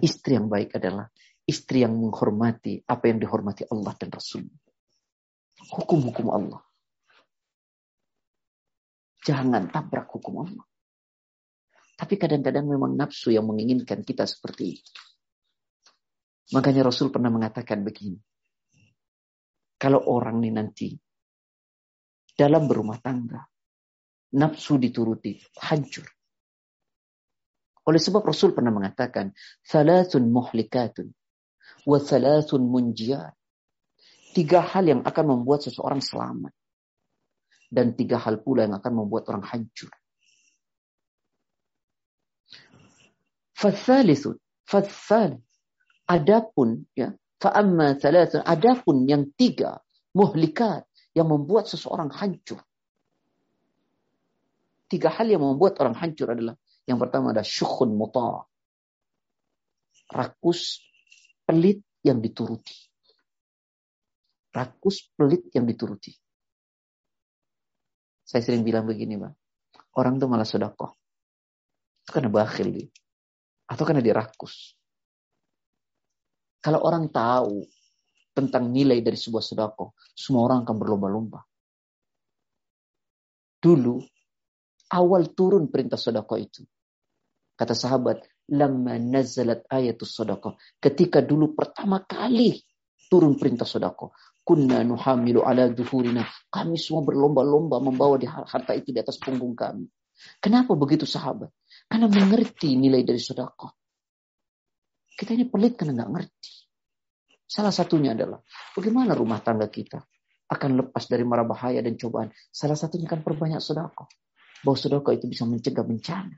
Istri 0.00 0.38
yang 0.38 0.48
baik 0.50 0.74
adalah 0.78 1.06
istri 1.44 1.84
yang 1.84 1.94
menghormati 1.94 2.80
apa 2.88 3.04
yang 3.12 3.20
dihormati 3.20 3.68
Allah 3.68 3.92
dan 4.00 4.10
Rasul. 4.10 4.48
Hukum-hukum 5.70 6.28
Allah. 6.32 6.62
Jangan 9.24 9.72
tabrak 9.72 10.08
hukum 10.12 10.44
Allah. 10.44 10.64
Tapi 11.94 12.18
kadang-kadang 12.18 12.66
memang 12.66 12.98
nafsu 12.98 13.30
yang 13.30 13.46
menginginkan 13.46 14.02
kita 14.02 14.26
seperti 14.26 14.76
itu. 14.76 14.92
Makanya 16.52 16.84
Rasul 16.84 17.08
pernah 17.08 17.32
mengatakan 17.32 17.80
begini. 17.86 18.18
Kalau 19.80 20.04
orang 20.10 20.42
ini 20.44 20.50
nanti 20.52 20.88
dalam 22.34 22.66
berumah 22.66 22.98
tangga, 23.00 23.40
nafsu 24.36 24.76
dituruti, 24.76 25.38
hancur. 25.62 26.04
Oleh 27.84 28.00
sebab 28.00 28.24
Rasul 28.24 28.56
pernah 28.56 28.72
mengatakan, 28.72 29.32
Thalathun 29.60 30.32
muhlikatun, 30.32 31.12
wa 31.84 31.98
thalathun 32.00 32.64
munjiyat. 32.64 33.36
Tiga 34.34 34.64
hal 34.64 34.88
yang 34.88 35.00
akan 35.06 35.24
membuat 35.30 35.68
seseorang 35.68 36.02
selamat. 36.02 36.50
Dan 37.70 37.94
tiga 37.94 38.18
hal 38.18 38.42
pula 38.42 38.66
yang 38.66 38.74
akan 38.80 38.92
membuat 39.04 39.30
orang 39.30 39.44
hancur. 39.46 39.92
Fathalithun, 43.54 44.36
fathalith. 44.66 45.42
Adapun, 46.04 46.84
ya, 46.92 47.16
fa'amma 47.40 47.96
thalathun, 47.96 48.44
adapun 48.44 49.08
yang 49.08 49.32
tiga, 49.40 49.80
muhlikat, 50.12 50.84
yang 51.16 51.30
membuat 51.30 51.70
seseorang 51.70 52.12
hancur. 52.12 52.60
Tiga 54.90 55.08
hal 55.08 55.32
yang 55.32 55.40
membuat 55.40 55.80
orang 55.80 55.96
hancur 55.96 56.34
adalah 56.36 56.60
yang 56.84 57.00
pertama 57.00 57.32
ada 57.32 57.40
syukhun 57.40 57.96
muta. 57.96 58.44
Rakus 60.12 60.84
pelit 61.48 61.80
yang 62.04 62.20
dituruti. 62.20 62.76
Rakus 64.52 65.10
pelit 65.16 65.48
yang 65.56 65.64
dituruti. 65.64 66.12
Saya 68.24 68.40
sering 68.44 68.64
bilang 68.64 68.84
begini, 68.84 69.16
Bang. 69.20 69.34
Orang 69.96 70.20
tuh 70.20 70.28
malah 70.28 70.46
sodakoh. 70.48 70.96
Itu 72.04 72.10
karena 72.12 72.28
bakhil 72.28 72.68
dia. 72.72 72.88
Atau 73.68 73.84
karena 73.88 74.04
dia 74.04 74.12
rakus. 74.12 74.76
Kalau 76.60 76.80
orang 76.84 77.08
tahu 77.12 77.64
tentang 78.32 78.72
nilai 78.72 79.00
dari 79.00 79.16
sebuah 79.16 79.44
sedekah, 79.44 79.92
semua 80.16 80.48
orang 80.48 80.64
akan 80.64 80.76
berlomba-lomba. 80.80 81.40
Dulu, 83.60 84.00
awal 84.92 85.32
turun 85.32 85.68
perintah 85.68 85.96
sedekah 85.96 86.38
itu, 86.40 86.64
Kata 87.54 87.70
sahabat, 87.70 88.26
lama 88.50 88.98
nazalat 88.98 89.62
ayatus 89.70 90.10
sodako. 90.10 90.58
Ketika 90.82 91.22
dulu 91.22 91.54
pertama 91.54 92.02
kali 92.02 92.58
turun 93.08 93.38
perintah 93.38 93.68
sodako. 93.68 94.10
Kunna 94.44 94.84
nuhamilu 94.84 95.40
ala 95.40 95.72
duhurina. 95.72 96.26
Kami 96.52 96.76
semua 96.76 97.00
berlomba-lomba 97.00 97.80
membawa 97.80 98.20
di 98.20 98.28
harta 98.28 98.76
itu 98.76 98.92
di 98.92 99.00
atas 99.00 99.16
punggung 99.16 99.56
kami. 99.56 99.88
Kenapa 100.42 100.76
begitu 100.76 101.08
sahabat? 101.08 101.48
Karena 101.88 102.10
mengerti 102.10 102.76
nilai 102.76 103.06
dari 103.06 103.22
sodako. 103.22 103.72
Kita 105.14 105.32
ini 105.32 105.48
pelit 105.48 105.78
karena 105.78 106.02
nggak 106.02 106.10
ngerti. 106.10 106.52
Salah 107.46 107.72
satunya 107.72 108.12
adalah 108.18 108.42
bagaimana 108.74 109.14
rumah 109.14 109.38
tangga 109.38 109.70
kita 109.70 110.02
akan 110.50 110.70
lepas 110.84 111.06
dari 111.08 111.24
mara 111.24 111.46
bahaya 111.46 111.80
dan 111.80 111.96
cobaan. 111.96 112.28
Salah 112.52 112.76
satunya 112.76 113.08
kan 113.08 113.24
perbanyak 113.24 113.62
sodako. 113.62 114.10
Bahwa 114.60 114.76
sodako 114.76 115.14
itu 115.14 115.24
bisa 115.24 115.48
mencegah 115.48 115.86
bencana. 115.86 116.36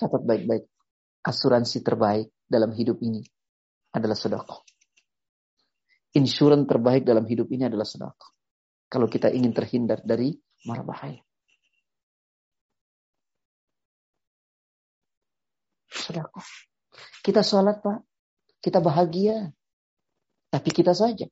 Catat 0.00 0.24
baik-baik. 0.24 0.64
Asuransi 1.20 1.84
terbaik 1.84 2.32
dalam 2.48 2.72
hidup 2.72 3.04
ini 3.04 3.20
adalah 3.92 4.16
sodako. 4.16 4.64
Insuran 6.16 6.64
terbaik 6.64 7.04
dalam 7.04 7.28
hidup 7.28 7.52
ini 7.52 7.68
adalah 7.68 7.84
sodako. 7.84 8.32
Kalau 8.88 9.04
kita 9.04 9.28
ingin 9.28 9.52
terhindar 9.52 10.00
dari 10.00 10.32
mara 10.64 10.80
bahaya. 10.80 11.20
Sodako. 15.92 16.40
Kita 17.20 17.44
sholat 17.44 17.84
Pak. 17.84 18.00
Kita 18.64 18.80
bahagia. 18.80 19.52
Tapi 20.48 20.70
kita 20.72 20.96
saja. 20.96 21.28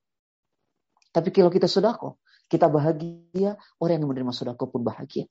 Tapi 1.09 1.29
kalau 1.33 1.49
kita 1.49 1.67
sodako, 1.67 2.21
kita 2.47 2.69
bahagia, 2.69 3.57
orang 3.81 3.99
yang 3.99 4.13
menerima 4.13 4.31
sodako 4.37 4.71
pun 4.71 4.85
bahagia. 4.85 5.25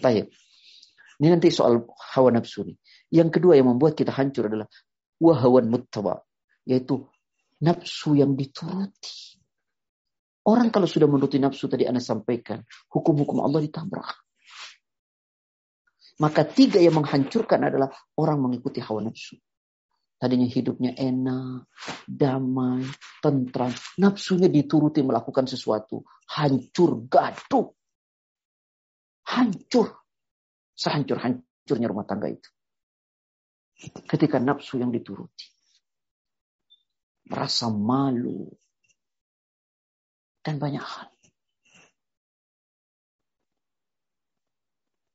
Baik. 0.00 0.28
Ini 1.16 1.32
nanti 1.32 1.48
soal 1.48 1.80
hawa 2.12 2.28
nafsu 2.34 2.64
nih. 2.68 2.76
Yang 3.08 3.40
kedua 3.40 3.56
yang 3.56 3.72
membuat 3.72 3.96
kita 3.96 4.12
hancur 4.12 4.52
adalah 4.52 4.68
wahawan 5.16 5.72
muttaba. 5.72 6.20
Yaitu 6.68 7.08
nafsu 7.64 8.18
yang 8.18 8.36
dituruti. 8.36 9.40
Orang 10.46 10.70
kalau 10.70 10.86
sudah 10.86 11.10
menuruti 11.10 11.42
nafsu 11.42 11.66
tadi 11.66 11.88
Anda 11.88 11.98
sampaikan, 11.98 12.62
hukum-hukum 12.92 13.42
Allah 13.42 13.64
ditabrak. 13.64 14.14
Maka 16.16 16.48
tiga 16.48 16.78
yang 16.80 16.96
menghancurkan 17.02 17.66
adalah 17.66 17.90
orang 18.16 18.40
mengikuti 18.40 18.78
hawa 18.80 19.04
nafsu. 19.04 19.36
Tadinya 20.16 20.48
hidupnya 20.48 20.96
enak, 20.96 21.68
damai, 22.08 22.88
tentram. 23.20 23.68
Nafsunya 24.00 24.48
dituruti 24.48 25.04
melakukan 25.04 25.44
sesuatu. 25.44 26.08
Hancur, 26.32 27.04
gaduh. 27.04 27.68
Hancur. 29.26 29.90
Sehancur-hancurnya 30.76 31.88
rumah 31.90 32.06
tangga 32.06 32.30
itu. 32.30 32.50
Ketika 34.06 34.38
nafsu 34.38 34.78
yang 34.78 34.94
dituruti. 34.94 35.50
Merasa 37.26 37.68
malu. 37.68 38.46
Dan 40.40 40.62
banyak 40.62 40.84
hal. 40.84 41.10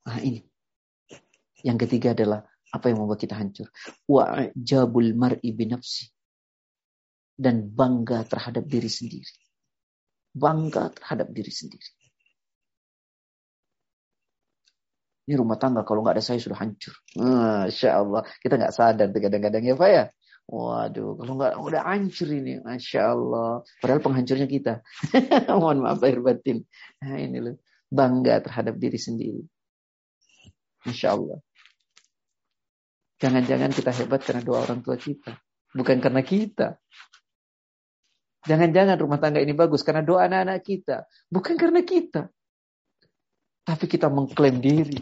Nah 0.02 0.18
ini 0.20 0.44
yang 1.62 1.78
ketiga 1.78 2.18
adalah 2.18 2.42
apa 2.74 2.90
yang 2.90 3.06
membuat 3.06 3.22
kita 3.22 3.38
hancur? 3.38 3.70
Wa'jabul 4.10 5.14
mar'i 5.16 5.56
binafsi. 5.56 6.10
Dan 7.38 7.72
bangga 7.72 8.28
terhadap 8.28 8.68
diri 8.68 8.92
sendiri. 8.92 9.34
Bangga 10.36 10.92
terhadap 10.92 11.32
diri 11.32 11.54
sendiri. 11.54 12.01
Ini 15.30 15.38
rumah 15.38 15.58
tangga 15.62 15.86
kalau 15.86 16.02
nggak 16.02 16.18
ada 16.18 16.24
saya 16.26 16.42
sudah 16.42 16.58
hancur. 16.58 16.96
Masya 17.18 17.90
Allah. 17.94 18.22
Kita 18.42 18.58
nggak 18.58 18.74
sadar 18.74 19.08
kadang-kadang 19.14 19.64
ya 19.64 19.76
Pak 19.78 19.90
ya. 19.90 20.04
Waduh, 20.52 21.16
kalau 21.16 21.34
nggak 21.40 21.54
udah 21.64 21.82
hancur 21.88 22.28
ini, 22.28 22.60
masya 22.60 23.16
Allah. 23.16 23.64
Padahal 23.80 24.04
penghancurnya 24.04 24.48
kita. 24.52 24.74
Mohon 25.62 25.88
maaf 25.88 26.04
lahir 26.04 26.20
batin. 26.20 26.68
Nah 27.00 27.16
ini 27.16 27.40
loh, 27.40 27.56
bangga 27.88 28.44
terhadap 28.44 28.76
diri 28.76 29.00
sendiri. 29.00 29.42
Masya 30.84 31.08
Allah. 31.16 31.40
Jangan-jangan 33.22 33.72
kita 33.72 33.92
hebat 33.96 34.22
karena 34.28 34.42
doa 34.44 34.60
orang 34.66 34.84
tua 34.84 35.00
kita. 35.00 35.40
Bukan 35.72 36.04
karena 36.04 36.20
kita. 36.20 36.82
Jangan-jangan 38.44 38.98
rumah 38.98 39.22
tangga 39.22 39.40
ini 39.40 39.54
bagus 39.54 39.86
karena 39.86 40.02
doa 40.02 40.26
anak-anak 40.26 40.66
kita. 40.66 41.06
Bukan 41.30 41.56
karena 41.56 41.86
kita. 41.86 42.28
Tapi 43.72 43.86
kita 43.88 44.12
mengklaim 44.12 44.60
diri. 44.60 45.00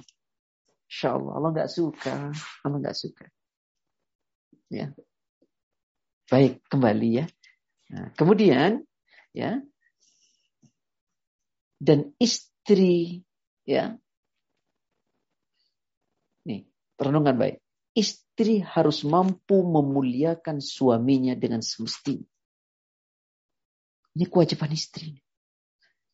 Insya 0.85 1.17
Allah. 1.17 1.33
Allah 1.41 1.49
nggak 1.57 1.71
suka. 1.73 2.29
Allah 2.61 2.77
nggak 2.77 2.97
suka. 2.97 3.25
Ya. 4.69 4.93
Baik, 6.29 6.61
kembali 6.69 7.09
ya. 7.09 7.25
Nah, 7.89 8.13
kemudian 8.13 8.85
ya 9.33 9.57
dan 11.81 12.13
istri 12.21 13.25
ya. 13.65 13.97
Nih, 16.45 16.69
perenungan 16.93 17.33
baik 17.33 17.57
istri 17.99 18.63
harus 18.63 19.03
mampu 19.03 19.59
memuliakan 19.67 20.63
suaminya 20.63 21.35
dengan 21.35 21.59
semestinya. 21.59 22.23
Ini 24.15 24.25
kewajiban 24.31 24.71
istri. 24.71 25.19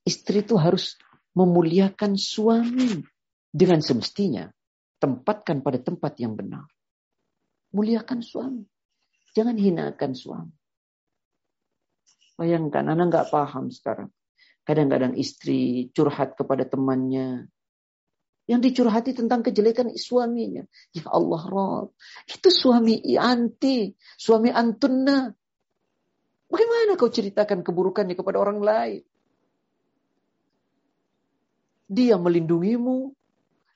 Istri 0.06 0.46
itu 0.46 0.58
harus 0.58 0.98
memuliakan 1.36 2.16
suami 2.16 3.04
dengan 3.52 3.84
semestinya. 3.84 4.48
Tempatkan 4.96 5.60
pada 5.60 5.78
tempat 5.78 6.18
yang 6.18 6.34
benar. 6.34 6.66
Muliakan 7.76 8.24
suami. 8.24 8.64
Jangan 9.36 9.60
hinakan 9.60 10.16
suami. 10.16 10.56
Bayangkan, 12.40 12.88
anak 12.88 13.06
nggak 13.12 13.28
paham 13.32 13.68
sekarang. 13.72 14.10
Kadang-kadang 14.64 15.14
istri 15.20 15.92
curhat 15.92 16.40
kepada 16.40 16.64
temannya. 16.64 17.52
Yang 18.48 18.62
dicurhati 18.72 19.12
tentang 19.12 19.44
kejelekan 19.44 19.92
suaminya. 19.94 20.64
Ya 20.96 21.06
Allah 21.12 21.44
Rob, 21.50 21.88
itu 22.30 22.50
suami 22.50 23.04
anti, 23.20 23.92
suami 24.16 24.50
antunna. 24.50 25.34
Bagaimana 26.46 26.96
kau 26.96 27.12
ceritakan 27.12 27.66
keburukannya 27.66 28.16
kepada 28.16 28.38
orang 28.40 28.60
lain? 28.62 29.02
Dia 31.86 32.18
melindungimu, 32.18 33.14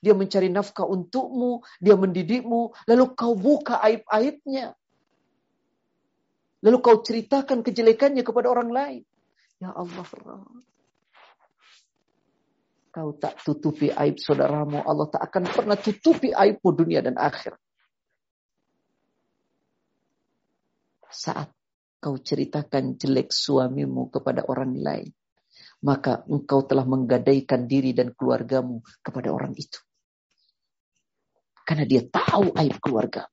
dia 0.00 0.16
mencari 0.16 0.48
nafkah 0.48 0.88
untukmu, 0.88 1.62
dia 1.78 1.94
mendidikmu, 1.94 2.72
lalu 2.88 3.04
kau 3.14 3.36
buka 3.36 3.78
aib-aibnya. 3.84 4.74
Lalu 6.60 6.76
kau 6.80 7.00
ceritakan 7.00 7.64
kejelekannya 7.64 8.24
kepada 8.24 8.52
orang 8.52 8.70
lain. 8.72 9.02
Ya 9.60 9.76
Allah, 9.76 10.04
kau 12.90 13.10
tak 13.14 13.38
tutupi 13.44 13.92
aib 13.92 14.18
saudaramu, 14.18 14.82
Allah 14.82 15.06
tak 15.12 15.22
akan 15.30 15.44
pernah 15.46 15.76
tutupi 15.78 16.34
aibmu 16.34 16.68
dunia 16.74 17.04
dan 17.04 17.14
akhir. 17.20 17.54
Saat 21.10 21.52
kau 22.00 22.16
ceritakan 22.16 22.96
jelek 22.96 23.30
suamimu 23.30 24.08
kepada 24.08 24.48
orang 24.48 24.74
lain, 24.80 25.12
maka 25.80 26.24
engkau 26.28 26.64
telah 26.68 26.84
menggadaikan 26.84 27.64
diri 27.64 27.96
dan 27.96 28.12
keluargamu 28.12 28.84
kepada 29.00 29.32
orang 29.32 29.56
itu. 29.56 29.80
Karena 31.64 31.84
dia 31.86 32.02
tahu 32.04 32.52
aib 32.56 32.76
keluarga. 32.82 33.30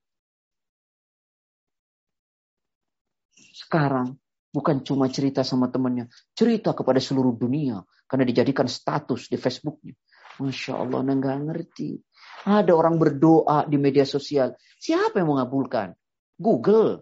Sekarang 3.36 4.16
bukan 4.54 4.86
cuma 4.86 5.12
cerita 5.12 5.44
sama 5.44 5.68
temannya, 5.68 6.08
cerita 6.38 6.72
kepada 6.72 7.04
seluruh 7.04 7.36
dunia 7.36 7.84
karena 8.08 8.24
dijadikan 8.24 8.70
status 8.70 9.28
di 9.28 9.36
Facebooknya. 9.36 9.98
Masya 10.38 10.74
Allah, 10.78 11.02
nggak 11.02 11.38
ngerti. 11.50 11.98
Ada 12.46 12.70
orang 12.72 13.02
berdoa 13.02 13.66
di 13.66 13.82
media 13.82 14.06
sosial. 14.06 14.54
Siapa 14.78 15.18
yang 15.18 15.34
mengabulkan? 15.34 15.98
Google. 16.38 17.02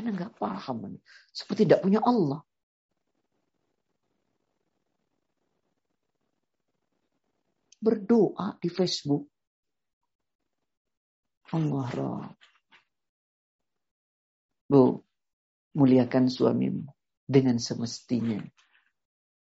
Anda 0.00 0.16
nggak 0.16 0.40
paham. 0.40 0.96
Seperti 1.28 1.68
tidak 1.68 1.84
punya 1.84 2.00
Allah. 2.00 2.40
Berdoa 7.86 8.58
di 8.58 8.66
Facebook. 8.66 9.30
Allah 11.54 12.26
Bu, 14.66 14.98
muliakan 15.78 16.26
suamimu 16.26 16.90
dengan 17.22 17.62
semestinya 17.62 18.42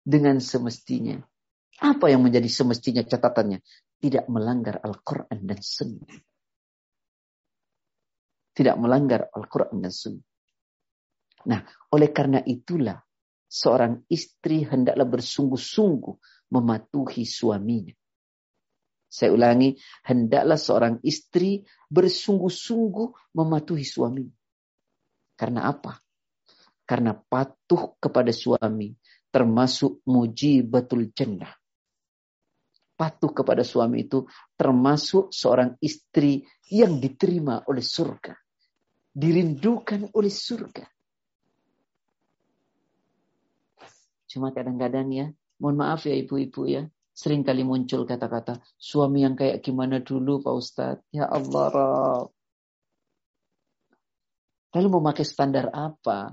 dengan 0.02 0.42
semestinya. 0.42 1.16
Apa 1.82 2.10
yang 2.10 2.26
menjadi 2.26 2.46
semestinya 2.50 3.06
catatannya? 3.06 3.62
Tidak 4.02 4.26
melanggar 4.26 4.82
Al-Quran 4.82 5.38
dan 5.46 5.60
Sunnah. 5.62 6.10
Tidak 8.52 8.76
melanggar 8.76 9.30
Al-Quran 9.30 9.78
dan 9.80 9.94
Sunnah. 9.94 10.26
Nah, 11.42 11.60
oleh 11.94 12.10
karena 12.10 12.42
itulah 12.42 12.98
seorang 13.46 14.04
istri 14.10 14.62
hendaklah 14.66 15.06
bersungguh-sungguh 15.06 16.14
mematuhi 16.50 17.24
suaminya. 17.24 17.94
Saya 19.12 19.36
ulangi, 19.36 19.76
hendaklah 20.08 20.56
seorang 20.56 20.96
istri 21.04 21.60
bersungguh-sungguh 21.92 23.36
mematuhi 23.36 23.84
suami. 23.84 24.24
Karena 25.36 25.68
apa? 25.68 26.00
Karena 26.88 27.12
patuh 27.12 28.00
kepada 28.00 28.32
suami 28.32 28.88
termasuk 29.28 30.00
muji 30.08 30.64
betul 30.64 31.12
jannah. 31.12 31.52
Patuh 32.96 33.36
kepada 33.36 33.60
suami 33.60 34.08
itu 34.08 34.24
termasuk 34.56 35.28
seorang 35.28 35.76
istri 35.84 36.48
yang 36.72 36.96
diterima 36.96 37.68
oleh 37.68 37.84
surga. 37.84 38.32
Dirindukan 39.12 40.08
oleh 40.16 40.32
surga. 40.32 40.88
Cuma 44.24 44.56
kadang-kadang 44.56 45.12
ya, 45.12 45.26
mohon 45.60 45.76
maaf 45.76 46.08
ya 46.08 46.16
ibu-ibu 46.16 46.64
ya, 46.64 46.88
sering 47.12 47.44
kali 47.44 47.60
muncul 47.62 48.08
kata-kata 48.08 48.58
suami 48.80 49.22
yang 49.22 49.36
kayak 49.36 49.60
gimana 49.60 50.00
dulu 50.00 50.40
Pak 50.40 50.54
Ustadz. 50.56 51.04
Ya 51.12 51.28
Allah, 51.28 51.66
Rob. 51.68 52.26
Lalu 54.72 54.86
mau 54.88 55.04
pakai 55.04 55.24
standar 55.28 55.68
apa? 55.68 56.32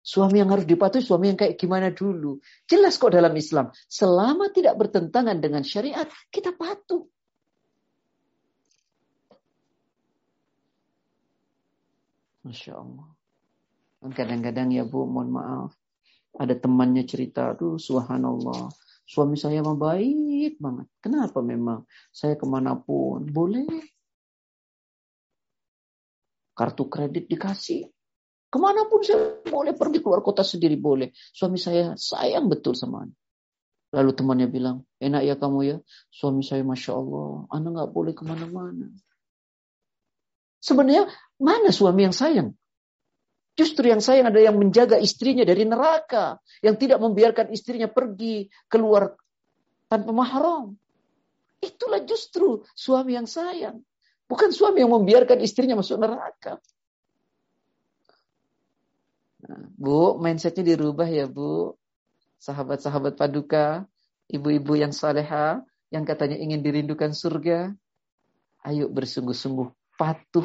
Suami 0.00 0.38
yang 0.40 0.54
harus 0.54 0.64
dipatuhi, 0.64 1.02
suami 1.02 1.34
yang 1.34 1.38
kayak 1.38 1.58
gimana 1.60 1.90
dulu. 1.92 2.38
Jelas 2.64 2.96
kok 2.96 3.12
dalam 3.12 3.34
Islam. 3.36 3.74
Selama 3.90 4.48
tidak 4.54 4.78
bertentangan 4.78 5.36
dengan 5.42 5.66
syariat, 5.66 6.06
kita 6.30 6.54
patuh. 6.54 7.04
Masya 12.46 12.72
Allah. 12.78 13.08
Kadang-kadang 14.14 14.70
ya 14.70 14.86
Bu, 14.86 15.10
mohon 15.10 15.34
maaf. 15.34 15.74
Ada 16.38 16.54
temannya 16.54 17.02
cerita, 17.02 17.50
aduh 17.50 17.74
subhanallah. 17.74 18.70
Suami 19.06 19.38
saya 19.38 19.62
mah 19.62 19.78
baik 19.78 20.58
banget. 20.58 20.90
Kenapa 20.98 21.38
memang? 21.38 21.86
Saya 22.10 22.34
ke 22.34 22.42
mana 22.42 22.74
pun. 22.74 23.22
Boleh. 23.22 23.66
Kartu 26.58 26.90
kredit 26.90 27.30
dikasih. 27.30 27.86
Ke 28.50 28.58
mana 28.58 28.90
pun 28.90 29.06
saya 29.06 29.38
boleh 29.46 29.78
pergi 29.78 30.02
keluar 30.02 30.26
kota 30.26 30.42
sendiri 30.42 30.74
boleh. 30.74 31.14
Suami 31.14 31.54
saya 31.54 31.94
sayang 31.94 32.50
betul 32.50 32.74
sama 32.74 33.06
anak. 33.06 33.18
Lalu 33.94 34.10
temannya 34.18 34.48
bilang, 34.50 34.82
enak 34.98 35.22
ya 35.22 35.34
kamu 35.38 35.58
ya. 35.62 35.76
Suami 36.10 36.42
saya 36.42 36.66
Masya 36.66 36.92
Allah, 36.98 37.46
anak 37.54 37.70
nggak 37.78 37.90
boleh 37.94 38.12
ke 38.12 38.26
mana-mana. 38.26 38.90
Sebenarnya 40.58 41.06
mana 41.38 41.70
suami 41.70 42.10
yang 42.10 42.16
sayang? 42.16 42.50
Justru 43.56 43.88
yang 43.88 44.04
sayang 44.04 44.28
ada 44.28 44.36
yang 44.36 44.60
menjaga 44.60 45.00
istrinya 45.00 45.40
dari 45.40 45.64
neraka. 45.64 46.36
Yang 46.60 46.76
tidak 46.86 46.98
membiarkan 47.00 47.48
istrinya 47.48 47.88
pergi 47.88 48.52
keluar 48.68 49.16
tanpa 49.88 50.12
mahram. 50.12 50.76
Itulah 51.64 52.04
justru 52.04 52.60
suami 52.76 53.16
yang 53.16 53.24
sayang. 53.24 53.80
Bukan 54.28 54.52
suami 54.52 54.84
yang 54.84 54.92
membiarkan 54.92 55.40
istrinya 55.40 55.72
masuk 55.72 55.96
neraka. 55.96 56.60
Nah, 59.48 59.64
bu, 59.72 60.20
mindsetnya 60.20 60.76
dirubah 60.76 61.08
ya 61.08 61.24
Bu. 61.24 61.72
Sahabat-sahabat 62.36 63.16
paduka, 63.16 63.88
ibu-ibu 64.28 64.76
yang 64.76 64.92
saleha, 64.92 65.64
yang 65.88 66.04
katanya 66.04 66.36
ingin 66.36 66.60
dirindukan 66.60 67.16
surga. 67.16 67.72
Ayo 68.68 68.92
bersungguh-sungguh 68.92 69.96
patuh 69.96 70.44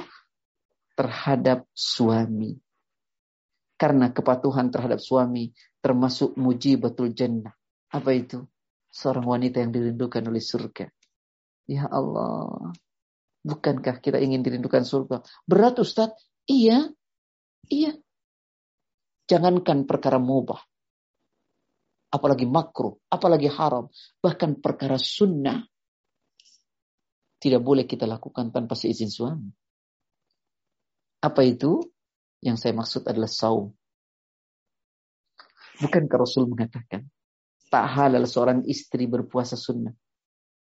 terhadap 0.96 1.68
suami 1.76 2.62
karena 3.82 4.14
kepatuhan 4.14 4.70
terhadap 4.70 5.02
suami 5.02 5.50
termasuk 5.82 6.38
muji 6.38 6.78
betul 6.78 7.18
jannah. 7.18 7.58
Apa 7.90 8.14
itu? 8.14 8.46
Seorang 8.94 9.26
wanita 9.26 9.58
yang 9.58 9.74
dirindukan 9.74 10.22
oleh 10.30 10.38
surga. 10.38 10.86
Ya 11.66 11.90
Allah. 11.90 12.78
Bukankah 13.42 13.98
kita 13.98 14.22
ingin 14.22 14.46
dirindukan 14.46 14.86
surga? 14.86 15.26
Berat 15.50 15.82
Ustaz? 15.82 16.14
Iya. 16.46 16.94
Iya. 17.74 17.98
Jangankan 19.26 19.90
perkara 19.90 20.22
mubah. 20.22 20.62
Apalagi 22.14 22.46
makruh. 22.46 23.02
Apalagi 23.10 23.50
haram. 23.50 23.90
Bahkan 24.22 24.62
perkara 24.62 25.02
sunnah. 25.02 25.58
Tidak 27.42 27.62
boleh 27.66 27.90
kita 27.90 28.06
lakukan 28.06 28.54
tanpa 28.54 28.78
seizin 28.78 29.10
suami. 29.10 29.50
Apa 31.26 31.42
itu? 31.42 31.82
Yang 32.42 32.58
saya 32.66 32.74
maksud 32.74 33.06
adalah 33.06 33.30
saum. 33.30 33.70
Bukankah 35.82 36.18
Rasul 36.18 36.50
mengatakan, 36.50 37.06
tak 37.70 37.86
halal 37.94 38.26
seorang 38.26 38.66
istri 38.66 39.06
berpuasa 39.06 39.54
sunnah, 39.54 39.94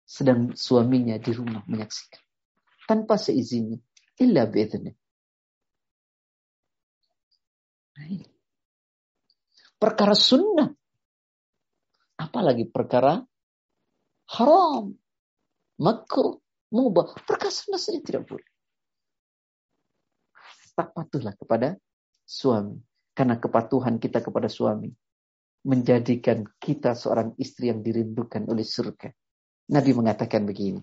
sedang 0.05 0.57
suaminya 0.57 1.21
di 1.21 1.31
rumah 1.37 1.65
menyaksikan. 1.69 2.21
Tanpa 2.89 3.21
seizinnya. 3.21 3.77
Illa 4.19 4.49
bi'idhni. 4.49 4.93
Nah, 7.95 8.09
perkara 9.77 10.17
sunnah. 10.17 10.73
Apalagi 12.19 12.67
perkara 12.67 13.21
haram. 14.35 14.91
Makruh. 15.79 16.41
Mubah. 16.69 17.15
Perkara 17.25 17.53
sunnah 17.53 17.81
saja 17.81 18.01
tidak 18.03 18.29
boleh 18.29 18.58
tak 20.79 20.95
patuhlah 20.95 21.35
kepada 21.35 21.75
suami. 22.23 22.79
Karena 23.11 23.35
kepatuhan 23.35 23.99
kita 23.99 24.23
kepada 24.23 24.47
suami 24.47 24.95
menjadikan 25.67 26.47
kita 26.63 26.95
seorang 26.95 27.35
istri 27.35 27.75
yang 27.75 27.83
dirindukan 27.83 28.47
oleh 28.47 28.63
surga. 28.63 29.11
Nabi 29.75 29.91
mengatakan 29.91 30.47
begini. 30.47 30.79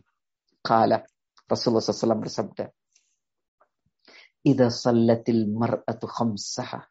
Kala 0.60 1.00
Rasulullah 1.48 1.80
SAW 1.80 2.20
bersabda. 2.20 2.68
Ida 4.44 4.68
sallatil 4.68 5.48
mar'atu 5.48 6.12
khamsaha 6.12 6.84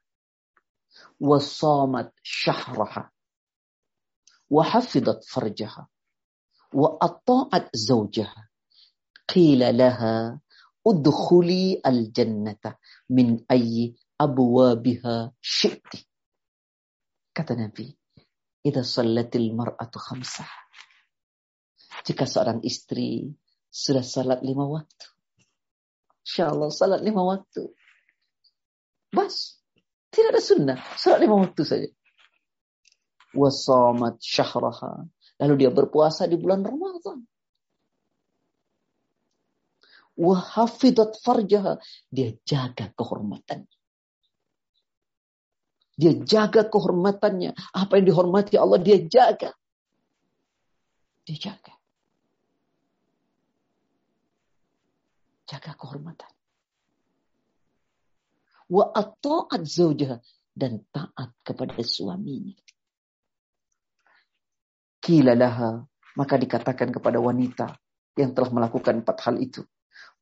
wa 1.20 1.38
samat 1.38 2.10
syahraha 2.24 3.10
wa 4.50 4.62
hafidat 4.62 5.22
farjaha 5.22 5.86
wa 6.74 6.98
atta'at 6.98 7.70
zawjaha 7.70 8.42
qila 9.30 9.70
laha 9.70 10.34
udkhuli 10.84 11.80
al-jannata 11.80 12.76
min 13.16 13.40
ayyi 13.48 13.96
abwabiha 14.20 15.32
syi'ti. 15.40 15.98
Kata 17.34 17.56
Nabi, 17.58 17.88
"Idza 18.62 18.84
sallatil 18.84 19.50
mar'atu 19.56 19.98
khamsah." 19.98 20.48
Jika 22.04 22.28
seorang 22.28 22.60
istri 22.62 23.32
sudah 23.72 24.04
salat 24.04 24.44
lima 24.44 24.68
waktu. 24.68 25.06
Insya 26.22 26.52
Allah 26.52 26.68
salat 26.68 27.00
lima 27.00 27.24
waktu. 27.24 27.64
Bas. 29.10 29.58
Tidak 30.14 30.30
ada 30.30 30.38
sunnah. 30.38 30.78
Salat 30.94 31.26
lima 31.26 31.42
waktu 31.42 31.62
saja. 31.66 31.90
Wasamat 33.34 34.22
syahraha. 34.22 35.10
Lalu 35.42 35.54
dia 35.66 35.70
berpuasa 35.74 36.30
di 36.30 36.38
bulan 36.38 36.62
Ramadan. 36.62 37.26
Wahafidat 40.14 41.18
farjaha. 41.18 41.82
Dia 42.06 42.38
jaga 42.46 42.90
kehormatan. 42.94 43.66
Dia 45.94 46.14
jaga 46.22 46.66
kehormatannya. 46.66 47.54
Apa 47.74 47.98
yang 47.98 48.06
dihormati 48.14 48.54
Allah 48.58 48.78
dia 48.78 48.98
jaga. 49.02 49.50
Dia 51.26 51.36
jaga. 51.38 51.74
Jaga 55.50 55.72
kehormatan. 55.74 56.30
Wa 58.70 58.90
ata'at 58.94 59.62
zawjaha. 59.66 60.18
Dan 60.54 60.86
taat 60.94 61.34
kepada 61.42 61.82
suaminya. 61.82 62.54
Kilalaha. 65.02 65.82
Maka 66.14 66.38
dikatakan 66.38 66.94
kepada 66.94 67.18
wanita 67.18 67.74
yang 68.14 68.30
telah 68.30 68.50
melakukan 68.54 69.02
empat 69.02 69.18
hal 69.26 69.42
itu. 69.42 69.66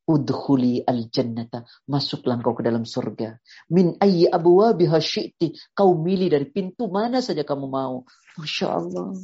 Udhuli 0.03 0.83
al-jannata. 0.83 1.63
Masuklah 1.87 2.35
engkau 2.35 2.51
ke 2.51 2.63
dalam 2.67 2.83
surga. 2.83 3.39
Min 3.71 3.95
ayyi 4.03 4.27
abwabiha 4.27 4.99
syi'ti. 4.99 5.55
Kau 5.71 5.95
milih 5.95 6.27
dari 6.27 6.47
pintu 6.51 6.91
mana 6.91 7.23
saja 7.23 7.47
kamu 7.47 7.71
mau. 7.71 8.03
Masya 8.35 8.67
Allah. 8.67 9.15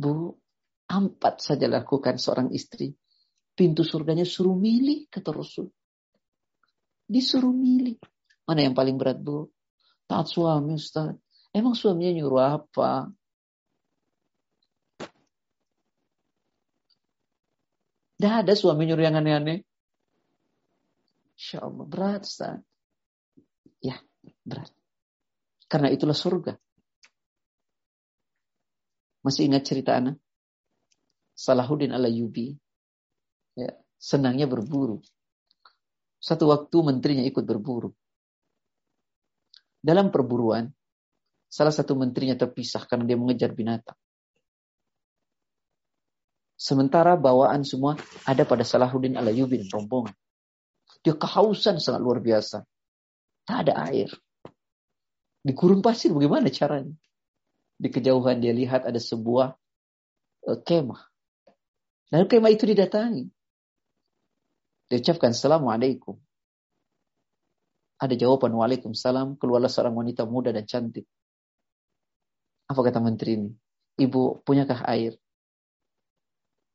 Bu, 0.00 0.34
empat 0.88 1.44
saja 1.44 1.68
lakukan 1.68 2.16
seorang 2.16 2.48
istri. 2.56 2.96
Pintu 3.52 3.84
surganya 3.84 4.24
suruh 4.24 4.56
milih, 4.56 5.12
kata 5.12 5.28
Rasul. 5.36 5.68
Disuruh 7.04 7.52
milih. 7.52 8.00
Mana 8.48 8.64
yang 8.64 8.72
paling 8.72 8.96
berat, 8.96 9.20
Bu? 9.20 9.52
Taat 10.08 10.32
suami, 10.32 10.80
Ustaz. 10.80 11.12
Emang 11.52 11.76
suaminya 11.76 12.16
nyuruh 12.16 12.40
apa? 12.40 13.12
Tidak 18.22 18.46
ada 18.46 18.54
suami 18.54 18.86
nyuruh 18.86 19.02
yang 19.02 19.18
aneh-aneh. 19.18 19.66
Insya 21.34 21.66
Allah 21.66 21.82
berat 21.90 22.22
Ustaz. 22.22 22.62
Ya 23.82 23.98
berat. 24.46 24.70
Karena 25.66 25.90
itulah 25.90 26.14
surga. 26.14 26.54
Masih 29.26 29.50
ingat 29.50 29.66
cerita 29.66 29.98
anak? 29.98 30.22
Salahuddin 31.34 31.90
al-Ayyubi 31.90 32.54
ya, 33.58 33.74
senangnya 33.98 34.46
berburu. 34.46 35.02
Satu 36.22 36.46
waktu 36.46 36.78
menterinya 36.78 37.26
ikut 37.26 37.42
berburu. 37.42 37.90
Dalam 39.82 40.14
perburuan, 40.14 40.70
salah 41.50 41.74
satu 41.74 41.98
menterinya 41.98 42.38
terpisah 42.38 42.86
karena 42.86 43.02
dia 43.02 43.18
mengejar 43.18 43.50
binatang. 43.50 43.98
Sementara 46.62 47.18
bawaan 47.18 47.66
semua 47.66 47.98
ada 48.22 48.46
pada 48.46 48.62
Salahuddin 48.62 49.18
al-Ayyubi 49.18 49.58
dan 49.58 49.68
rombongan. 49.74 50.14
Dia 51.02 51.18
kehausan 51.18 51.82
sangat 51.82 51.98
luar 51.98 52.22
biasa. 52.22 52.62
Tak 53.42 53.66
ada 53.66 53.90
air. 53.90 54.14
Di 55.42 55.58
gurun 55.58 55.82
pasir 55.82 56.14
bagaimana 56.14 56.46
caranya? 56.54 56.94
Di 57.74 57.90
kejauhan 57.90 58.38
dia 58.38 58.54
lihat 58.54 58.86
ada 58.86 59.02
sebuah 59.02 59.58
uh, 60.46 60.58
kemah. 60.62 61.02
Lalu 62.14 62.26
kemah 62.30 62.54
itu 62.54 62.70
didatangi. 62.70 63.26
Dia 64.86 65.02
ucapkan 65.02 65.34
Assalamualaikum. 65.34 66.14
Ada 67.98 68.14
jawaban 68.14 68.54
Waalaikumsalam. 68.54 69.34
Keluarlah 69.34 69.66
seorang 69.66 69.98
wanita 69.98 70.30
muda 70.30 70.54
dan 70.54 70.62
cantik. 70.62 71.10
Apa 72.70 72.86
kata 72.86 73.02
menteri 73.02 73.34
ini? 73.34 73.50
Ibu, 73.98 74.46
punyakah 74.46 74.86
air? 74.86 75.18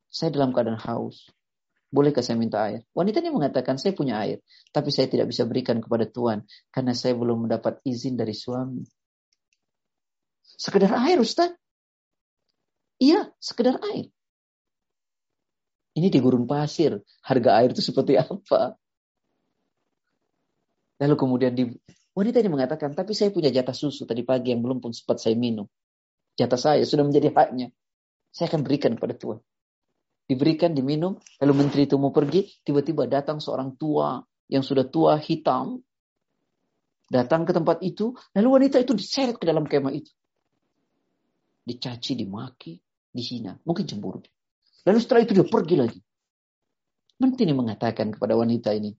Saya 0.08 0.32
dalam 0.32 0.56
keadaan 0.56 0.80
haus. 0.80 1.28
Bolehkah 1.88 2.20
saya 2.20 2.36
minta 2.36 2.68
air? 2.68 2.84
Wanita 2.92 3.24
ini 3.24 3.32
mengatakan, 3.32 3.80
saya 3.80 3.96
punya 3.96 4.20
air. 4.20 4.44
Tapi 4.72 4.92
saya 4.92 5.08
tidak 5.08 5.32
bisa 5.32 5.48
berikan 5.48 5.80
kepada 5.80 6.04
Tuhan. 6.04 6.44
Karena 6.68 6.92
saya 6.92 7.16
belum 7.16 7.48
mendapat 7.48 7.80
izin 7.84 8.16
dari 8.16 8.36
suami. 8.36 8.84
Sekedar 10.44 10.92
air 10.92 11.16
Ustaz. 11.16 11.56
Iya, 13.00 13.32
sekedar 13.40 13.80
air. 13.88 14.12
Ini 15.96 16.12
di 16.12 16.18
gurun 16.20 16.44
pasir. 16.44 17.00
Harga 17.24 17.56
air 17.56 17.72
itu 17.72 17.80
seperti 17.80 18.20
apa? 18.20 18.76
Lalu 20.98 21.14
kemudian 21.16 21.52
di, 21.56 21.72
wanita 22.12 22.42
ini 22.42 22.50
mengatakan, 22.52 22.92
tapi 22.92 23.16
saya 23.16 23.32
punya 23.32 23.48
jatah 23.48 23.76
susu 23.76 24.04
tadi 24.04 24.26
pagi 24.28 24.52
yang 24.52 24.60
belum 24.60 24.82
pun 24.82 24.92
sempat 24.92 25.22
saya 25.24 25.38
minum. 25.38 25.64
Jatah 26.36 26.58
saya 26.60 26.82
sudah 26.84 27.06
menjadi 27.06 27.32
haknya. 27.32 27.72
Saya 28.28 28.52
akan 28.52 28.60
berikan 28.66 28.92
kepada 28.92 29.16
Tuhan 29.16 29.40
diberikan, 30.28 30.76
diminum, 30.76 31.16
lalu 31.40 31.52
menteri 31.56 31.88
itu 31.88 31.96
mau 31.96 32.12
pergi, 32.12 32.44
tiba-tiba 32.60 33.08
datang 33.08 33.40
seorang 33.40 33.80
tua 33.80 34.20
yang 34.52 34.60
sudah 34.60 34.84
tua 34.84 35.16
hitam, 35.16 35.80
datang 37.08 37.48
ke 37.48 37.56
tempat 37.56 37.80
itu, 37.80 38.12
lalu 38.36 38.48
wanita 38.60 38.76
itu 38.76 38.92
diseret 38.92 39.40
ke 39.40 39.48
dalam 39.48 39.64
kemah 39.64 39.96
itu. 39.96 40.12
Dicaci, 41.64 42.12
dimaki, 42.12 42.76
dihina, 43.08 43.56
mungkin 43.64 43.88
cemburu. 43.88 44.20
Lalu 44.84 44.98
setelah 45.00 45.24
itu 45.24 45.32
dia 45.32 45.48
pergi 45.48 45.76
lagi. 45.80 46.00
Menteri 47.18 47.50
mengatakan 47.56 48.12
kepada 48.12 48.36
wanita 48.36 48.76
ini, 48.76 48.92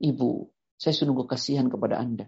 Ibu, 0.00 0.30
saya 0.74 0.96
sungguh 0.96 1.28
kasihan 1.28 1.68
kepada 1.70 2.00
Anda. 2.00 2.26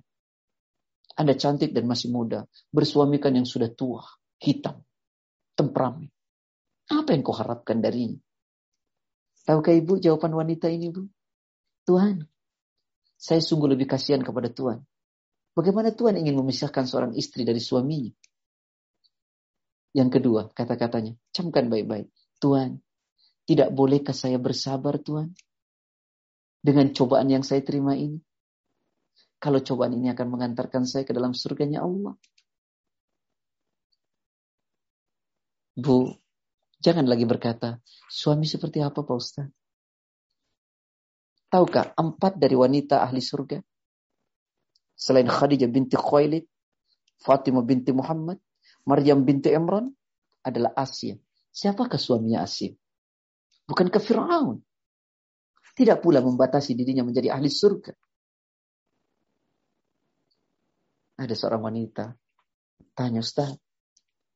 Anda 1.16 1.34
cantik 1.34 1.72
dan 1.72 1.88
masih 1.88 2.12
muda, 2.12 2.44
bersuamikan 2.68 3.32
yang 3.32 3.48
sudah 3.48 3.72
tua, 3.72 4.04
hitam, 4.36 4.84
temperamen. 5.56 6.12
Apa 6.92 7.16
yang 7.16 7.24
kau 7.24 7.34
harapkan 7.34 7.80
darinya? 7.82 8.20
Tahukah 9.46 9.74
ibu 9.78 10.02
jawaban 10.02 10.34
wanita 10.34 10.66
ini 10.66 10.90
bu? 10.90 11.06
Tuhan, 11.86 12.26
saya 13.14 13.38
sungguh 13.38 13.70
lebih 13.70 13.86
kasihan 13.86 14.20
kepada 14.26 14.50
Tuhan. 14.50 14.82
Bagaimana 15.54 15.94
Tuhan 15.94 16.18
ingin 16.18 16.34
memisahkan 16.34 16.84
seorang 16.84 17.12
istri 17.14 17.46
dari 17.46 17.62
suaminya? 17.62 18.10
Yang 19.94 20.20
kedua, 20.20 20.52
kata-katanya, 20.52 21.16
camkan 21.32 21.70
baik-baik. 21.72 22.10
Tuhan, 22.42 22.82
tidak 23.46 23.72
bolehkah 23.72 24.12
saya 24.12 24.36
bersabar 24.36 24.98
Tuhan? 25.00 25.32
Dengan 26.60 26.90
cobaan 26.90 27.30
yang 27.30 27.46
saya 27.46 27.62
terima 27.62 27.94
ini. 27.94 28.18
Kalau 29.38 29.62
cobaan 29.62 29.94
ini 29.94 30.10
akan 30.10 30.26
mengantarkan 30.26 30.82
saya 30.84 31.06
ke 31.06 31.14
dalam 31.14 31.32
surganya 31.32 31.86
Allah. 31.86 32.18
Bu, 35.78 36.10
Jangan 36.80 37.08
lagi 37.08 37.24
berkata, 37.24 37.80
suami 38.06 38.44
seperti 38.44 38.84
apa 38.84 39.00
Pak 39.00 39.16
Ustaz? 39.16 39.48
Tahukah 41.46 41.94
empat 41.96 42.36
dari 42.36 42.58
wanita 42.58 43.00
ahli 43.00 43.22
surga? 43.22 43.62
Selain 44.96 45.28
Khadijah 45.28 45.70
binti 45.70 45.96
Khuwailid, 45.96 46.44
Fatimah 47.20 47.64
binti 47.64 47.92
Muhammad, 47.96 48.40
Maryam 48.84 49.24
binti 49.24 49.52
Imran 49.52 49.88
adalah 50.44 50.76
Asia. 50.76 51.16
Siapakah 51.52 51.96
suaminya 51.96 52.44
Asia? 52.44 52.72
Bukan 53.66 53.88
ke 53.88 53.98
Fir'aun. 53.98 54.60
Tidak 55.76 56.00
pula 56.00 56.24
membatasi 56.24 56.72
dirinya 56.72 57.04
menjadi 57.04 57.36
ahli 57.36 57.52
surga. 57.52 57.92
Ada 61.20 61.34
seorang 61.36 61.72
wanita. 61.72 62.12
Tanya 62.92 63.20
Ustaz. 63.20 63.52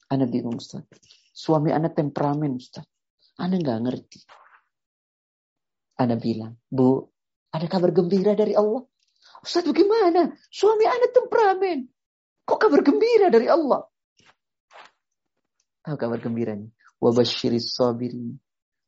Anda 0.09 0.25
bingung 0.29 0.57
Ustaz. 0.57 0.85
Suami 1.41 1.73
anak 1.73 1.97
temperamen, 1.97 2.61
Ustaz. 2.61 2.85
Anda 3.41 3.57
nggak 3.57 3.81
ngerti. 3.89 4.21
Anda 5.97 6.21
bilang, 6.21 6.61
Bu, 6.69 7.01
ada 7.49 7.65
kabar 7.65 7.97
gembira 7.97 8.37
dari 8.37 8.53
Allah. 8.53 8.85
Ustaz 9.41 9.65
bagaimana? 9.65 10.37
Suami 10.53 10.85
anak 10.85 11.17
temperamen. 11.17 11.89
Kok 12.45 12.61
kabar 12.61 12.85
gembira 12.85 13.33
dari 13.33 13.49
Allah? 13.49 13.89
Tahu 15.81 15.97
kabar 15.97 16.21
gembiranya? 16.21 16.69
Wabashiris 17.01 17.73
sabirin. 17.73 18.37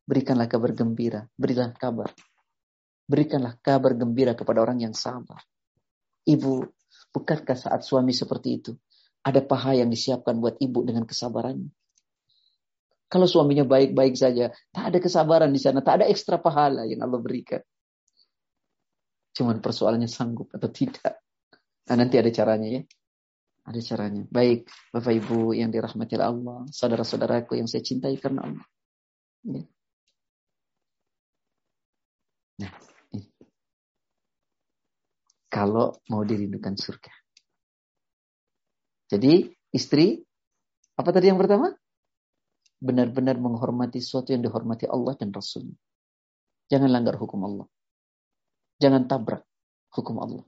Berikanlah 0.05 0.45
kabar 0.45 0.77
gembira. 0.77 1.25
Berilah 1.33 1.73
kabar. 1.73 2.13
Berikanlah 3.09 3.57
kabar 3.65 3.97
gembira 3.97 4.37
kepada 4.37 4.61
orang 4.61 4.77
yang 4.77 4.93
sabar. 4.93 5.41
Ibu, 6.29 6.69
bukankah 7.09 7.57
saat 7.57 7.81
suami 7.81 8.13
seperti 8.13 8.49
itu? 8.61 8.71
Ada 9.25 9.41
paha 9.41 9.81
yang 9.81 9.89
disiapkan 9.89 10.37
buat 10.37 10.61
ibu 10.61 10.85
dengan 10.85 11.09
kesabarannya. 11.09 11.73
Kalau 13.13 13.29
suaminya 13.29 13.61
baik-baik 13.61 14.17
saja, 14.17 14.49
tak 14.73 14.89
ada 14.89 14.97
kesabaran 14.97 15.53
di 15.53 15.61
sana, 15.61 15.85
tak 15.85 16.01
ada 16.01 16.09
ekstra 16.09 16.41
pahala 16.41 16.89
yang 16.89 17.05
Allah 17.05 17.21
berikan. 17.21 17.61
Cuman 19.37 19.61
persoalannya 19.61 20.09
sanggup 20.09 20.49
atau 20.49 20.73
tidak. 20.73 21.21
Nah, 21.93 21.95
nanti 22.01 22.17
ada 22.17 22.33
caranya 22.33 22.81
ya. 22.81 22.81
Ada 23.69 23.79
caranya. 23.85 24.25
Baik, 24.25 24.65
Bapak 24.89 25.13
Ibu 25.13 25.53
yang 25.53 25.69
dirahmati 25.69 26.17
Allah, 26.17 26.65
saudara-saudaraku 26.73 27.53
yang 27.53 27.69
saya 27.69 27.85
cintai 27.85 28.17
karena 28.17 28.49
Allah. 28.49 28.65
Ya. 29.45 29.61
Nah, 32.65 32.73
kalau 35.53 36.01
mau 36.09 36.25
dirindukan 36.25 36.73
surga. 36.81 37.13
Jadi 39.13 39.53
istri, 39.69 40.17
apa 40.97 41.13
tadi 41.13 41.29
yang 41.29 41.37
pertama? 41.37 41.77
Benar-benar 42.83 43.39
menghormati 43.39 44.03
sesuatu 44.03 44.35
yang 44.35 44.43
dihormati 44.43 44.83
Allah 44.91 45.15
dan 45.15 45.31
Rasul. 45.31 45.71
Jangan 46.67 46.91
langgar 46.91 47.15
hukum 47.15 47.39
Allah. 47.47 47.67
Jangan 48.83 49.07
tabrak 49.07 49.47
hukum 49.95 50.19
Allah. 50.19 50.43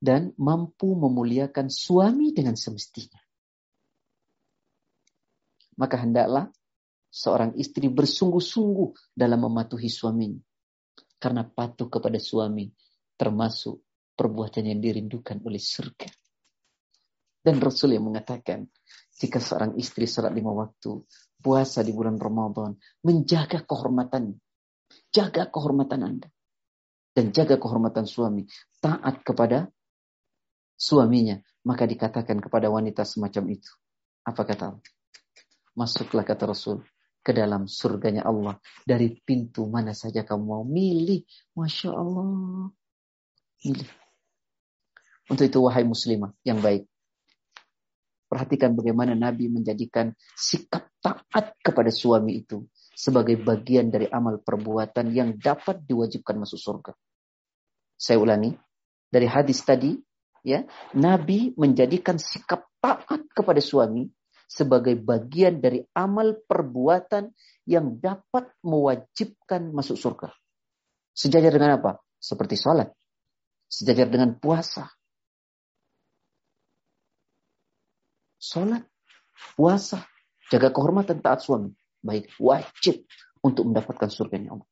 Dan 0.00 0.32
mampu 0.40 0.96
memuliakan 0.96 1.68
suami 1.68 2.32
dengan 2.32 2.56
semestinya. 2.56 3.20
Maka 5.76 6.00
hendaklah 6.00 6.48
seorang 7.12 7.52
istri 7.60 7.92
bersungguh-sungguh 7.92 9.12
dalam 9.12 9.44
mematuhi 9.44 9.92
suaminya. 9.92 10.40
Karena 11.20 11.44
patuh 11.44 11.92
kepada 11.92 12.16
suami 12.16 12.72
termasuk 13.20 13.76
perbuatan 14.16 14.72
yang 14.72 14.80
dirindukan 14.80 15.44
oleh 15.44 15.60
surga. 15.60 16.08
Dan 17.40 17.56
Rasul 17.60 17.96
yang 17.96 18.08
mengatakan, 18.08 18.68
jika 19.20 19.36
seorang 19.36 19.76
istri 19.76 20.08
salat 20.08 20.32
lima 20.32 20.48
waktu, 20.56 21.04
puasa 21.44 21.84
di 21.84 21.92
bulan 21.92 22.16
Ramadan, 22.16 22.80
menjaga 23.04 23.60
kehormatan, 23.68 24.40
jaga 25.12 25.44
kehormatan 25.52 26.00
Anda. 26.00 26.28
Dan 27.10 27.34
jaga 27.36 27.60
kehormatan 27.60 28.08
suami. 28.08 28.48
Taat 28.80 29.20
kepada 29.20 29.68
suaminya. 30.78 31.36
Maka 31.66 31.84
dikatakan 31.84 32.40
kepada 32.40 32.72
wanita 32.72 33.04
semacam 33.04 33.60
itu. 33.60 33.68
Apa 34.24 34.46
kata 34.48 34.72
Allah? 34.72 34.86
Masuklah 35.76 36.24
kata 36.24 36.48
Rasul 36.48 36.80
ke 37.20 37.36
dalam 37.36 37.68
surganya 37.68 38.24
Allah. 38.24 38.56
Dari 38.86 39.20
pintu 39.20 39.68
mana 39.68 39.92
saja 39.92 40.24
kamu 40.24 40.44
mau 40.48 40.64
milih. 40.64 41.26
Masya 41.58 41.90
Allah. 41.92 42.72
Milih. 43.66 43.90
Untuk 45.30 45.46
itu 45.46 45.58
wahai 45.62 45.86
muslimah 45.86 46.32
yang 46.42 46.58
baik. 46.58 46.89
Perhatikan 48.30 48.78
bagaimana 48.78 49.18
Nabi 49.18 49.50
menjadikan 49.50 50.14
sikap 50.38 50.86
taat 51.02 51.58
kepada 51.58 51.90
suami 51.90 52.38
itu 52.38 52.62
sebagai 52.94 53.34
bagian 53.42 53.90
dari 53.90 54.06
amal 54.06 54.38
perbuatan 54.38 55.10
yang 55.10 55.34
dapat 55.34 55.82
diwajibkan 55.82 56.38
masuk 56.38 56.62
surga. 56.62 56.92
Saya 57.98 58.22
ulangi, 58.22 58.54
dari 59.10 59.26
hadis 59.26 59.66
tadi 59.66 59.98
ya, 60.46 60.62
Nabi 60.94 61.58
menjadikan 61.58 62.22
sikap 62.22 62.70
taat 62.78 63.26
kepada 63.34 63.58
suami 63.58 64.06
sebagai 64.46 64.94
bagian 64.94 65.58
dari 65.58 65.82
amal 65.98 66.38
perbuatan 66.46 67.34
yang 67.66 67.98
dapat 67.98 68.50
mewajibkan 68.62 69.74
masuk 69.74 69.98
surga. 69.98 70.30
Sejajar 71.10 71.50
dengan 71.50 71.82
apa? 71.82 71.98
Seperti 72.18 72.54
sholat. 72.54 72.94
Sejajar 73.66 74.06
dengan 74.06 74.38
puasa. 74.38 74.90
Sholat, 78.40 78.88
puasa, 79.54 80.08
jaga 80.48 80.72
kehormatan 80.72 81.20
taat 81.20 81.44
suami. 81.44 81.76
Baik, 82.00 82.32
wajib 82.40 83.04
untuk 83.44 83.68
mendapatkan 83.68 84.08
surganya 84.08 84.56
Allah. 84.56 84.68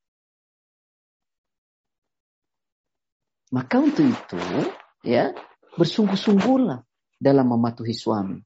Maka 3.53 3.77
untuk 3.81 4.09
itu, 4.09 4.41
ya, 5.05 5.37
bersungguh-sungguhlah 5.77 6.81
dalam 7.21 7.47
mematuhi 7.49 7.93
suami 7.93 8.41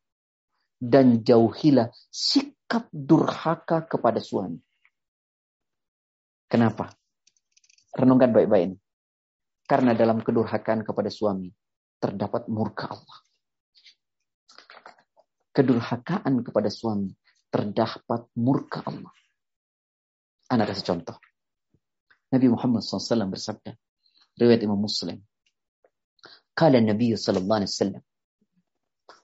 dan 0.82 1.22
jauhilah 1.22 1.94
sikap 2.10 2.90
durhaka 2.90 3.86
kepada 3.86 4.18
suami. 4.18 4.58
Kenapa? 6.50 6.90
Renungkan 7.94 8.34
baik-baik 8.34 8.64
ini. 8.74 8.76
Karena 9.62 9.94
dalam 9.94 10.20
kedurhakaan 10.20 10.82
kepada 10.82 11.08
suami 11.08 11.48
terdapat 12.02 12.50
murka 12.50 12.90
Allah. 12.90 13.18
Kedurhakaan 15.52 16.40
kepada 16.40 16.72
suami 16.72 17.12
terdapat 17.52 18.32
murka 18.40 18.80
Allah. 18.88 19.12
Anak 20.48 20.72
kasih 20.72 20.84
contoh. 20.96 21.16
Nabi 22.32 22.48
Muhammad 22.48 22.80
SAW 22.80 23.28
bersabda. 23.28 23.76
Riwayat 24.40 24.64
Imam 24.64 24.80
Muslim. 24.80 25.20
Kala 26.56 26.80
Nabi 26.80 27.12
sallallahu 27.12 27.60
alaihi 27.64 27.72
wasallam 27.72 28.04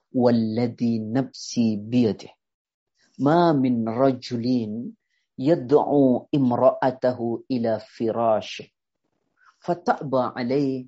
والذي 0.09 1.13
نفسي 1.13 1.77
بيده 1.77 2.33
ما 3.19 3.53
من 3.53 3.89
رجل 3.89 4.47
يدعو 5.39 6.29
امرأته 6.35 7.45
إلى 7.51 7.81
فراشه 7.81 8.67
فتأبى 9.61 10.23
عليه 10.37 10.87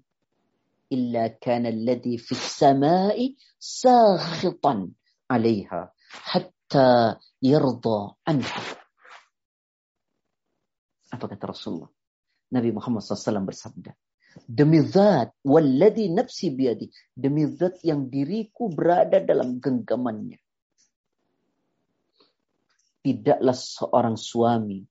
إلا 0.93 1.27
كان 1.27 1.67
الذي 1.67 2.19
في 2.19 2.33
السماء 2.33 3.35
ساخطا 3.59 4.91
عليها 5.32 5.94
حتى 6.10 6.90
يرضى 7.42 8.00
عنها 8.28 8.62
apa 11.16 11.26
kata 11.32 11.48
Rasulullah 11.48 11.92
Nabi 12.52 12.76
Muhammad 12.76 13.00
SAW 13.02 13.48
bersabda 13.48 13.96
Demi 14.44 14.84
zat, 14.84 15.32
walladhi 15.48 16.12
nafsi 16.12 16.52
biadi. 16.52 16.92
Demi 17.16 17.48
zat 17.48 17.80
yang 17.88 18.12
diriku 18.12 18.68
berada 18.68 19.24
dalam 19.24 19.64
genggamannya. 19.64 20.36
Tidaklah 23.00 23.56
seorang 23.56 24.20
suami. 24.20 24.84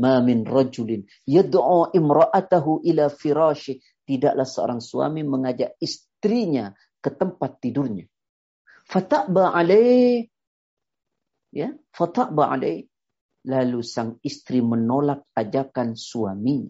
Ma 0.00 0.24
min 0.24 0.46
rajulin. 0.46 1.04
Yad'u 1.28 1.92
imra'atahu 1.92 2.88
ila 2.88 3.12
firashi. 3.12 3.76
Tidaklah 4.08 4.48
seorang 4.48 4.80
suami 4.80 5.20
mengajak 5.20 5.76
istrinya 5.84 6.72
ke 7.04 7.12
tempat 7.12 7.60
tidurnya. 7.60 8.08
Fata'ba 8.93 9.57
alaih. 9.57 10.29
Ya, 11.49 11.73
fata'ba 11.97 12.53
alaih. 12.53 12.85
Lalu 13.49 13.81
sang 13.81 14.21
istri 14.21 14.61
menolak 14.61 15.25
ajakan 15.33 15.97
suaminya 15.97 16.69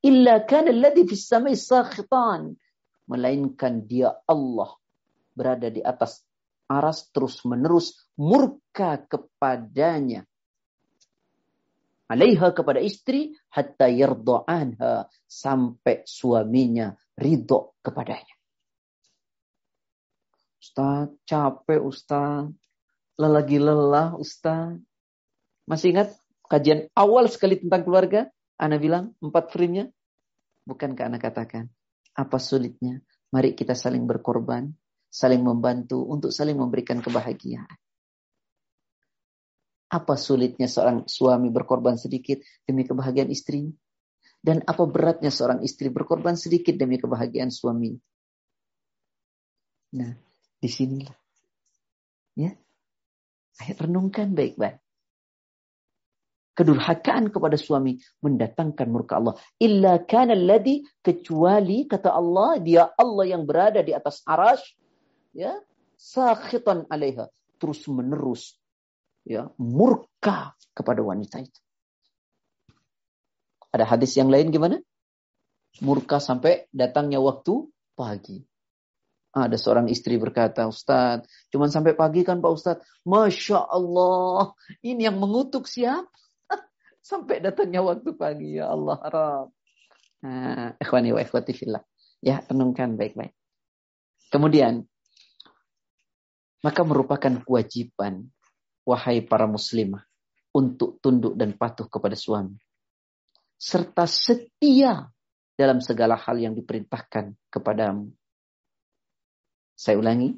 illa 0.00 0.40
kana 0.48 0.72
alladhi 0.72 1.04
fis 1.08 1.28
samai 1.28 1.56
sakhitan. 1.56 2.56
Melainkan 3.10 3.90
dia 3.90 4.22
Allah 4.24 4.70
berada 5.34 5.66
di 5.66 5.82
atas 5.82 6.22
aras 6.70 7.10
terus 7.10 7.42
menerus 7.42 7.98
murka 8.14 9.02
kepadanya. 9.02 10.22
Alaiha 12.10 12.54
kepada 12.54 12.78
istri 12.82 13.34
hatta 13.50 13.90
yarda 13.90 14.46
anha. 14.46 15.10
Sampai 15.26 16.06
suaminya 16.06 16.94
ridho 17.18 17.78
kepadanya 17.82 18.39
Ustaz, 20.60 21.08
capek 21.24 21.80
Ustaz. 21.80 22.52
Lelagi 23.16 23.56
lelah 23.56 24.12
Ustaz. 24.20 24.76
Masih 25.64 25.96
ingat 25.96 26.12
kajian 26.52 26.92
awal 26.92 27.32
sekali 27.32 27.56
tentang 27.56 27.88
keluarga? 27.88 28.28
Ana 28.60 28.76
bilang 28.76 29.16
empat 29.24 29.56
frame-nya. 29.56 29.88
Bukankah 30.68 31.08
Ana 31.08 31.16
katakan, 31.16 31.72
apa 32.12 32.36
sulitnya? 32.36 33.00
Mari 33.32 33.56
kita 33.56 33.72
saling 33.72 34.04
berkorban, 34.04 34.68
saling 35.08 35.40
membantu 35.40 36.04
untuk 36.04 36.28
saling 36.28 36.60
memberikan 36.60 37.00
kebahagiaan. 37.00 37.78
Apa 39.90 40.14
sulitnya 40.14 40.68
seorang 40.68 41.08
suami 41.08 41.48
berkorban 41.48 41.96
sedikit 41.96 42.44
demi 42.68 42.84
kebahagiaan 42.84 43.32
istrinya? 43.32 43.72
Dan 44.40 44.60
apa 44.64 44.84
beratnya 44.84 45.32
seorang 45.32 45.64
istri 45.64 45.88
berkorban 45.88 46.36
sedikit 46.36 46.76
demi 46.76 47.00
kebahagiaan 47.00 47.50
suami? 47.50 47.92
Nah, 49.90 50.14
di 50.60 50.68
sinilah. 50.68 51.16
Ya. 52.36 52.52
Ayo 53.60 53.74
renungkan 53.76 54.32
baik-baik 54.32 54.80
kedurhakaan 56.60 57.32
kepada 57.32 57.56
suami 57.56 57.96
mendatangkan 58.20 58.84
murka 58.92 59.16
Allah. 59.16 59.40
Illa 59.56 59.96
kana 60.04 60.36
alladhi 60.36 60.84
kecuali 61.00 61.88
kata 61.88 62.12
Allah 62.12 62.60
dia 62.60 62.84
Allah 63.00 63.24
yang 63.32 63.48
berada 63.48 63.80
di 63.80 63.96
atas 63.96 64.20
arash 64.28 64.76
ya 65.32 65.56
sakhitan 65.96 66.84
alaiha 66.92 67.32
terus 67.56 67.88
menerus 67.88 68.60
ya 69.24 69.48
murka 69.56 70.52
kepada 70.76 71.00
wanita 71.00 71.40
itu. 71.40 71.60
Ada 73.72 73.88
hadis 73.88 74.12
yang 74.20 74.28
lain 74.28 74.52
gimana? 74.52 74.76
Murka 75.80 76.20
sampai 76.20 76.68
datangnya 76.74 77.24
waktu 77.24 77.72
pagi. 77.96 78.44
Ada 79.30 79.54
seorang 79.54 79.86
istri 79.86 80.18
berkata, 80.18 80.66
Ustadz, 80.66 81.26
cuman 81.54 81.70
sampai 81.70 81.94
pagi 81.94 82.26
kan 82.26 82.42
Pak 82.42 82.50
Ustadz? 82.50 82.82
Masya 83.06 83.62
Allah, 83.62 84.58
ini 84.82 85.06
yang 85.06 85.22
mengutuk 85.22 85.70
siapa? 85.70 86.10
Sampai 87.10 87.38
datangnya 87.38 87.78
waktu 87.80 88.10
pagi. 88.18 88.58
Ya 88.58 88.74
Allah 88.74 88.98
harap. 88.98 89.46
Nah, 90.26 90.74
ikhwani 90.82 91.14
wa 91.14 91.22
ikhwati 91.22 91.54
fillah. 91.54 91.82
Ya, 92.20 92.42
tenungkan 92.42 92.98
baik-baik. 92.98 93.32
Kemudian, 94.34 94.84
maka 96.60 96.82
merupakan 96.84 97.40
kewajiban 97.40 98.28
wahai 98.84 99.24
para 99.24 99.48
muslimah 99.48 100.04
untuk 100.52 100.98
tunduk 101.00 101.38
dan 101.38 101.56
patuh 101.56 101.88
kepada 101.88 102.18
suami. 102.18 102.58
Serta 103.56 104.04
setia 104.04 105.08
dalam 105.56 105.78
segala 105.80 106.16
hal 106.16 106.36
yang 106.40 106.52
diperintahkan 106.56 107.36
kepadamu. 107.52 108.12
Saya 109.80 109.96
ulangi. 109.96 110.36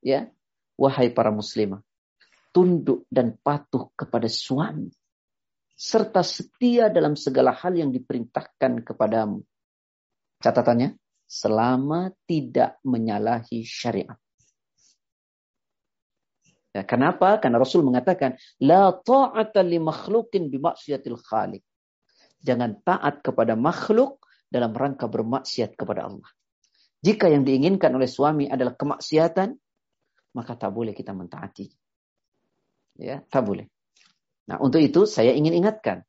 Ya, 0.00 0.32
wahai 0.80 1.12
para 1.12 1.28
muslimah, 1.28 1.84
tunduk 2.56 3.04
dan 3.12 3.36
patuh 3.36 3.92
kepada 3.92 4.30
suami 4.30 4.88
serta 5.78 6.26
setia 6.26 6.90
dalam 6.90 7.14
segala 7.14 7.54
hal 7.54 7.78
yang 7.78 7.94
diperintahkan 7.94 8.82
kepadamu. 8.82 9.46
Catatannya, 10.42 10.98
selama 11.22 12.10
tidak 12.26 12.82
menyalahi 12.82 13.62
syariat. 13.62 14.18
Ya, 16.74 16.82
kenapa? 16.82 17.38
Karena 17.38 17.62
Rasul 17.62 17.86
mengatakan, 17.86 18.38
La 18.62 18.90
ta'ata 18.90 19.62
li 19.62 19.78
makhlukin 19.78 20.50
bimaksiatil 20.50 21.18
khalik. 21.22 21.62
Jangan 22.42 22.82
taat 22.86 23.22
kepada 23.22 23.58
makhluk 23.58 24.22
dalam 24.46 24.74
rangka 24.74 25.10
bermaksiat 25.10 25.74
kepada 25.74 26.06
Allah. 26.06 26.30
Jika 26.98 27.30
yang 27.30 27.46
diinginkan 27.46 27.94
oleh 27.94 28.10
suami 28.10 28.50
adalah 28.50 28.74
kemaksiatan, 28.74 29.54
maka 30.34 30.52
tak 30.58 30.70
boleh 30.74 30.92
kita 30.94 31.14
mentaati. 31.14 31.70
Ya, 32.98 33.22
tak 33.22 33.46
boleh. 33.46 33.70
Nah, 34.50 34.58
untuk 34.58 34.82
itu 34.82 35.06
saya 35.06 35.30
ingin 35.30 35.54
ingatkan, 35.54 36.02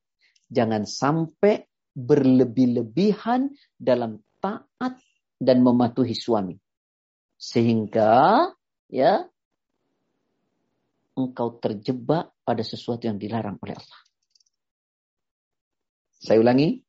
jangan 0.49 0.89
sampai 0.89 1.69
berlebih-lebihan 1.93 3.53
dalam 3.77 4.25
taat 4.41 4.97
dan 5.37 5.61
mematuhi 5.61 6.17
suami. 6.17 6.57
Sehingga 7.39 8.49
ya 8.89 9.29
engkau 11.13 11.59
terjebak 11.59 12.33
pada 12.41 12.63
sesuatu 12.63 13.05
yang 13.05 13.21
dilarang 13.21 13.59
oleh 13.61 13.75
Allah. 13.75 14.01
Saya 16.19 16.39
ulangi, 16.41 16.83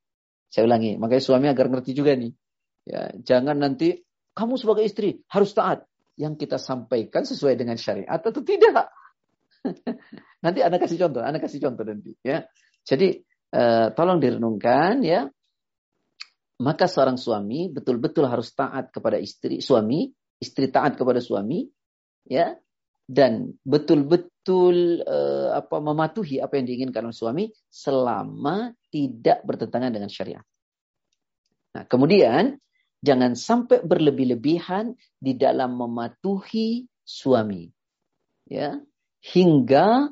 saya 0.50 0.66
ulangi. 0.66 0.98
Makanya 0.98 1.22
suami 1.22 1.46
agar 1.46 1.70
ngerti 1.70 1.94
juga 1.94 2.18
nih. 2.18 2.34
Ya, 2.90 3.14
jangan 3.22 3.54
nanti 3.62 4.02
kamu 4.34 4.58
sebagai 4.58 4.82
istri 4.82 5.22
harus 5.30 5.54
taat. 5.54 5.86
Yang 6.18 6.44
kita 6.44 6.58
sampaikan 6.60 7.24
sesuai 7.24 7.56
dengan 7.56 7.78
syariat 7.80 8.20
atau 8.20 8.42
tidak. 8.44 8.92
nanti 10.44 10.60
Anda 10.60 10.76
kasih 10.76 10.98
contoh, 11.06 11.22
Anda 11.24 11.38
kasih 11.40 11.62
contoh 11.62 11.86
nanti 11.86 12.12
ya. 12.20 12.44
Jadi 12.84 13.22
uh, 13.54 13.94
tolong 13.94 14.18
direnungkan 14.20 15.00
ya. 15.06 15.30
maka 16.60 16.84
seorang 16.84 17.16
suami 17.16 17.72
betul-betul 17.72 18.28
harus 18.28 18.52
taat 18.52 18.92
kepada 18.92 19.16
istri, 19.16 19.64
suami, 19.64 20.12
istri 20.36 20.68
taat 20.68 20.92
kepada 20.92 21.16
suami, 21.16 21.64
ya, 22.28 22.52
dan 23.08 23.56
betul-betul 23.64 25.00
uh, 25.00 25.56
apa 25.56 25.80
mematuhi 25.80 26.36
apa 26.36 26.60
yang 26.60 26.68
diinginkan 26.68 27.08
oleh 27.08 27.16
suami 27.16 27.44
selama 27.72 28.76
tidak 28.92 29.40
bertentangan 29.48 29.88
dengan 29.88 30.12
syariat. 30.12 30.44
Nah, 31.74 31.88
kemudian 31.88 32.60
jangan 33.00 33.32
sampai 33.32 33.80
berlebih-lebihan 33.84 34.92
di 35.16 35.32
dalam 35.36 35.76
mematuhi 35.76 36.84
suami. 37.00 37.68
Ya, 38.50 38.80
hingga 39.24 40.10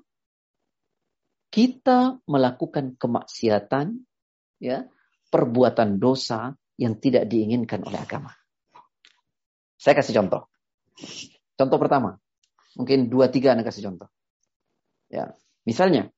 kita 1.48 2.20
melakukan 2.28 2.96
kemaksiatan, 3.00 4.04
ya, 4.60 4.84
perbuatan 5.32 5.96
dosa 6.00 6.54
yang 6.78 7.00
tidak 7.00 7.26
diinginkan 7.26 7.82
oleh 7.84 7.98
agama. 7.98 8.32
Saya 9.78 9.98
kasih 9.98 10.14
contoh. 10.22 10.46
Contoh 11.58 11.78
pertama, 11.78 12.18
mungkin 12.78 13.10
dua 13.10 13.30
tiga 13.30 13.54
anak 13.54 13.70
kasih 13.70 13.90
contoh. 13.90 14.08
Ya, 15.10 15.34
misalnya 15.66 16.12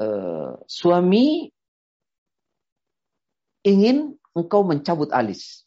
eh, 0.00 0.52
suami 0.66 1.52
ingin 3.62 4.18
engkau 4.32 4.64
mencabut 4.64 5.12
alis, 5.12 5.64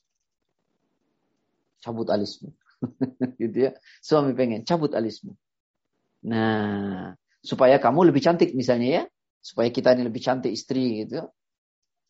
cabut 1.82 2.10
alismu, 2.10 2.54
gitu 3.42 3.70
ya. 3.70 3.72
Suami 4.02 4.34
pengen 4.34 4.66
cabut 4.66 4.94
alismu. 4.94 5.38
Nah, 6.26 7.14
supaya 7.46 7.78
kamu 7.78 8.10
lebih 8.10 8.22
cantik 8.26 8.58
misalnya 8.58 8.90
ya, 8.90 9.04
supaya 9.38 9.70
kita 9.70 9.94
ini 9.94 10.10
lebih 10.10 10.22
cantik 10.26 10.50
istri 10.50 11.06
gitu. 11.06 11.22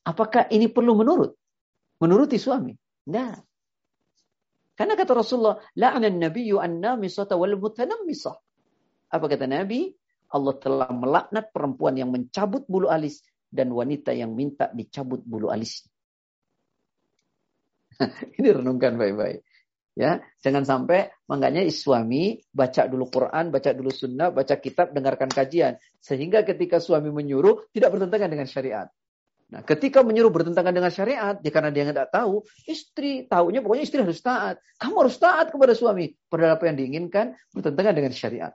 Apakah 0.08 0.48
ini 0.54 0.72
perlu 0.72 0.96
menurut? 0.96 1.36
Menuruti 2.00 2.40
suami? 2.40 2.72
Nah. 3.12 3.36
Karena 4.76 4.94
kata 5.00 5.16
Rasulullah, 5.16 5.56
la'anan 5.80 6.20
nabiyyu 6.20 6.60
an-namisata 6.60 7.40
wal 7.40 7.56
mutanammisah. 7.56 8.36
Apa 9.12 9.26
kata 9.32 9.48
Nabi? 9.48 9.96
Allah 10.36 10.56
telah 10.60 10.92
melaknat 10.92 11.56
perempuan 11.56 11.96
yang 11.96 12.12
mencabut 12.12 12.68
bulu 12.68 12.92
alis 12.92 13.24
dan 13.48 13.72
wanita 13.72 14.12
yang 14.12 14.36
minta 14.36 14.68
dicabut 14.76 15.24
bulu 15.24 15.48
alisnya. 15.48 15.95
ini 18.40 18.50
renungkan 18.52 18.96
baik-baik. 19.00 19.46
Ya, 19.96 20.20
jangan 20.44 20.68
sampai 20.68 21.08
makanya 21.24 21.64
suami 21.72 22.44
baca 22.52 22.84
dulu 22.84 23.08
Quran, 23.08 23.48
baca 23.48 23.72
dulu 23.72 23.88
sunnah, 23.96 24.28
baca 24.28 24.60
kitab, 24.60 24.92
dengarkan 24.92 25.32
kajian. 25.32 25.80
Sehingga 26.04 26.44
ketika 26.44 26.84
suami 26.84 27.16
menyuruh 27.16 27.72
tidak 27.72 27.96
bertentangan 27.96 28.28
dengan 28.28 28.44
syariat. 28.44 28.92
Nah, 29.56 29.64
ketika 29.64 30.04
menyuruh 30.04 30.36
bertentangan 30.36 30.76
dengan 30.76 30.92
syariat, 30.92 31.40
ya 31.40 31.52
karena 31.54 31.72
dia 31.72 31.88
tidak 31.88 32.12
tahu, 32.12 32.44
istri 32.68 33.24
tahunya 33.24 33.64
pokoknya 33.64 33.84
istri 33.88 34.04
harus 34.04 34.20
taat. 34.20 34.60
Kamu 34.82 35.06
harus 35.06 35.16
taat 35.16 35.56
kepada 35.56 35.72
suami. 35.72 36.12
Padahal 36.28 36.60
apa 36.60 36.68
yang 36.68 36.76
diinginkan 36.76 37.38
bertentangan 37.56 37.96
dengan 37.96 38.12
syariat. 38.12 38.52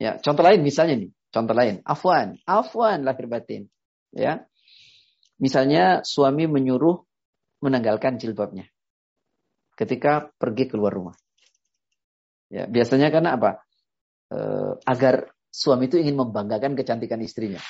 Ya, 0.00 0.16
contoh 0.16 0.40
lain 0.40 0.64
misalnya 0.64 1.04
nih, 1.04 1.10
contoh 1.28 1.52
lain, 1.52 1.84
afwan, 1.84 2.40
afwan 2.48 3.04
lahir 3.04 3.28
batin. 3.28 3.68
Ya. 4.14 4.48
Misalnya 5.36 6.00
suami 6.00 6.48
menyuruh 6.48 7.09
menanggalkan 7.60 8.16
jilbabnya 8.16 8.68
ketika 9.80 10.28
pergi 10.36 10.68
keluar 10.68 10.92
rumah. 10.92 11.16
Ya, 12.52 12.68
biasanya 12.68 13.08
karena 13.08 13.40
apa? 13.40 13.64
E, 14.28 14.38
agar 14.84 15.32
suami 15.48 15.88
itu 15.88 15.96
ingin 15.96 16.20
membanggakan 16.20 16.76
kecantikan 16.76 17.22
istrinya. 17.24 17.62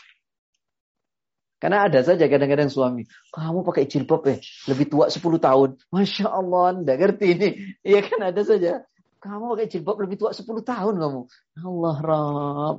Karena 1.61 1.85
ada 1.87 2.01
saja 2.01 2.25
kadang-kadang 2.25 2.73
suami, 2.73 3.05
kamu 3.37 3.61
pakai 3.61 3.85
jilbab 3.85 4.25
ya, 4.25 4.41
lebih 4.73 4.89
tua 4.89 5.12
10 5.12 5.21
tahun. 5.37 5.77
Masya 5.93 6.27
Allah, 6.33 6.62
anda 6.73 6.97
ngerti 6.97 7.27
ini. 7.37 7.49
Iya 7.85 8.01
kan 8.01 8.33
ada 8.33 8.41
saja. 8.41 8.81
Kamu 9.21 9.53
pakai 9.53 9.69
jilbab 9.69 10.01
lebih 10.01 10.17
tua 10.17 10.33
10 10.33 10.49
tahun 10.65 10.95
kamu. 10.97 11.23
Allah 11.61 11.97
Rab. 12.01 12.77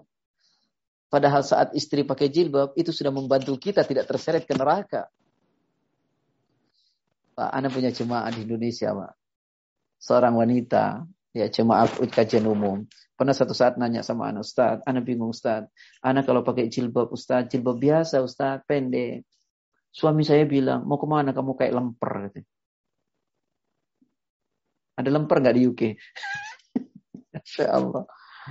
Padahal 1.13 1.45
saat 1.45 1.77
istri 1.77 2.01
pakai 2.01 2.33
jilbab, 2.33 2.73
itu 2.73 2.89
sudah 2.89 3.13
membantu 3.13 3.53
kita 3.61 3.85
tidak 3.85 4.09
terseret 4.09 4.49
ke 4.49 4.57
neraka. 4.57 5.13
Pak, 7.33 7.49
Anda 7.51 7.71
punya 7.71 7.89
jemaah 7.89 8.29
di 8.31 8.43
Indonesia, 8.43 8.91
Pak 8.91 9.21
seorang 10.01 10.33
wanita, 10.33 11.05
ya 11.31 11.45
jemaah 11.47 11.85
kajian 12.09 12.49
umum. 12.49 12.89
Pernah 13.13 13.37
satu 13.37 13.53
saat 13.53 13.77
nanya 13.77 14.01
sama 14.01 14.33
anak 14.33 14.49
Ustaz, 14.49 14.81
anak 14.89 15.05
bingung 15.05 15.29
Ustaz. 15.29 15.69
Anak 16.01 16.25
kalau 16.25 16.41
pakai 16.41 16.73
jilbab 16.73 17.13
Ustaz, 17.13 17.45
jilbab 17.53 17.77
biasa 17.77 18.25
Ustaz, 18.25 18.65
pendek. 18.65 19.29
Suami 19.93 20.25
saya 20.25 20.41
bilang, 20.49 20.89
mau 20.89 20.97
ke 20.97 21.05
mana 21.05 21.29
kamu 21.29 21.53
kayak 21.53 21.73
lemper? 21.77 22.33
Gitu. 22.33 22.41
Ada 24.97 25.09
lemper 25.13 25.37
nggak 25.37 25.55
di 25.55 25.61
UK? 25.69 25.81
Masya 27.37 27.65
Allah. 27.69 28.03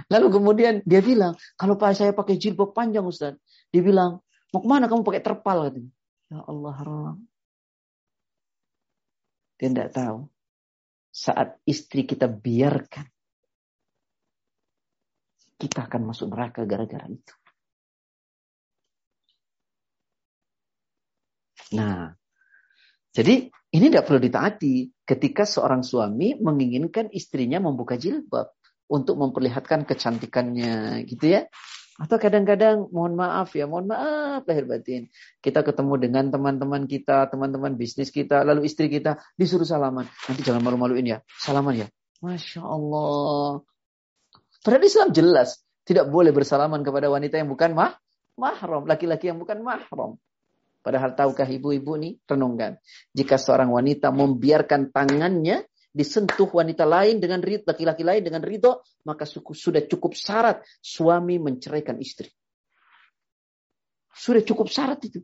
Lalu 0.06 0.26
kemudian 0.30 0.74
dia 0.86 1.02
bilang, 1.02 1.34
kalau 1.58 1.74
pak 1.74 1.98
saya 1.98 2.14
pakai 2.14 2.38
jilbab 2.38 2.70
panjang 2.70 3.02
Ustaz. 3.02 3.34
Dia 3.74 3.82
bilang, 3.82 4.22
mau 4.54 4.62
ke 4.62 4.68
mana 4.70 4.86
kamu 4.86 5.02
pakai 5.02 5.18
terpal? 5.18 5.66
Gitu. 5.74 5.90
Ya 6.30 6.46
Allah, 6.46 6.76
Allah. 6.78 7.14
Dia 9.60 9.68
tidak 9.68 9.92
tahu 9.92 10.24
saat 11.12 11.60
istri 11.68 12.08
kita 12.08 12.24
biarkan, 12.32 13.04
kita 15.60 15.84
akan 15.84 16.08
masuk 16.08 16.32
neraka 16.32 16.64
gara-gara 16.64 17.04
itu. 17.12 17.34
Nah, 21.76 22.08
jadi 23.12 23.52
ini 23.52 23.84
tidak 23.92 24.08
perlu 24.08 24.18
ditaati 24.24 25.04
ketika 25.04 25.44
seorang 25.44 25.84
suami 25.84 26.40
menginginkan 26.40 27.12
istrinya 27.12 27.60
membuka 27.60 28.00
jilbab 28.00 28.56
untuk 28.90 29.20
memperlihatkan 29.20 29.84
kecantikannya, 29.84 31.04
gitu 31.04 31.36
ya. 31.36 31.46
Atau 32.00 32.16
kadang-kadang 32.16 32.88
mohon 32.96 33.12
maaf 33.12 33.52
ya, 33.52 33.68
mohon 33.68 33.92
maaf 33.92 34.48
lahir 34.48 34.64
batin. 34.64 35.12
Kita 35.44 35.60
ketemu 35.60 36.00
dengan 36.00 36.24
teman-teman 36.32 36.88
kita, 36.88 37.28
teman-teman 37.28 37.76
bisnis 37.76 38.08
kita, 38.08 38.40
lalu 38.40 38.64
istri 38.64 38.88
kita 38.88 39.20
disuruh 39.36 39.68
salaman. 39.68 40.08
Nanti 40.24 40.40
jangan 40.40 40.64
malu-maluin 40.64 41.04
ya. 41.04 41.18
Salaman 41.36 41.84
ya. 41.84 41.86
Masya 42.24 42.64
Allah. 42.64 43.60
Padahal 44.64 44.84
Islam 44.88 45.12
jelas. 45.12 45.60
Tidak 45.84 46.08
boleh 46.08 46.32
bersalaman 46.32 46.80
kepada 46.80 47.12
wanita 47.12 47.36
yang 47.36 47.52
bukan 47.52 47.76
mah, 47.76 47.92
mahram. 48.40 48.88
Laki-laki 48.88 49.28
yang 49.28 49.36
bukan 49.36 49.60
mahram. 49.60 50.16
Padahal 50.80 51.12
tahukah 51.12 51.44
ibu-ibu 51.44 52.00
nih? 52.00 52.16
Renungkan. 52.24 52.80
Jika 53.12 53.36
seorang 53.36 53.68
wanita 53.68 54.08
membiarkan 54.08 54.88
tangannya 54.88 55.68
disentuh 55.90 56.46
wanita 56.46 56.86
lain 56.86 57.18
dengan 57.18 57.42
laki-laki 57.42 58.06
lain 58.06 58.22
dengan 58.22 58.42
ridho, 58.46 58.82
maka 59.02 59.26
sudah 59.26 59.82
cukup 59.90 60.14
syarat 60.14 60.62
suami 60.78 61.42
menceraikan 61.42 61.98
istri. 61.98 62.30
Sudah 64.14 64.42
cukup 64.46 64.70
syarat 64.70 65.02
itu. 65.02 65.20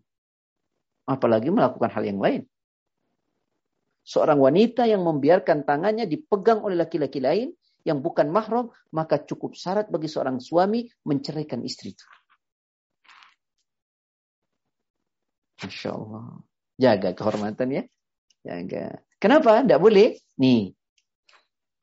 Apalagi 1.07 1.55
melakukan 1.55 1.91
hal 1.95 2.03
yang 2.03 2.19
lain. 2.19 2.43
Seorang 4.07 4.39
wanita 4.39 4.87
yang 4.87 5.03
membiarkan 5.03 5.67
tangannya 5.67 6.07
dipegang 6.07 6.63
oleh 6.63 6.79
laki-laki 6.79 7.19
lain 7.19 7.51
yang 7.87 8.03
bukan 8.03 8.31
mahram, 8.31 8.71
maka 8.91 9.23
cukup 9.23 9.55
syarat 9.55 9.91
bagi 9.91 10.11
seorang 10.11 10.43
suami 10.43 10.87
menceraikan 11.07 11.63
istri 11.63 11.95
itu. 11.95 12.07
Masya 15.63 15.91
Allah. 15.95 16.43
Jaga 16.77 17.11
kehormatan 17.15 17.69
ya. 17.73 17.83
Jaga. 18.47 19.03
Kenapa? 19.27 19.59
Tidak 19.67 19.83
boleh. 19.83 20.15
Nih. 20.39 20.71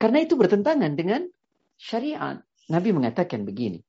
Karena 0.00 0.24
itu 0.24 0.32
bertentangan 0.32 0.96
dengan 0.96 1.28
syariat. 1.76 2.40
Nabi 2.72 2.96
mengatakan 2.96 3.44
begini. 3.44 3.84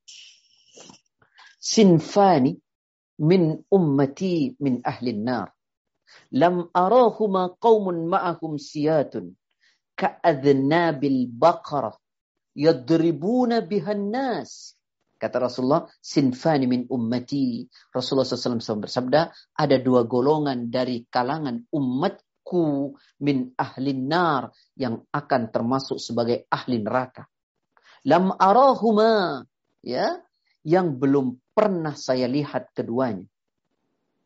Sinfani 1.56 2.52
min 3.24 3.56
ummati 3.72 4.60
min 4.60 4.84
ahli 4.84 5.16
nar. 5.16 5.56
Lam 6.36 6.68
arahuma 6.68 7.56
qawmun 7.56 8.12
ma'ahum 8.12 8.60
siyatun. 8.60 9.32
Ka'adnabil 9.96 11.24
baqarah. 11.32 11.96
Yadribuna 12.52 13.64
bihan 13.64 14.12
nas. 14.12 14.76
Kata 15.16 15.40
Rasulullah, 15.40 15.88
sinfani 16.04 16.68
min 16.68 16.84
ummati. 16.92 17.64
Rasulullah 17.88 18.28
SAW 18.28 18.84
bersabda, 18.84 19.32
ada 19.56 19.76
dua 19.80 20.04
golongan 20.04 20.68
dari 20.68 21.08
kalangan 21.08 21.64
umat 21.72 22.20
aku 22.46 22.94
min 23.26 23.50
ahli 23.58 23.90
nar 23.90 24.54
yang 24.78 25.02
akan 25.10 25.50
termasuk 25.50 25.98
sebagai 25.98 26.46
ahli 26.46 26.78
neraka. 26.78 27.26
Lam 28.06 28.30
arahuma 28.38 29.42
ya 29.82 30.22
yang 30.62 30.94
belum 30.94 31.42
pernah 31.50 31.98
saya 31.98 32.30
lihat 32.30 32.70
keduanya. 32.70 33.26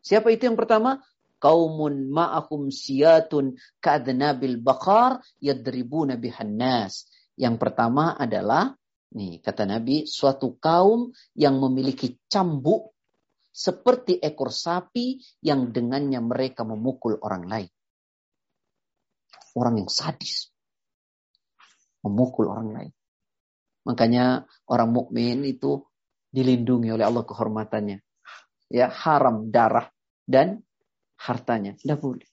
Siapa 0.05 0.29
itu 0.29 0.53
yang 0.53 0.61
pertama? 0.61 1.01
Kaumun 1.41 2.13
ma'ahum 2.13 2.69
siyatun 2.69 3.57
ka'adnabil 3.81 4.61
bakar 4.61 5.25
yadribuna 5.41 6.21
bihan 6.21 6.61
nas. 6.61 7.09
Yang 7.41 7.57
pertama 7.57 8.21
adalah 8.21 8.77
nih 9.17 9.41
kata 9.41 9.65
Nabi 9.65 10.05
suatu 10.05 10.61
kaum 10.61 11.09
yang 11.33 11.57
memiliki 11.57 12.21
cambuk 12.29 12.93
seperti 13.49 14.21
ekor 14.21 14.53
sapi 14.53 15.17
yang 15.41 15.73
dengannya 15.73 16.21
mereka 16.21 16.69
memukul 16.69 17.17
orang 17.25 17.49
lain. 17.49 17.73
Orang 19.55 19.83
yang 19.83 19.91
sadis. 19.91 20.51
Memukul 22.07 22.49
orang 22.49 22.69
lain. 22.73 22.93
Makanya 23.85 24.45
orang 24.69 24.91
mukmin 24.93 25.45
itu 25.45 25.85
dilindungi 26.31 26.95
oleh 26.95 27.05
Allah 27.05 27.25
kehormatannya. 27.27 27.99
Ya, 28.71 28.87
haram 28.87 29.51
darah 29.51 29.91
dan 30.25 30.63
hartanya. 31.19 31.75
Tidak 31.75 31.99
boleh. 31.99 32.29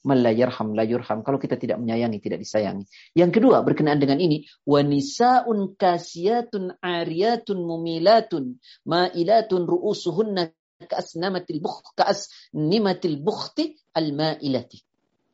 Malayarham 0.00 0.72
layurham. 0.72 1.20
Kalau 1.20 1.36
kita 1.36 1.60
tidak 1.60 1.76
menyayangi, 1.76 2.18
tidak 2.24 2.40
disayangi. 2.40 2.88
Yang 3.12 3.30
kedua, 3.40 3.60
berkenaan 3.60 4.00
dengan 4.00 4.16
ini. 4.16 4.48
Wanisaun 4.64 5.76
kasiyatun 5.76 6.80
ariyatun 6.80 7.58
mumilatun. 7.60 8.56
Ma'ilatun 8.88 9.68
ru'usuhunna 9.68 10.48
kaasnamatil 10.88 11.60
bukh, 11.60 11.92
kaasnimatil 11.92 13.20
bukhti 13.20 13.76
al-ma'ilati. 13.92 14.89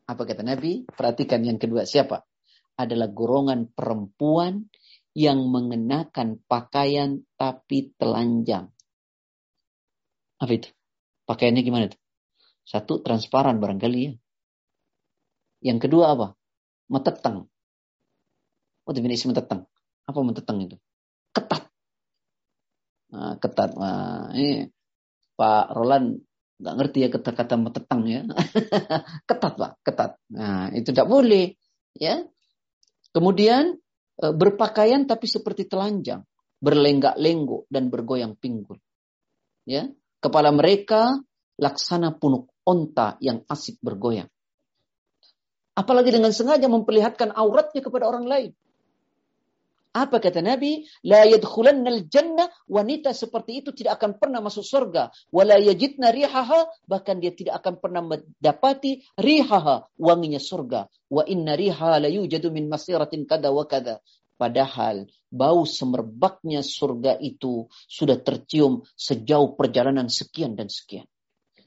Apa 0.07 0.23
kata 0.23 0.47
Nabi? 0.47 0.87
Perhatikan 0.87 1.43
yang 1.43 1.59
kedua. 1.59 1.83
Siapa? 1.83 2.23
Adalah 2.79 3.11
golongan 3.11 3.67
perempuan 3.75 4.71
yang 5.17 5.49
mengenakan 5.51 6.39
pakaian 6.47 7.25
tapi 7.35 7.91
telanjang. 7.99 8.71
Apa 10.39 10.53
itu? 10.53 10.69
Pakaiannya 11.27 11.63
gimana 11.65 11.91
itu? 11.91 11.99
Satu, 12.63 13.03
transparan 13.03 13.59
barangkali 13.59 13.99
ya. 14.07 14.13
Yang 15.73 15.89
kedua 15.89 16.15
apa? 16.15 16.37
Metetang. 16.93 17.49
Oh, 18.87 18.93
definisi 18.95 19.27
metetang. 19.27 19.67
Apa 20.07 20.19
metetang 20.23 20.63
itu? 20.63 20.77
Ketat. 21.35 21.67
Nah, 23.11 23.35
ketat. 23.43 23.75
Nah, 23.75 24.31
ini 24.37 24.71
Pak 25.35 25.75
Roland 25.75 26.23
nggak 26.57 26.75
ngerti 26.81 26.99
ya 27.05 27.09
kata-kata 27.13 27.55
metetang 27.61 28.03
ya. 28.09 28.25
ketat 29.29 29.55
pak, 29.57 29.73
ketat. 29.85 30.11
Nah 30.33 30.73
itu 30.73 30.93
tidak 30.93 31.09
boleh. 31.09 31.53
Ya. 31.97 32.25
Kemudian 33.13 33.81
Eh, 34.17 34.33
berpakaian 34.33 35.05
tapi 35.05 35.29
seperti 35.29 35.69
telanjang, 35.69 36.25
berlenggak-lenggok 36.65 37.69
dan 37.69 37.93
bergoyang 37.93 38.33
pinggul. 38.41 38.81
Ya, 39.69 39.93
kepala 40.25 40.57
mereka 40.57 41.21
laksana 41.61 42.17
punuk 42.17 42.49
onta 42.65 43.21
yang 43.21 43.45
asik 43.45 43.77
bergoyang. 43.85 44.33
Apalagi 45.77 46.17
dengan 46.17 46.33
sengaja 46.33 46.65
memperlihatkan 46.65 47.37
auratnya 47.37 47.85
kepada 47.85 48.09
orang 48.09 48.25
lain. 48.25 48.51
Apa 49.97 50.21
kata 50.21 50.45
Nabi? 50.45 50.85
La 51.09 51.25
yadkhulannal 51.25 52.05
jannah. 52.13 52.53
Wanita 52.69 53.17
seperti 53.17 53.65
itu 53.65 53.73
tidak 53.73 53.97
akan 53.97 54.21
pernah 54.21 54.45
masuk 54.45 54.61
surga. 54.61 55.09
Wala 55.33 55.57
yajidna 55.57 56.13
rihaha. 56.13 56.69
Bahkan 56.85 57.17
dia 57.25 57.33
tidak 57.33 57.65
akan 57.65 57.81
pernah 57.81 58.05
mendapati 58.05 59.01
rihaha. 59.17 59.89
Wanginya 59.97 60.37
surga. 60.37 60.93
Wa 61.09 61.25
inna 61.25 61.57
riha 61.57 61.97
la 61.97 62.13
yujadu 62.13 62.53
min 62.53 62.69
masiratin 62.69 63.25
kada 63.25 63.49
wa 63.49 63.65
kada. 63.65 64.05
Padahal 64.37 65.09
bau 65.33 65.65
semerbaknya 65.65 66.61
surga 66.61 67.17
itu 67.17 67.65
sudah 67.89 68.21
tercium 68.21 68.85
sejauh 68.93 69.57
perjalanan 69.57 70.13
sekian 70.13 70.61
dan 70.61 70.69
sekian. 70.69 71.09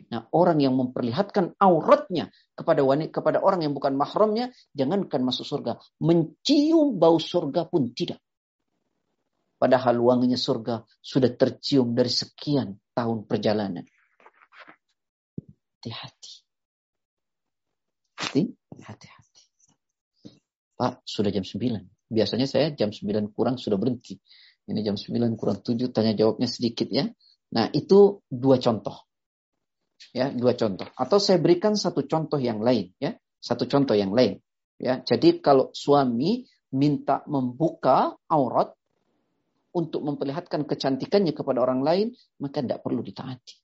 Nah, 0.10 0.26
orang 0.34 0.58
yang 0.58 0.74
memperlihatkan 0.74 1.54
auratnya 1.62 2.34
kepada 2.58 2.82
wanita 2.82 3.22
kepada 3.22 3.38
orang 3.46 3.62
yang 3.62 3.78
bukan 3.78 3.94
mahramnya, 3.94 4.50
jangankan 4.74 5.22
masuk 5.22 5.46
surga, 5.46 5.78
mencium 6.02 6.98
bau 6.98 7.22
surga 7.22 7.70
pun 7.70 7.94
tidak. 7.94 8.18
Padahal 9.60 10.02
wanginya 10.02 10.40
surga 10.40 10.82
sudah 10.98 11.30
tercium 11.36 11.94
dari 11.94 12.10
sekian 12.10 12.80
tahun 12.96 13.30
perjalanan. 13.30 13.86
Hati-hati. 15.78 16.34
Hati-hati. 18.18 19.42
Pak, 20.80 21.04
sudah 21.04 21.30
jam 21.30 21.44
9. 21.44 21.60
Biasanya 22.10 22.48
saya 22.48 22.72
jam 22.74 22.90
9 22.90 23.36
kurang 23.36 23.60
sudah 23.60 23.76
berhenti. 23.76 24.18
Ini 24.66 24.80
jam 24.82 24.96
9 24.96 25.38
kurang 25.38 25.60
7, 25.60 25.92
tanya 25.92 26.16
jawabnya 26.16 26.48
sedikit 26.48 26.88
ya. 26.90 27.06
Nah, 27.52 27.68
itu 27.74 28.24
dua 28.30 28.62
contoh 28.62 29.09
ya 30.12 30.32
dua 30.34 30.56
contoh. 30.56 30.88
Atau 30.96 31.18
saya 31.22 31.38
berikan 31.38 31.76
satu 31.76 32.06
contoh 32.06 32.40
yang 32.42 32.60
lain 32.64 32.94
ya. 32.98 33.16
Satu 33.40 33.70
contoh 33.70 33.96
yang 33.96 34.12
lain. 34.12 34.40
Ya 34.80 35.04
jadi 35.04 35.40
kalau 35.44 35.72
suami 35.76 36.48
minta 36.72 37.26
membuka 37.28 38.16
aurat 38.30 38.72
untuk 39.76 40.02
memperlihatkan 40.02 40.66
kecantikannya 40.66 41.34
kepada 41.34 41.62
orang 41.62 41.82
lain 41.86 42.08
maka 42.42 42.64
tidak 42.64 42.82
perlu 42.82 43.04
ditaati. 43.06 43.56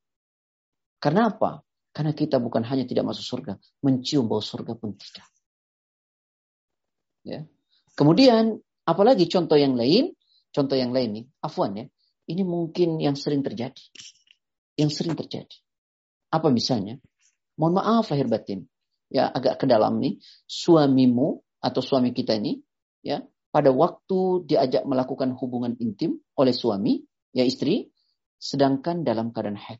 Karena 1.01 1.33
apa? 1.33 1.61
Karena 1.95 2.11
kita 2.11 2.43
bukan 2.43 2.67
hanya 2.67 2.83
tidak 2.83 3.07
masuk 3.07 3.23
surga 3.23 3.53
mencium 3.81 4.27
bau 4.27 4.43
surga 4.43 4.75
pun 4.75 4.93
tidak. 4.95 5.27
Ya. 7.25 7.41
Kemudian 7.95 8.59
apalagi 8.85 9.25
contoh 9.31 9.57
yang 9.57 9.73
lain? 9.73 10.13
Contoh 10.53 10.77
yang 10.77 10.91
lain 10.95 11.09
nih. 11.19 11.25
Afwan 11.41 11.71
ya. 11.75 11.85
Ini 12.25 12.43
mungkin 12.43 12.99
yang 13.01 13.15
sering 13.15 13.41
terjadi. 13.41 13.81
Yang 14.75 14.91
sering 14.99 15.15
terjadi 15.15 15.64
apa 16.35 16.51
misalnya? 16.51 16.99
Mohon 17.55 17.73
maaf 17.79 18.11
lahir 18.11 18.27
batin. 18.27 18.67
Ya, 19.07 19.31
agak 19.31 19.63
ke 19.63 19.65
dalam 19.65 20.01
nih. 20.03 20.19
Suamimu 20.45 21.39
atau 21.63 21.81
suami 21.81 22.11
kita 22.11 22.35
ini, 22.35 22.59
ya, 23.01 23.23
pada 23.49 23.71
waktu 23.71 24.43
diajak 24.43 24.83
melakukan 24.83 25.31
hubungan 25.39 25.79
intim 25.79 26.19
oleh 26.35 26.51
suami, 26.51 26.99
ya 27.31 27.47
istri, 27.47 27.89
sedangkan 28.35 29.07
dalam 29.07 29.31
keadaan 29.31 29.55
haid. 29.55 29.79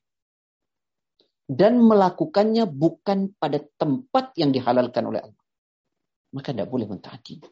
Dan 1.46 1.84
melakukannya 1.84 2.66
bukan 2.66 3.38
pada 3.38 3.62
tempat 3.78 4.34
yang 4.40 4.50
dihalalkan 4.50 5.06
oleh 5.06 5.22
Allah. 5.22 5.44
Maka 6.34 6.56
tidak 6.56 6.72
boleh 6.72 6.90
mentaati. 6.90 7.44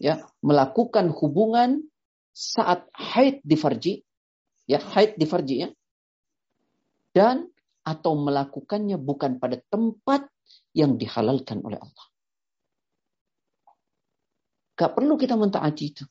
Ya, 0.00 0.26
melakukan 0.42 1.14
hubungan 1.14 1.86
saat 2.34 2.90
haid 2.90 3.38
di 3.46 3.54
farji, 3.54 4.02
ya 4.66 4.82
haid 4.82 5.14
di 5.14 5.22
farji 5.28 5.62
ya, 5.62 5.68
dan 7.14 7.46
atau 7.86 8.18
melakukannya 8.18 8.98
bukan 8.98 9.38
pada 9.38 9.62
tempat 9.70 10.26
yang 10.74 10.98
dihalalkan 10.98 11.62
oleh 11.62 11.78
Allah. 11.78 12.06
Gak 14.74 14.98
perlu 14.98 15.14
kita 15.14 15.38
mentaati 15.38 15.84
itu. 15.86 16.02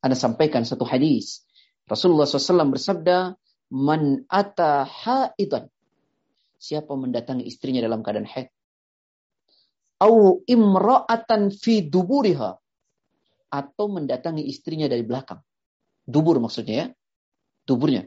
Anda 0.00 0.14
sampaikan 0.14 0.62
satu 0.62 0.86
hadis. 0.86 1.42
Rasulullah 1.90 2.24
SAW 2.24 2.70
bersabda, 2.78 3.34
Man 3.74 4.22
ata 4.30 4.86
haidan. 4.86 5.66
Siapa 6.60 6.94
mendatangi 6.94 7.42
istrinya 7.42 7.82
dalam 7.82 8.06
keadaan 8.06 8.30
haid. 8.30 8.54
Au 9.98 10.46
imra'atan 10.46 11.50
fi 11.50 11.82
duburiha. 11.82 12.54
Atau 13.50 13.90
mendatangi 13.90 14.46
istrinya 14.46 14.86
dari 14.86 15.02
belakang. 15.02 15.42
Dubur 16.06 16.38
maksudnya 16.38 16.86
ya. 16.86 16.88
Duburnya 17.66 18.06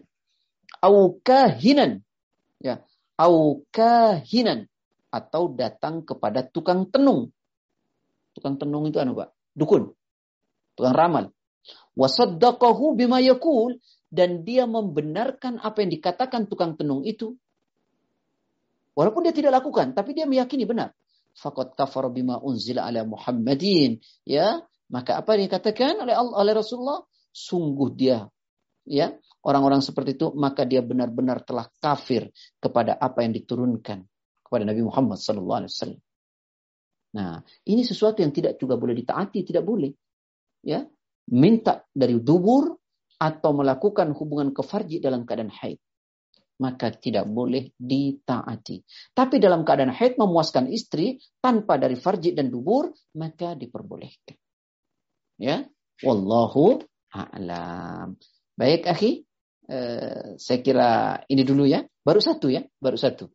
au 0.84 1.15
kahinan 1.23 2.03
ya 2.60 2.84
au 3.15 3.64
kahinan 3.72 4.68
atau 5.14 5.53
datang 5.53 6.01
kepada 6.01 6.41
tukang 6.41 6.89
tenung. 6.89 7.30
Tukang 8.34 8.57
tenung 8.57 8.89
itu 8.89 8.97
anu 8.97 9.14
Pak? 9.14 9.30
Dukun. 9.53 9.93
Tukang 10.73 10.95
ramal. 10.97 11.30
Wasaddaqahu 11.93 12.97
bima 12.97 13.22
yakul 13.22 13.77
dan 14.10 14.41
dia 14.41 14.65
membenarkan 14.65 15.61
apa 15.61 15.85
yang 15.85 15.93
dikatakan 15.93 16.49
tukang 16.49 16.73
tenung 16.73 17.05
itu. 17.05 17.38
Walaupun 18.97 19.30
dia 19.30 19.34
tidak 19.38 19.61
lakukan 19.61 19.93
tapi 19.93 20.18
dia 20.18 20.26
meyakini 20.26 20.65
benar. 20.65 20.97
Faqad 21.38 21.77
kafara 21.77 22.10
bima 22.10 22.41
unzila 22.41 22.89
ala 22.89 23.05
Muhammadin. 23.05 24.01
Ya 24.26 24.65
maka 24.89 25.22
apa 25.22 25.38
yang 25.38 25.45
dikatakan 25.45 26.01
oleh 26.01 26.18
Allah 26.18 26.35
oleh 26.41 26.53
Rasulullah? 26.57 27.05
Sungguh 27.34 27.93
dia 27.93 28.32
ya 28.88 29.15
orang-orang 29.43 29.84
seperti 29.84 30.15
itu 30.15 30.31
maka 30.35 30.64
dia 30.64 30.84
benar-benar 30.84 31.43
telah 31.43 31.68
kafir 31.80 32.31
kepada 32.60 32.95
apa 32.99 33.23
yang 33.23 33.35
diturunkan 33.35 34.03
kepada 34.43 34.64
Nabi 34.69 34.81
Muhammad 34.85 35.18
sallallahu 35.18 35.60
alaihi 35.65 35.73
wasallam. 35.73 36.01
Nah, 37.14 37.45
ini 37.69 37.85
sesuatu 37.85 38.26
yang 38.26 38.34
tidak 38.34 38.57
juga 38.57 38.73
boleh 38.73 38.97
ditaati, 38.97 39.45
tidak 39.45 39.61
boleh. 39.61 39.93
Ya, 40.65 40.81
minta 41.30 41.85
dari 41.93 42.18
dubur 42.18 42.73
atau 43.22 43.51
melakukan 43.53 44.11
hubungan 44.18 44.49
kefarji 44.49 44.97
dalam 44.97 45.23
keadaan 45.23 45.53
haid. 45.53 45.77
Maka 46.57 46.93
tidak 46.93 47.26
boleh 47.30 47.73
ditaati. 47.77 48.81
Tapi 49.14 49.35
dalam 49.38 49.65
keadaan 49.65 49.93
haid 49.93 50.18
memuaskan 50.18 50.69
istri 50.69 51.18
tanpa 51.41 51.77
dari 51.77 51.97
farji 51.97 52.34
dan 52.34 52.49
dubur, 52.49 52.93
maka 53.18 53.53
diperbolehkan. 53.57 54.38
Ya, 55.38 55.65
wallahu 56.01 56.81
a'lam. 57.14 58.18
Baik, 58.53 58.85
akhi. 58.85 59.25
Eh, 59.63 60.35
saya 60.38 60.59
kira 60.59 61.23
ini 61.31 61.41
dulu 61.47 61.65
ya. 61.65 61.81
Baru 62.03 62.19
satu 62.19 62.51
ya, 62.51 62.61
baru 62.77 62.99
satu. 62.99 63.31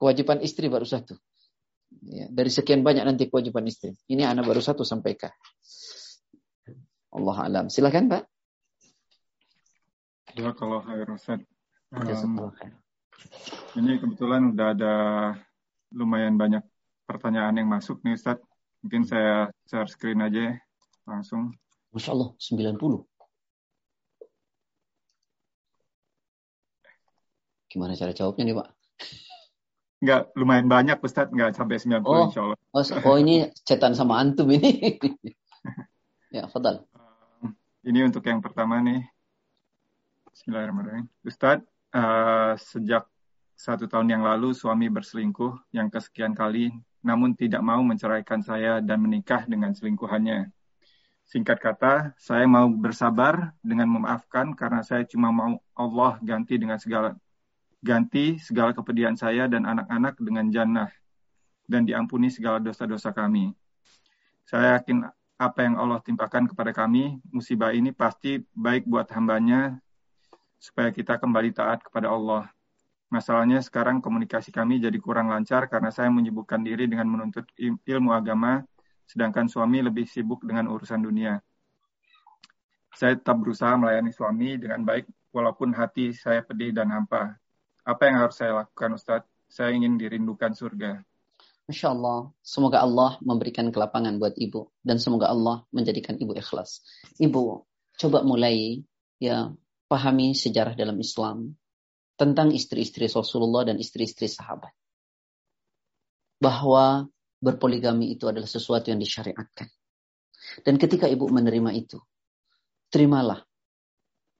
Kewajiban 0.00 0.40
istri 0.40 0.66
baru 0.72 0.88
satu. 0.88 1.14
Ya, 2.00 2.30
dari 2.30 2.48
sekian 2.48 2.80
banyak 2.80 3.04
nanti 3.04 3.28
kewajiban 3.28 3.66
istri. 3.68 3.92
Ini 4.08 4.24
anak 4.24 4.48
baru 4.48 4.62
satu 4.62 4.86
sampaikan. 4.86 5.30
Allah 7.10 7.36
alam. 7.44 7.66
Silakan 7.68 8.08
Pak. 8.08 8.22
Ya 10.38 10.54
kalau 10.54 10.78
khair 10.86 11.10
Ustaz. 11.10 11.42
Um, 11.90 12.54
ini 13.74 13.98
kebetulan 13.98 14.54
udah 14.54 14.68
ada 14.78 14.94
lumayan 15.90 16.38
banyak 16.38 16.62
pertanyaan 17.04 17.58
yang 17.58 17.66
masuk 17.66 17.98
nih 18.06 18.14
Ustaz. 18.14 18.38
Mungkin 18.80 19.04
saya 19.04 19.50
share 19.66 19.90
screen 19.90 20.22
aja 20.22 20.40
ya, 20.40 20.54
langsung. 21.04 21.52
Masya 21.90 22.14
Allah, 22.14 22.30
90. 22.38 23.09
Gimana 27.70 27.94
cara 27.94 28.10
jawabnya 28.10 28.42
nih 28.50 28.56
Pak? 28.58 28.68
Enggak, 30.02 30.22
lumayan 30.34 30.66
banyak 30.66 30.98
Ustaz, 31.06 31.30
enggak 31.30 31.54
sampai 31.54 31.78
90 31.78 32.02
oh, 32.02 32.26
insya 32.26 32.40
Allah. 32.42 32.58
Oh, 32.74 32.82
oh 32.82 33.16
ini 33.20 33.46
cetan 33.62 33.94
sama 33.94 34.18
antum 34.18 34.50
ini. 34.50 34.98
ya, 36.34 36.50
Fadal. 36.50 36.82
Ini 37.86 38.10
untuk 38.10 38.26
yang 38.26 38.42
pertama 38.42 38.82
nih. 38.82 39.06
Bismillahirrahmanirrahim. 40.34 41.06
Ustadz, 41.22 41.68
uh, 41.94 42.58
sejak 42.58 43.06
satu 43.54 43.86
tahun 43.86 44.18
yang 44.18 44.22
lalu 44.26 44.50
suami 44.50 44.90
berselingkuh 44.90 45.70
yang 45.70 45.92
kesekian 45.92 46.34
kali, 46.34 46.74
namun 47.06 47.38
tidak 47.38 47.62
mau 47.62 47.78
menceraikan 47.86 48.42
saya 48.42 48.82
dan 48.82 48.98
menikah 48.98 49.46
dengan 49.46 49.76
selingkuhannya. 49.76 50.50
Singkat 51.30 51.58
kata, 51.62 52.18
saya 52.18 52.48
mau 52.50 52.66
bersabar 52.66 53.54
dengan 53.62 53.86
memaafkan 53.94 54.58
karena 54.58 54.82
saya 54.82 55.06
cuma 55.06 55.30
mau 55.30 55.62
Allah 55.78 56.18
ganti 56.24 56.58
dengan 56.58 56.80
segala 56.80 57.14
ganti 57.80 58.36
segala 58.36 58.76
kepedihan 58.76 59.16
saya 59.16 59.48
dan 59.48 59.64
anak-anak 59.64 60.20
dengan 60.20 60.52
jannah 60.52 60.90
dan 61.64 61.88
diampuni 61.88 62.28
segala 62.28 62.60
dosa-dosa 62.60 63.10
kami. 63.16 63.56
Saya 64.44 64.76
yakin 64.76 65.08
apa 65.40 65.64
yang 65.64 65.80
Allah 65.80 66.04
timpakan 66.04 66.44
kepada 66.52 66.76
kami, 66.76 67.16
musibah 67.32 67.72
ini 67.72 67.96
pasti 67.96 68.44
baik 68.52 68.84
buat 68.84 69.08
hambanya 69.16 69.80
supaya 70.60 70.92
kita 70.92 71.16
kembali 71.16 71.56
taat 71.56 71.80
kepada 71.80 72.12
Allah. 72.12 72.52
Masalahnya 73.08 73.64
sekarang 73.64 74.04
komunikasi 74.04 74.52
kami 74.52 74.78
jadi 74.78 74.94
kurang 75.00 75.32
lancar 75.32 75.66
karena 75.72 75.88
saya 75.88 76.12
menyibukkan 76.12 76.60
diri 76.60 76.84
dengan 76.84 77.08
menuntut 77.08 77.48
ilmu 77.58 78.12
agama, 78.12 78.60
sedangkan 79.08 79.48
suami 79.48 79.80
lebih 79.80 80.04
sibuk 80.04 80.44
dengan 80.44 80.68
urusan 80.68 81.00
dunia. 81.00 81.40
Saya 82.92 83.16
tetap 83.16 83.40
berusaha 83.40 83.72
melayani 83.80 84.12
suami 84.12 84.60
dengan 84.60 84.84
baik 84.84 85.08
walaupun 85.32 85.72
hati 85.72 86.12
saya 86.12 86.44
pedih 86.44 86.76
dan 86.76 86.92
hampa. 86.92 87.39
Apa 87.90 88.06
yang 88.06 88.22
harus 88.22 88.38
saya 88.38 88.54
lakukan 88.54 88.94
Ustadz? 88.94 89.26
Saya 89.50 89.74
ingin 89.74 89.98
dirindukan 89.98 90.54
surga. 90.54 91.02
Masya 91.66 91.90
Allah, 91.90 92.30
semoga 92.38 92.86
Allah 92.86 93.18
memberikan 93.18 93.66
kelapangan 93.74 94.22
buat 94.22 94.38
ibu 94.38 94.70
dan 94.86 95.02
semoga 95.02 95.26
Allah 95.26 95.66
menjadikan 95.74 96.14
ibu 96.18 96.30
ikhlas. 96.38 96.86
Ibu, 97.18 97.66
coba 97.98 98.22
mulai 98.22 98.86
ya 99.18 99.50
pahami 99.90 100.38
sejarah 100.38 100.78
dalam 100.78 100.98
Islam 101.02 101.58
tentang 102.14 102.54
istri-istri 102.54 103.10
Rasulullah 103.10 103.66
dan 103.66 103.78
istri-istri 103.82 104.30
sahabat. 104.30 104.70
Bahwa 106.38 107.10
berpoligami 107.42 108.14
itu 108.14 108.30
adalah 108.30 108.46
sesuatu 108.46 108.94
yang 108.94 109.02
disyariatkan. 109.02 109.66
Dan 110.62 110.78
ketika 110.78 111.10
ibu 111.10 111.26
menerima 111.26 111.74
itu, 111.74 111.98
terimalah 112.90 113.42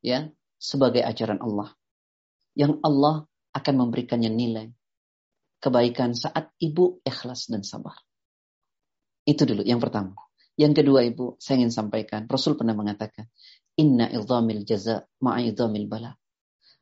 ya 0.02 0.30
sebagai 0.58 1.02
ajaran 1.02 1.42
Allah. 1.42 1.74
Yang 2.58 2.78
Allah 2.82 3.29
akan 3.50 3.74
memberikannya 3.86 4.30
nilai 4.30 4.68
kebaikan 5.60 6.16
saat 6.16 6.56
ibu 6.58 7.04
ikhlas 7.04 7.52
dan 7.52 7.62
sabar. 7.62 7.94
Itu 9.28 9.44
dulu 9.44 9.62
yang 9.62 9.78
pertama. 9.78 10.16
Yang 10.56 10.82
kedua 10.82 11.04
ibu, 11.06 11.36
saya 11.40 11.62
ingin 11.62 11.72
sampaikan, 11.72 12.28
Rasul 12.28 12.56
pernah 12.56 12.76
mengatakan, 12.76 13.28
Inna 13.80 14.12
idhamil 14.12 14.64
jaza 14.68 15.08
ma'idhamil 15.24 15.88
bala. 15.88 16.16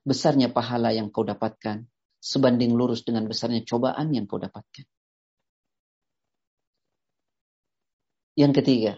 Besarnya 0.02 0.50
pahala 0.50 0.90
yang 0.90 1.14
kau 1.14 1.22
dapatkan, 1.22 1.86
sebanding 2.18 2.74
lurus 2.74 3.06
dengan 3.06 3.28
besarnya 3.30 3.62
cobaan 3.62 4.10
yang 4.10 4.26
kau 4.26 4.40
dapatkan. 4.40 4.82
Yang 8.34 8.52
ketiga, 8.62 8.92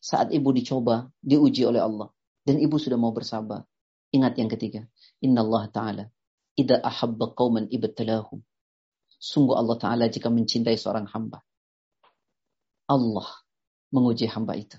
saat 0.00 0.32
ibu 0.32 0.52
dicoba, 0.52 1.08
diuji 1.20 1.64
oleh 1.68 1.80
Allah, 1.80 2.08
dan 2.44 2.60
ibu 2.60 2.76
sudah 2.76 3.00
mau 3.00 3.12
bersabar. 3.12 3.64
Ingat 4.12 4.40
yang 4.40 4.48
ketiga, 4.48 4.88
Inna 5.20 5.44
Allah 5.44 5.64
Ta'ala 5.68 6.04
Ida 6.54 6.78
ahabba 6.78 7.34
qawman 7.34 7.66
ibtalahum. 7.70 8.42
Sungguh 9.18 9.56
Allah 9.56 9.76
Ta'ala 9.80 10.04
jika 10.06 10.30
mencintai 10.30 10.76
seorang 10.78 11.08
hamba. 11.10 11.42
Allah 12.86 13.28
menguji 13.90 14.28
hamba 14.28 14.54
itu. 14.58 14.76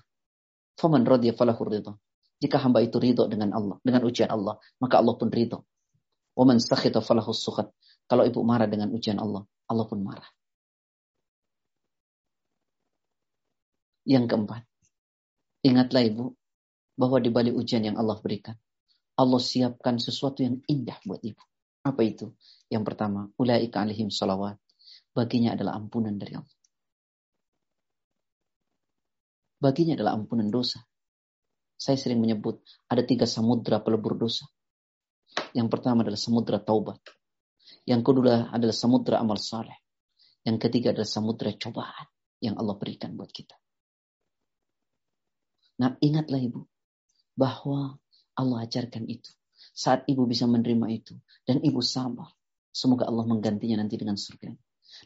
Faman 0.77 1.07
radiyya 1.07 1.33
falahu 1.33 1.65
ridha. 1.65 1.95
Jika 2.39 2.59
hamba 2.59 2.83
itu 2.83 2.99
ridho 2.99 3.25
dengan 3.31 3.55
Allah, 3.55 3.79
dengan 3.81 4.03
ujian 4.03 4.27
Allah, 4.27 4.59
maka 4.77 4.99
Allah 4.99 5.15
pun 5.15 5.31
ridho. 5.31 5.63
Waman 6.35 6.59
sakhita 6.59 6.99
falahu 6.99 7.31
sukhat. 7.31 7.71
Kalau 8.05 8.27
ibu 8.27 8.43
marah 8.43 8.67
dengan 8.67 8.91
ujian 8.91 9.17
Allah, 9.17 9.47
Allah 9.71 9.85
pun 9.87 10.03
marah. 10.03 10.27
Yang 14.05 14.29
keempat, 14.29 14.61
ingatlah 15.65 16.03
ibu 16.05 16.37
bahwa 16.93 17.17
di 17.17 17.33
balik 17.33 17.57
ujian 17.57 17.81
yang 17.81 17.97
Allah 17.97 18.21
berikan, 18.21 18.53
Allah 19.17 19.41
siapkan 19.41 19.97
sesuatu 19.97 20.45
yang 20.45 20.61
indah 20.69 21.01
buat 21.07 21.23
ibu. 21.25 21.41
Apa 21.85 22.01
itu? 22.01 22.33
Yang 22.65 22.83
pertama, 22.89 23.29
ulaika 23.37 23.85
alaihim 23.85 24.09
salawat. 24.09 24.57
Baginya 25.13 25.53
adalah 25.53 25.77
ampunan 25.77 26.17
dari 26.17 26.33
Allah. 26.33 26.57
Baginya 29.61 29.93
adalah 29.93 30.17
ampunan 30.17 30.49
dosa. 30.49 30.81
Saya 31.77 31.95
sering 32.01 32.19
menyebut 32.19 32.65
ada 32.89 33.05
tiga 33.05 33.29
samudra 33.29 33.85
pelebur 33.85 34.17
dosa. 34.17 34.49
Yang 35.53 35.67
pertama 35.77 36.01
adalah 36.01 36.19
samudra 36.19 36.57
taubat. 36.57 36.99
Yang 37.85 38.01
kedua 38.01 38.49
adalah 38.49 38.75
samudra 38.75 39.21
amal 39.21 39.37
saleh. 39.37 39.77
Yang 40.41 40.67
ketiga 40.67 40.91
adalah 40.91 41.07
samudra 41.07 41.53
cobaan 41.53 42.07
yang 42.41 42.57
Allah 42.57 42.75
berikan 42.75 43.13
buat 43.13 43.29
kita. 43.29 43.55
Nah 45.81 45.95
ingatlah 46.01 46.41
ibu 46.41 46.65
bahwa 47.35 47.99
Allah 48.35 48.57
ajarkan 48.63 49.05
itu 49.11 49.31
saat 49.75 50.07
ibu 50.07 50.23
bisa 50.23 50.47
menerima 50.47 50.87
itu 50.87 51.19
dan 51.43 51.59
ibu 51.59 51.83
sabar, 51.83 52.31
semoga 52.71 53.11
Allah 53.11 53.27
menggantinya 53.27 53.83
nanti 53.83 53.99
dengan 53.99 54.15
surga. 54.15 54.55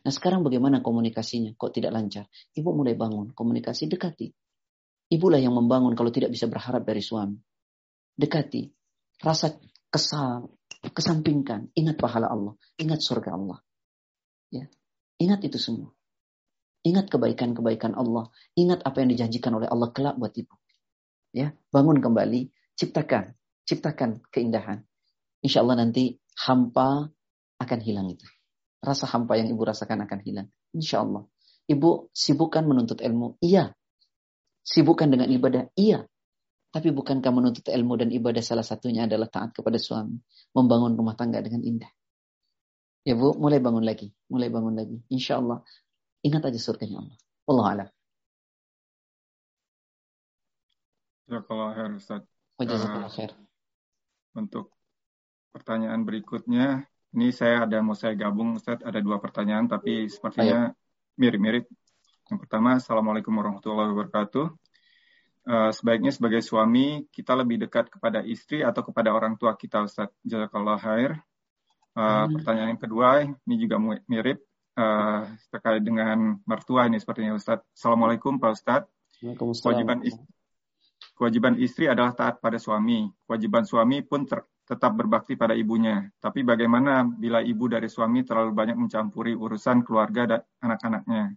Nah 0.06 0.14
sekarang 0.14 0.46
bagaimana 0.46 0.86
komunikasinya? 0.86 1.58
Kok 1.58 1.74
tidak 1.74 1.98
lancar? 1.98 2.30
Ibu 2.54 2.70
mulai 2.70 2.94
bangun, 2.94 3.34
komunikasi 3.34 3.90
dekati. 3.90 4.30
Ibulah 5.10 5.41
yang 5.41 5.58
membangun 5.58 5.98
kalau 5.98 6.14
tidak 6.14 6.30
bisa 6.30 6.46
berharap 6.46 6.86
dari 6.86 7.02
suami. 7.02 7.41
Dekati. 8.14 8.70
Rasa 9.26 9.58
kesal, 9.90 10.54
kesampingkan. 10.94 11.74
Ingat 11.74 11.98
pahala 11.98 12.30
Allah. 12.30 12.54
Ingat 12.78 13.02
surga 13.02 13.34
Allah. 13.34 13.58
Ya. 14.54 14.70
Ingat 15.18 15.50
itu 15.50 15.58
semua. 15.58 15.90
Ingat 16.86 17.10
kebaikan-kebaikan 17.10 17.98
Allah. 17.98 18.30
Ingat 18.54 18.86
apa 18.86 19.02
yang 19.02 19.10
dijanjikan 19.10 19.58
oleh 19.58 19.66
Allah 19.66 19.90
kelak 19.90 20.16
buat 20.16 20.32
ibu. 20.38 20.54
Ya, 21.34 21.58
bangun 21.74 22.02
kembali, 22.02 22.50
ciptakan 22.78 23.39
ciptakan 23.70 24.26
keindahan. 24.34 24.82
Insya 25.46 25.62
Allah 25.62 25.86
nanti 25.86 26.18
hampa 26.41 27.06
akan 27.62 27.80
hilang 27.86 28.10
itu. 28.10 28.26
Rasa 28.82 29.06
hampa 29.06 29.38
yang 29.38 29.54
ibu 29.54 29.62
rasakan 29.62 30.10
akan 30.10 30.20
hilang. 30.26 30.50
Insya 30.74 31.06
Allah. 31.06 31.30
Ibu 31.70 32.10
sibukkan 32.10 32.66
menuntut 32.66 32.98
ilmu? 33.06 33.38
Iya. 33.46 33.78
Sibukkan 34.66 35.14
dengan 35.14 35.30
ibadah? 35.30 35.70
Iya. 35.78 36.10
Tapi 36.74 36.90
bukankah 36.90 37.30
menuntut 37.30 37.70
ilmu 37.70 37.94
dan 38.02 38.10
ibadah 38.10 38.41
salah 38.41 38.66
satunya 38.66 39.06
adalah 39.06 39.30
taat 39.30 39.54
kepada 39.54 39.78
suami. 39.78 40.18
Membangun 40.58 40.98
rumah 40.98 41.14
tangga 41.14 41.38
dengan 41.46 41.62
indah. 41.62 41.91
Ya 43.06 43.14
bu, 43.14 43.38
mulai 43.38 43.62
bangun 43.62 43.86
lagi. 43.86 44.10
Mulai 44.34 44.50
bangun 44.50 44.74
lagi. 44.74 44.98
Insya 45.14 45.38
Allah. 45.38 45.62
Ingat 46.26 46.50
aja 46.50 46.58
surganya 46.58 47.06
Allah. 47.06 47.18
Allah 47.50 47.66
alam. 47.70 47.90
Ya 51.30 51.40
kalau 51.46 51.70
Ustaz. 51.94 52.26
Wajazakallah 52.58 53.14
khair 53.14 53.32
untuk 54.35 54.73
pertanyaan 55.49 56.06
berikutnya. 56.06 56.85
Ini 57.10 57.34
saya 57.34 57.65
ada 57.65 57.81
mau 57.81 57.97
saya 57.97 58.14
gabung, 58.14 58.61
Ustaz. 58.61 58.85
Ada 58.85 59.01
dua 59.01 59.18
pertanyaan, 59.18 59.65
tapi 59.65 60.06
sepertinya 60.06 60.69
mirip-mirip. 61.18 61.65
Yang 62.30 62.39
pertama, 62.45 62.77
Assalamualaikum 62.77 63.34
warahmatullahi 63.34 63.89
wabarakatuh. 63.89 64.45
Uh, 65.49 65.72
sebaiknya 65.73 66.14
sebagai 66.14 66.45
suami, 66.45 67.10
kita 67.10 67.34
lebih 67.34 67.65
dekat 67.65 67.89
kepada 67.89 68.22
istri 68.22 68.61
atau 68.61 68.85
kepada 68.85 69.10
orang 69.10 69.34
tua 69.41 69.57
kita, 69.57 69.81
Ustaz. 69.81 70.14
Jazakallah 70.22 70.77
khair. 70.77 71.18
Uh, 71.97 72.30
hmm. 72.30 72.38
Pertanyaan 72.38 72.69
yang 72.77 72.81
kedua, 72.85 73.26
ini 73.26 73.56
juga 73.57 73.81
mirip 74.06 74.45
uh, 74.77 75.26
terkait 75.49 75.81
dengan 75.81 76.38
mertua 76.45 76.85
ini 76.85 77.01
sepertinya, 77.01 77.34
Ustaz. 77.34 77.65
Assalamualaikum, 77.73 78.38
Pak 78.38 78.51
Ustaz. 78.53 78.85
Kewajiban 79.19 80.06
istri 80.06 80.30
Kewajiban 81.20 81.60
istri 81.60 81.91
adalah 81.91 82.16
taat 82.16 82.40
pada 82.40 82.56
suami. 82.56 83.12
Kewajiban 83.28 83.68
suami 83.68 84.00
pun 84.00 84.24
ter, 84.24 84.40
tetap 84.64 84.96
berbakti 84.96 85.36
pada 85.36 85.52
ibunya. 85.52 86.08
Tapi 86.16 86.48
bagaimana 86.48 87.04
bila 87.04 87.44
ibu 87.44 87.68
dari 87.68 87.91
suami 87.91 88.24
terlalu 88.24 88.56
banyak 88.56 88.80
mencampuri 88.80 89.36
urusan 89.36 89.84
keluarga 89.84 90.24
dan 90.24 90.41
anak-anaknya? 90.64 91.36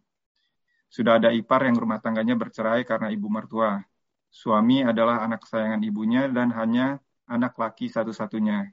Sudah 0.87 1.19
ada 1.19 1.35
ipar 1.35 1.67
yang 1.67 1.75
rumah 1.75 1.99
tangganya 1.99 2.39
bercerai 2.39 2.87
karena 2.87 3.11
ibu 3.11 3.27
mertua. 3.27 3.83
Suami 4.31 4.87
adalah 4.87 5.27
anak 5.27 5.51
kesayangan 5.51 5.83
ibunya 5.83 6.31
dan 6.31 6.55
hanya 6.55 7.03
anak 7.27 7.59
laki 7.59 7.91
satu-satunya. 7.91 8.71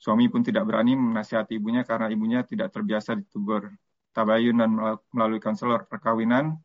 Suami 0.00 0.32
pun 0.32 0.40
tidak 0.40 0.64
berani 0.64 0.96
menasihati 0.96 1.60
ibunya 1.60 1.84
karena 1.84 2.08
ibunya 2.08 2.40
tidak 2.48 2.72
terbiasa 2.72 3.12
ditegur. 3.20 3.76
Tabayun 4.16 4.56
dan 4.56 4.72
melalui 5.12 5.42
konselor 5.42 5.84
perkawinan 5.84 6.56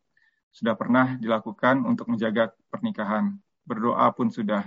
sudah 0.48 0.72
pernah 0.80 1.20
dilakukan 1.20 1.84
untuk 1.84 2.08
menjaga 2.08 2.56
pernikahan. 2.72 3.36
Berdoa 3.64 4.06
pun 4.16 4.32
sudah. 4.32 4.66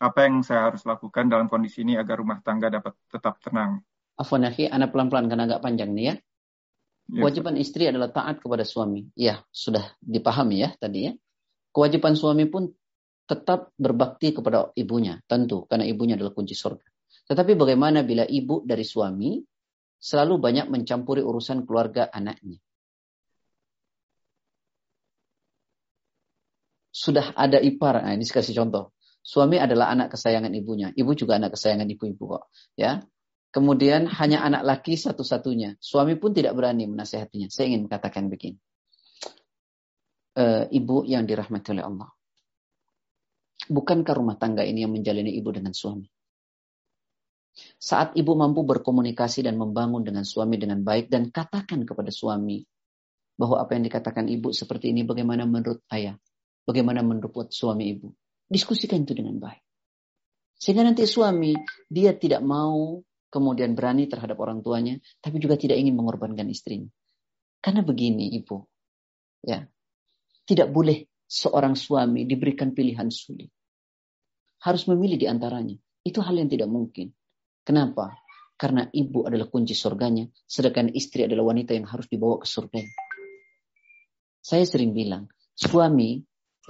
Apa 0.00 0.24
yang 0.24 0.40
saya 0.40 0.72
harus 0.72 0.82
lakukan 0.88 1.28
dalam 1.28 1.46
kondisi 1.46 1.84
ini 1.84 1.96
agar 2.00 2.24
rumah 2.24 2.40
tangga 2.40 2.72
dapat 2.72 2.96
tetap 3.12 3.36
tenang? 3.44 3.84
Afwan 4.16 4.48
anak 4.48 4.92
pelan-pelan 4.92 5.28
karena 5.28 5.44
agak 5.48 5.60
panjang 5.64 5.92
nih 5.92 6.04
ya. 6.04 6.14
ya. 6.14 7.20
Kewajiban 7.20 7.56
istri 7.60 7.88
adalah 7.88 8.08
taat 8.08 8.40
kepada 8.40 8.64
suami. 8.64 9.08
Ya, 9.16 9.44
sudah 9.52 9.96
dipahami 10.00 10.64
ya 10.64 10.72
tadi 10.76 11.08
ya. 11.08 11.12
Kewajiban 11.72 12.16
suami 12.16 12.48
pun 12.48 12.68
tetap 13.28 13.70
berbakti 13.78 14.34
kepada 14.34 14.74
ibunya, 14.74 15.22
tentu, 15.28 15.62
karena 15.70 15.86
ibunya 15.86 16.18
adalah 16.18 16.34
kunci 16.34 16.56
surga. 16.56 16.82
Tetapi 17.30 17.54
bagaimana 17.54 18.02
bila 18.02 18.26
ibu 18.26 18.66
dari 18.66 18.82
suami 18.82 19.38
selalu 20.00 20.34
banyak 20.42 20.66
mencampuri 20.66 21.22
urusan 21.22 21.62
keluarga 21.62 22.10
anaknya? 22.10 22.58
Sudah 26.90 27.32
ada 27.38 27.62
ipar, 27.62 28.02
nah 28.02 28.12
ini 28.12 28.26
kasih 28.26 28.54
contoh. 28.54 28.94
Suami 29.22 29.62
adalah 29.62 29.94
anak 29.94 30.16
kesayangan 30.16 30.50
ibunya, 30.56 30.90
ibu 30.96 31.14
juga 31.14 31.38
anak 31.38 31.54
kesayangan 31.54 31.86
ibu-ibu 31.86 32.24
kok, 32.38 32.44
ya. 32.74 33.04
Kemudian 33.50 34.06
hanya 34.06 34.46
anak 34.46 34.62
laki 34.62 34.94
satu-satunya. 34.94 35.74
Suami 35.82 36.14
pun 36.14 36.30
tidak 36.30 36.54
berani 36.54 36.86
menasehatinya. 36.86 37.50
Saya 37.50 37.74
ingin 37.74 37.90
katakan 37.90 38.30
begini. 38.30 38.62
E, 40.38 40.70
ibu 40.70 41.02
yang 41.02 41.26
dirahmati 41.26 41.74
oleh 41.74 41.82
Allah. 41.82 42.14
Bukankah 43.66 44.14
rumah 44.14 44.38
tangga 44.38 44.62
ini 44.62 44.86
yang 44.86 44.94
menjalani 44.94 45.34
ibu 45.34 45.50
dengan 45.50 45.74
suami? 45.74 46.06
Saat 47.82 48.14
ibu 48.14 48.38
mampu 48.38 48.62
berkomunikasi 48.62 49.42
dan 49.42 49.58
membangun 49.58 50.06
dengan 50.06 50.22
suami 50.22 50.54
dengan 50.54 50.86
baik 50.86 51.10
dan 51.10 51.34
katakan 51.34 51.82
kepada 51.82 52.14
suami 52.14 52.62
bahwa 53.34 53.58
apa 53.58 53.74
yang 53.74 53.82
dikatakan 53.90 54.30
ibu 54.30 54.54
seperti 54.54 54.94
ini 54.94 55.02
bagaimana 55.02 55.42
menurut 55.42 55.82
ayah, 55.90 56.14
bagaimana 56.64 57.04
menurut 57.04 57.50
suami 57.50 57.96
ibu. 57.96 58.08
Diskusikan 58.50 59.06
itu 59.06 59.14
dengan 59.14 59.38
baik. 59.38 59.62
Sehingga 60.60 60.84
nanti 60.84 61.08
suami 61.08 61.56
dia 61.88 62.12
tidak 62.12 62.44
mau 62.44 63.00
kemudian 63.30 63.72
berani 63.78 64.10
terhadap 64.10 64.36
orang 64.42 64.60
tuanya, 64.60 64.98
tapi 65.22 65.38
juga 65.38 65.56
tidak 65.56 65.78
ingin 65.78 65.94
mengorbankan 65.96 66.50
istrinya. 66.50 66.90
Karena 67.62 67.80
begini 67.86 68.34
ibu, 68.36 68.60
ya 69.46 69.64
tidak 70.44 70.68
boleh 70.74 71.06
seorang 71.30 71.78
suami 71.78 72.26
diberikan 72.26 72.74
pilihan 72.74 73.06
sulit. 73.08 73.48
Harus 74.60 74.84
memilih 74.90 75.16
di 75.16 75.30
antaranya. 75.30 75.78
Itu 76.02 76.20
hal 76.20 76.36
yang 76.36 76.50
tidak 76.50 76.66
mungkin. 76.66 77.14
Kenapa? 77.62 78.18
Karena 78.60 78.84
ibu 78.92 79.24
adalah 79.24 79.48
kunci 79.48 79.72
surganya, 79.72 80.28
sedangkan 80.44 80.92
istri 80.92 81.24
adalah 81.24 81.54
wanita 81.54 81.72
yang 81.72 81.88
harus 81.88 82.10
dibawa 82.10 82.42
ke 82.42 82.46
surga. 82.50 82.82
Saya 84.40 84.64
sering 84.68 84.92
bilang, 84.92 85.32
suami, 85.56 86.20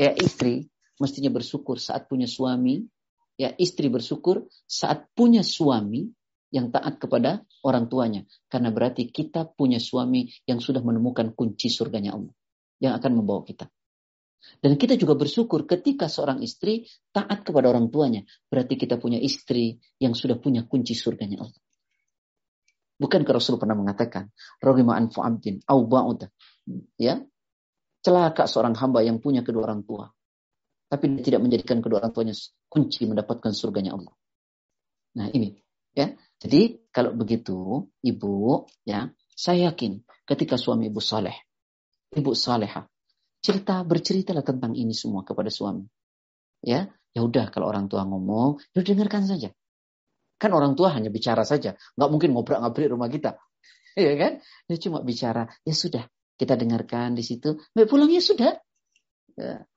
ya 0.01 0.17
istri, 0.17 0.65
mestinya 0.97 1.29
bersyukur 1.29 1.77
saat 1.77 2.09
punya 2.09 2.25
suami, 2.25 2.81
ya 3.37 3.53
istri 3.61 3.93
bersyukur 3.93 4.49
saat 4.65 5.13
punya 5.13 5.45
suami 5.45 6.09
yang 6.49 6.73
taat 6.73 6.97
kepada 6.97 7.45
orang 7.61 7.93
tuanya. 7.93 8.25
Karena 8.49 8.73
berarti 8.73 9.13
kita 9.13 9.45
punya 9.53 9.77
suami 9.77 10.25
yang 10.49 10.59
sudah 10.59 10.81
menemukan 10.81 11.37
kunci 11.37 11.69
surganya 11.69 12.17
Allah. 12.17 12.33
Yang 12.81 12.93
akan 12.97 13.13
membawa 13.21 13.45
kita. 13.45 13.69
Dan 14.41 14.81
kita 14.81 14.97
juga 14.97 15.13
bersyukur 15.21 15.69
ketika 15.69 16.09
seorang 16.09 16.41
istri 16.41 16.89
taat 17.13 17.45
kepada 17.45 17.69
orang 17.69 17.93
tuanya. 17.93 18.25
Berarti 18.49 18.81
kita 18.81 18.97
punya 18.97 19.21
istri 19.21 19.77
yang 20.01 20.17
sudah 20.17 20.41
punya 20.41 20.65
kunci 20.65 20.97
surganya 20.97 21.45
Allah. 21.45 21.61
Bukankah 23.01 23.33
Rasul 23.37 23.57
pernah 23.57 23.77
mengatakan, 23.77 24.29
Rogima 24.61 24.97
anfu 24.97 25.21
abdin. 25.25 25.61
Ya, 27.01 27.21
celaka 28.01 28.49
seorang 28.49 28.77
hamba 28.77 29.05
yang 29.05 29.21
punya 29.21 29.45
kedua 29.45 29.69
orang 29.69 29.85
tua. 29.85 30.09
Tapi 30.91 31.05
dia 31.15 31.25
tidak 31.33 31.41
menjadikan 31.47 31.79
kedua 31.79 32.03
orang 32.03 32.13
tuanya 32.13 32.35
kunci 32.67 33.07
mendapatkan 33.07 33.55
surganya 33.55 33.95
Allah. 33.95 34.15
Nah 35.17 35.31
ini, 35.31 35.55
ya. 35.95 36.11
Jadi 36.41 36.91
kalau 36.91 37.15
begitu, 37.15 37.87
ibu, 38.03 38.65
ya, 38.83 39.13
saya 39.31 39.71
yakin 39.71 40.03
ketika 40.27 40.57
suami 40.57 40.89
ibu 40.89 40.99
saleh, 40.99 41.37
ibu 42.17 42.33
salehah, 42.33 42.89
cerita 43.45 43.85
berceritalah 43.85 44.43
tentang 44.43 44.73
ini 44.75 44.97
semua 44.97 45.23
kepada 45.23 45.53
suami. 45.53 45.85
Ya, 46.65 46.91
ya 47.13 47.21
udah 47.23 47.53
kalau 47.55 47.69
orang 47.69 47.87
tua 47.87 48.03
ngomong, 48.09 48.61
ya 48.75 48.81
dengarkan 48.83 49.29
saja. 49.29 49.53
Kan 50.41 50.57
orang 50.57 50.73
tua 50.73 50.97
hanya 50.97 51.13
bicara 51.13 51.45
saja, 51.45 51.77
nggak 52.01 52.11
mungkin 52.11 52.33
ngobrol-ngabrik 52.33 52.89
rumah 52.91 53.13
kita. 53.13 53.37
Ya 53.99 54.15
kan? 54.15 54.39
Dia 54.71 54.79
cuma 54.79 55.03
bicara, 55.03 55.51
ya 55.67 55.75
sudah, 55.75 56.07
kita 56.41 56.57
dengarkan 56.57 57.13
di 57.13 57.21
situ. 57.21 57.61
Mbak 57.77 57.85
pulang 57.85 58.09
ya 58.09 58.25
sudah. 58.25 58.57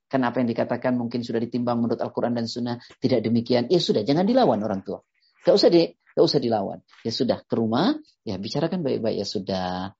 Karena 0.07 0.31
apa 0.31 0.40
yang 0.40 0.48
dikatakan 0.48 0.95
mungkin 0.95 1.19
sudah 1.19 1.44
ditimbang 1.44 1.84
menurut 1.84 1.99
Al-Quran 1.99 2.40
dan 2.40 2.48
Sunnah. 2.48 2.80
Tidak 2.80 3.19
demikian. 3.19 3.68
Ya 3.68 3.84
sudah, 3.84 4.07
jangan 4.07 4.23
dilawan 4.23 4.64
orang 4.64 4.80
tua. 4.80 5.03
Gak 5.44 5.60
usah 5.60 5.68
di, 5.68 5.91
gak 5.91 6.23
usah 6.23 6.40
dilawan. 6.40 6.80
Ya 7.03 7.11
sudah, 7.11 7.44
ke 7.44 7.53
rumah, 7.60 7.99
ya 8.23 8.40
bicarakan 8.40 8.80
baik-baik. 8.80 9.19
Ya 9.19 9.27
sudah, 9.27 9.91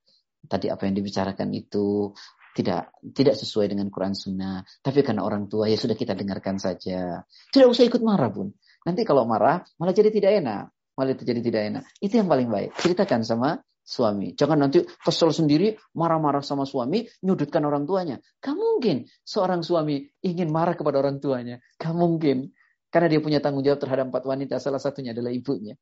tadi 0.48 0.72
apa 0.72 0.88
yang 0.88 0.96
dibicarakan 0.96 1.52
itu 1.52 2.16
tidak 2.54 2.94
tidak 3.02 3.36
sesuai 3.36 3.74
dengan 3.74 3.90
Quran 3.90 4.16
Sunnah. 4.16 4.64
Tapi 4.80 5.04
karena 5.04 5.26
orang 5.26 5.52
tua 5.52 5.68
ya 5.68 5.76
sudah 5.76 5.98
kita 5.98 6.16
dengarkan 6.16 6.62
saja. 6.62 7.28
Tidak 7.52 7.68
usah 7.68 7.84
ikut 7.84 8.00
marah 8.00 8.32
pun. 8.32 8.54
Nanti 8.88 9.04
kalau 9.04 9.28
marah 9.28 9.66
malah 9.82 9.92
jadi 9.92 10.14
tidak 10.14 10.40
enak. 10.40 10.70
Malah 10.94 11.18
jadi 11.18 11.42
tidak 11.42 11.62
enak. 11.74 11.84
Itu 12.00 12.22
yang 12.22 12.30
paling 12.30 12.48
baik. 12.54 12.78
Ceritakan 12.78 13.26
sama 13.26 13.58
suami. 13.84 14.32
Jangan 14.34 14.58
nanti 14.58 14.80
kesel 14.82 15.36
sendiri, 15.36 15.76
marah-marah 16.00 16.40
sama 16.40 16.64
suami, 16.64 17.04
nyudutkan 17.22 17.62
orang 17.68 17.84
tuanya. 17.84 18.18
Gak 18.40 18.56
mungkin 18.56 19.04
seorang 19.28 19.62
suami 19.62 20.08
ingin 20.24 20.50
marah 20.50 20.74
kepada 20.74 21.04
orang 21.04 21.20
tuanya. 21.20 21.60
Gak 21.76 21.94
mungkin. 21.94 22.56
Karena 22.88 23.08
dia 23.12 23.20
punya 23.20 23.44
tanggung 23.44 23.62
jawab 23.62 23.84
terhadap 23.84 24.10
empat 24.10 24.24
wanita. 24.24 24.56
Salah 24.64 24.80
satunya 24.80 25.12
adalah 25.12 25.36
ibunya. 25.36 25.76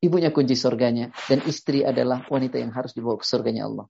Ibunya 0.00 0.32
kunci 0.32 0.56
surganya. 0.56 1.12
Dan 1.28 1.44
istri 1.44 1.84
adalah 1.84 2.24
wanita 2.32 2.56
yang 2.56 2.72
harus 2.72 2.96
dibawa 2.96 3.20
ke 3.20 3.26
surganya 3.28 3.68
Allah. 3.68 3.86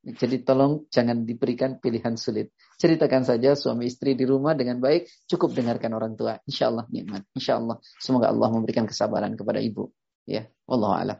Jadi 0.00 0.40
tolong 0.40 0.88
jangan 0.88 1.28
diberikan 1.28 1.76
pilihan 1.76 2.16
sulit. 2.16 2.56
Ceritakan 2.80 3.20
saja 3.20 3.52
suami 3.52 3.84
istri 3.84 4.16
di 4.16 4.24
rumah 4.24 4.56
dengan 4.56 4.80
baik. 4.80 5.28
Cukup 5.28 5.52
dengarkan 5.52 5.92
orang 5.92 6.16
tua. 6.16 6.40
Insya 6.48 6.72
Allah 6.72 6.88
nikmat. 6.88 7.28
Insya 7.36 7.60
Allah. 7.60 7.78
Semoga 8.00 8.32
Allah 8.32 8.48
memberikan 8.48 8.88
kesabaran 8.88 9.36
kepada 9.36 9.60
ibu. 9.60 9.92
Ya, 10.24 10.48
Allah 10.66 10.92
alam. 10.96 11.18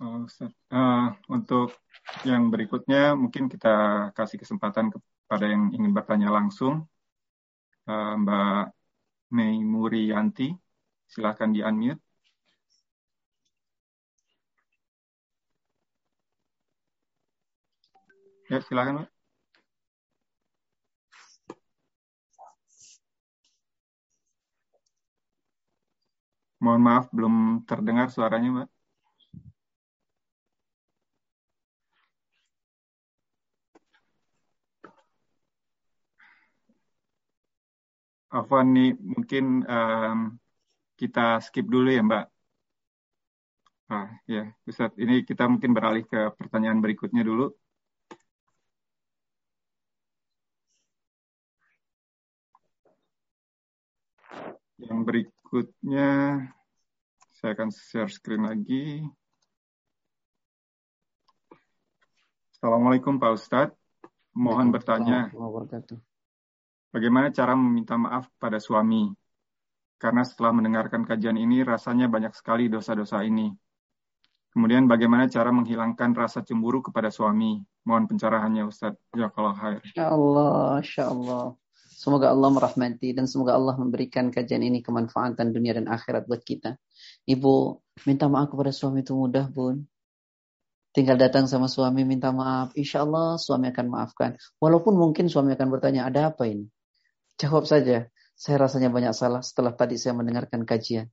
Oh, 0.00 0.24
uh, 0.72 1.00
untuk 1.34 1.66
yang 2.28 2.42
berikutnya 2.52 3.12
mungkin 3.22 3.44
kita 3.52 3.68
kasih 4.16 4.38
kesempatan 4.42 4.86
kepada 4.94 5.44
yang 5.52 5.62
ingin 5.76 5.92
bertanya 5.96 6.28
langsung. 6.36 6.74
Uh, 7.88 8.12
Mbak 8.22 8.60
Mei 9.36 9.54
Murianti, 9.72 10.44
silakan 11.12 11.50
di 11.56 11.60
unmute. 11.68 12.02
Ya, 18.50 18.60
silakan, 18.60 18.94
Pak. 18.98 19.08
Mohon 26.64 26.82
maaf, 26.88 27.04
belum 27.16 27.34
terdengar 27.68 28.06
suaranya, 28.14 28.48
Mbak. 28.54 28.68
Afwan 38.30 38.70
nih, 38.70 38.94
mungkin 38.94 39.66
um, 39.66 40.18
kita 40.94 41.42
skip 41.42 41.66
dulu 41.66 41.90
ya, 41.90 41.98
Mbak. 42.06 42.24
Ah, 43.90 44.06
ya, 44.30 44.54
Ustaz, 44.70 44.94
ini 45.02 45.26
kita 45.26 45.50
mungkin 45.50 45.74
beralih 45.74 46.06
ke 46.06 46.30
pertanyaan 46.38 46.78
berikutnya 46.78 47.26
dulu. 47.26 47.50
Yang 54.78 55.00
berikutnya, 55.02 56.08
saya 57.34 57.50
akan 57.58 57.74
share 57.74 58.14
screen 58.14 58.46
lagi. 58.46 59.02
Assalamualaikum 62.54 63.18
Pak 63.18 63.32
Ustadz. 63.34 63.74
Mohon 64.38 64.70
bertanya, 64.70 65.34
bagaimana 66.90 67.30
cara 67.34 67.54
meminta 67.54 67.94
maaf 67.96 68.30
pada 68.38 68.58
suami? 68.58 69.10
Karena 70.00 70.24
setelah 70.24 70.56
mendengarkan 70.56 71.04
kajian 71.04 71.36
ini, 71.36 71.60
rasanya 71.60 72.08
banyak 72.08 72.32
sekali 72.32 72.66
dosa-dosa 72.72 73.20
ini. 73.26 73.52
Kemudian 74.50 74.90
bagaimana 74.90 75.30
cara 75.30 75.54
menghilangkan 75.54 76.10
rasa 76.10 76.42
cemburu 76.42 76.82
kepada 76.82 77.06
suami? 77.14 77.62
Mohon 77.86 78.04
pencerahannya 78.10 78.66
Ustadz. 78.66 78.98
Ya 79.14 79.30
kalau 79.30 79.54
Insya 79.54 80.10
Allah, 80.10 80.82
insya 80.82 81.04
Allah. 81.06 81.54
Semoga 82.00 82.32
Allah 82.32 82.48
merahmati 82.48 83.12
dan 83.12 83.28
semoga 83.28 83.54
Allah 83.54 83.76
memberikan 83.76 84.32
kajian 84.32 84.64
ini 84.64 84.80
kemanfaatan 84.80 85.52
dunia 85.52 85.76
dan 85.76 85.86
akhirat 85.86 86.24
buat 86.26 86.40
kita. 86.40 86.80
Ibu, 87.28 87.76
minta 88.08 88.24
maaf 88.26 88.50
kepada 88.50 88.72
suami 88.72 89.04
itu 89.04 89.12
mudah, 89.12 89.52
Bun. 89.52 89.84
Tinggal 90.96 91.20
datang 91.20 91.44
sama 91.44 91.68
suami 91.68 92.02
minta 92.02 92.32
maaf. 92.32 92.72
Insya 92.74 93.04
Allah 93.04 93.36
suami 93.36 93.68
akan 93.68 93.86
maafkan. 93.86 94.34
Walaupun 94.58 94.96
mungkin 94.96 95.28
suami 95.28 95.52
akan 95.54 95.68
bertanya, 95.70 96.08
ada 96.08 96.32
apa 96.32 96.48
ini? 96.48 96.66
Jawab 97.40 97.64
saja, 97.64 98.04
saya 98.36 98.56
rasanya 98.60 98.92
banyak 98.92 99.16
salah 99.16 99.40
setelah 99.40 99.72
tadi 99.72 99.96
saya 99.96 100.12
mendengarkan 100.12 100.68
kajian. 100.68 101.08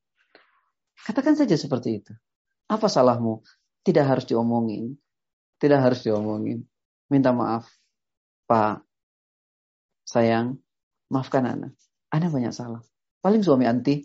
Katakan 1.00 1.40
saja 1.40 1.56
seperti 1.56 2.04
itu. 2.04 2.12
Apa 2.68 2.92
salahmu? 2.92 3.48
Tidak 3.88 4.04
harus 4.04 4.28
diomongin. 4.28 5.00
Tidak 5.56 5.80
harus 5.80 6.04
diomongin. 6.04 6.68
Minta 7.08 7.32
maaf. 7.32 7.72
Pak, 8.44 8.84
sayang, 10.04 10.60
maafkan 11.08 11.48
anak. 11.48 11.72
Anak 12.12 12.32
banyak 12.32 12.52
salah. 12.52 12.84
Paling 13.24 13.44
suami 13.44 13.64
anti, 13.68 14.04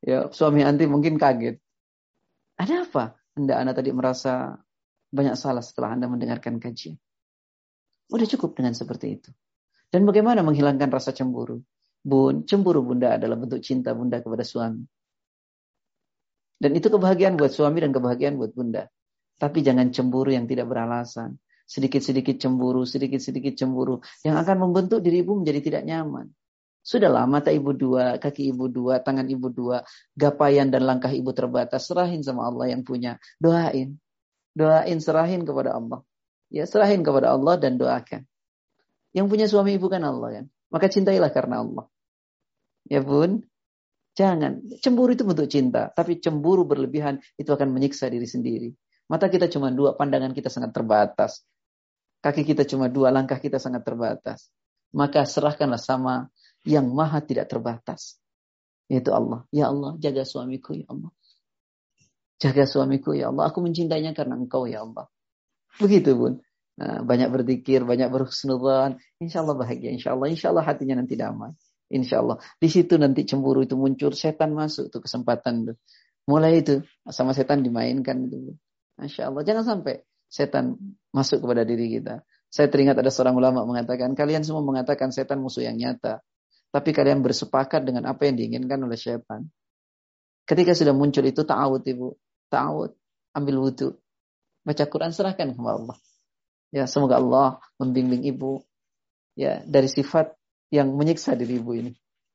ya 0.00 0.32
suami 0.32 0.64
anti 0.64 0.88
mungkin 0.88 1.20
kaget. 1.20 1.60
Ada 2.56 2.84
apa? 2.88 3.12
Anda 3.36 3.60
anak 3.60 3.80
tadi 3.80 3.92
merasa 3.92 4.56
banyak 5.08 5.36
salah 5.36 5.64
setelah 5.64 5.96
Anda 5.96 6.08
mendengarkan 6.08 6.60
kajian. 6.60 6.96
Udah 8.08 8.28
cukup 8.28 8.56
dengan 8.56 8.72
seperti 8.72 9.20
itu. 9.20 9.30
Dan 9.88 10.04
bagaimana 10.04 10.44
menghilangkan 10.44 10.92
rasa 10.92 11.16
cemburu? 11.16 11.64
Bun, 12.04 12.44
cemburu 12.44 12.84
bunda 12.84 13.16
adalah 13.16 13.40
bentuk 13.40 13.64
cinta 13.64 13.96
bunda 13.96 14.20
kepada 14.20 14.44
suami. 14.44 14.84
Dan 16.58 16.74
itu 16.74 16.90
kebahagiaan 16.90 17.38
buat 17.38 17.54
suami 17.54 17.80
dan 17.80 17.94
kebahagiaan 17.94 18.36
buat 18.36 18.52
bunda. 18.52 18.90
Tapi 19.38 19.62
jangan 19.62 19.94
cemburu 19.94 20.34
yang 20.34 20.50
tidak 20.50 20.66
beralasan. 20.66 21.38
Sedikit-sedikit 21.68 22.36
cemburu, 22.42 22.82
sedikit-sedikit 22.82 23.54
cemburu. 23.54 24.02
Yang 24.26 24.36
akan 24.44 24.56
membentuk 24.66 24.98
diri 24.98 25.22
ibu 25.22 25.38
menjadi 25.38 25.60
tidak 25.62 25.82
nyaman. 25.86 26.26
Sudahlah, 26.82 27.28
mata 27.28 27.52
ibu 27.52 27.76
dua, 27.76 28.16
kaki 28.16 28.50
ibu 28.50 28.66
dua, 28.72 29.04
tangan 29.04 29.28
ibu 29.28 29.52
dua, 29.52 29.84
gapaian 30.16 30.72
dan 30.72 30.88
langkah 30.88 31.12
ibu 31.12 31.30
terbatas. 31.36 31.86
Serahin 31.86 32.24
sama 32.24 32.48
Allah 32.48 32.74
yang 32.74 32.82
punya. 32.82 33.20
Doain. 33.38 33.94
Doain, 34.56 34.98
serahin 34.98 35.46
kepada 35.46 35.76
Allah. 35.76 36.02
Ya, 36.48 36.64
serahin 36.64 37.04
kepada 37.04 37.36
Allah 37.36 37.60
dan 37.60 37.76
doakan. 37.76 38.24
Yang 39.16 39.26
punya 39.28 39.46
suami 39.48 39.76
ibu 39.76 39.86
kan 39.88 40.04
Allah 40.04 40.42
kan. 40.42 40.44
Maka 40.68 40.86
cintailah 40.92 41.32
karena 41.32 41.64
Allah. 41.64 41.86
Ya 42.88 43.00
pun, 43.00 43.44
jangan. 44.16 44.64
Cemburu 44.80 45.16
itu 45.16 45.24
bentuk 45.24 45.48
cinta. 45.48 45.88
Tapi 45.92 46.20
cemburu 46.20 46.68
berlebihan 46.68 47.20
itu 47.40 47.48
akan 47.48 47.72
menyiksa 47.72 48.12
diri 48.12 48.28
sendiri. 48.28 48.68
Mata 49.08 49.32
kita 49.32 49.48
cuma 49.48 49.72
dua, 49.72 49.96
pandangan 49.96 50.36
kita 50.36 50.52
sangat 50.52 50.76
terbatas. 50.76 51.44
Kaki 52.20 52.44
kita 52.44 52.68
cuma 52.68 52.92
dua, 52.92 53.08
langkah 53.08 53.40
kita 53.40 53.56
sangat 53.56 53.86
terbatas. 53.86 54.52
Maka 54.92 55.24
serahkanlah 55.24 55.80
sama 55.80 56.28
yang 56.68 56.88
maha 56.92 57.24
tidak 57.24 57.48
terbatas. 57.48 58.20
Yaitu 58.88 59.12
Allah. 59.12 59.44
Ya 59.48 59.72
Allah, 59.72 59.96
jaga 60.00 60.24
suamiku 60.28 60.76
ya 60.76 60.88
Allah. 60.92 61.12
Jaga 62.40 62.64
suamiku 62.68 63.16
ya 63.16 63.32
Allah. 63.32 63.48
Aku 63.48 63.64
mencintainya 63.64 64.12
karena 64.12 64.36
engkau 64.36 64.68
ya 64.68 64.84
Allah. 64.84 65.08
Begitu 65.80 66.12
pun. 66.16 66.32
Nah, 66.78 67.02
banyak 67.02 67.28
berzikir, 67.34 67.82
banyak 67.82 68.06
berhusnudzan. 68.06 69.02
Insya 69.18 69.42
Allah 69.42 69.58
bahagia. 69.58 69.90
Insya 69.90 70.14
Allah. 70.14 70.30
Insya 70.30 70.54
Allah 70.54 70.62
hatinya 70.62 71.02
nanti 71.02 71.18
damai. 71.18 71.50
Insya 71.90 72.22
Allah. 72.22 72.38
Di 72.62 72.70
situ 72.70 72.94
nanti 72.94 73.26
cemburu 73.26 73.66
itu 73.66 73.74
muncul. 73.74 74.14
Setan 74.14 74.54
masuk 74.54 74.86
tuh 74.94 75.02
kesempatan 75.02 75.74
tuh. 75.74 75.76
Mulai 76.30 76.62
itu 76.62 76.86
sama 77.10 77.34
setan 77.34 77.66
dimainkan 77.66 78.30
itu. 78.30 78.54
Masya 78.94 79.26
Allah. 79.26 79.42
Jangan 79.42 79.64
sampai 79.66 80.06
setan 80.30 80.78
masuk 81.10 81.42
kepada 81.42 81.66
diri 81.66 81.98
kita. 81.98 82.22
Saya 82.48 82.70
teringat 82.70 82.96
ada 82.96 83.10
seorang 83.10 83.36
ulama 83.36 83.66
mengatakan, 83.66 84.14
kalian 84.16 84.46
semua 84.46 84.62
mengatakan 84.62 85.10
setan 85.10 85.42
musuh 85.42 85.66
yang 85.66 85.76
nyata. 85.76 86.22
Tapi 86.70 86.94
kalian 86.94 87.24
bersepakat 87.24 87.82
dengan 87.82 88.06
apa 88.06 88.28
yang 88.28 88.38
diinginkan 88.38 88.78
oleh 88.86 88.96
setan. 88.96 89.50
Ketika 90.48 90.72
sudah 90.72 90.96
muncul 90.96 91.26
itu 91.28 91.44
ta'awud 91.44 91.84
ibu 91.84 92.16
ta'awud, 92.48 92.92
ambil 93.36 93.56
wudhu, 93.68 93.88
baca 94.64 94.84
Quran 94.88 95.12
serahkan 95.12 95.52
kepada 95.52 95.76
Allah. 95.76 95.96
Ya, 96.68 96.84
semoga 96.84 97.16
Allah 97.16 97.62
membimbing 97.80 98.28
ibu 98.28 98.60
ya 99.32 99.64
dari 99.64 99.88
sifat 99.88 100.36
yang 100.68 100.92
menyiksa 100.92 101.32
diri 101.32 101.56
ibu 101.56 101.72
ini. 101.72 101.92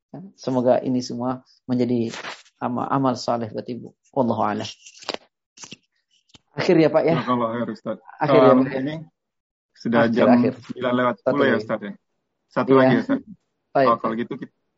Ya, 0.10 0.20
semoga 0.38 0.82
ini 0.82 1.02
semua 1.06 1.46
menjadi 1.70 2.10
amal, 2.58 2.90
amal 2.90 3.14
saleh 3.14 3.54
buat 3.54 3.66
ibu. 3.70 3.94
Wallahu 4.14 4.42
a'lam. 4.42 4.70
Akhir 6.54 6.76
ya 6.78 6.90
Pak 6.90 7.04
ya. 7.06 7.16
Kalau 7.26 7.50
akhir 7.50 7.68
Ustaz. 7.74 7.98
Akhir 8.22 8.42
um, 8.42 8.62
ya, 8.70 8.78
ini 8.82 8.96
sudah 9.74 10.06
akhir, 10.06 10.14
jam 10.14 10.28
akhir. 10.30 10.54
9 10.70 11.00
lewat 11.02 11.16
10 11.26 11.50
ya 11.50 11.56
Ustaz 11.58 11.80
ya. 11.82 11.94
Satu 12.50 12.72
iya. 12.74 12.80
lagi 12.80 12.96
Ustaz. 13.02 13.20
Baik. 13.74 13.88
Oh, 13.90 13.98
kalau 13.98 14.14
gitu 14.14 14.34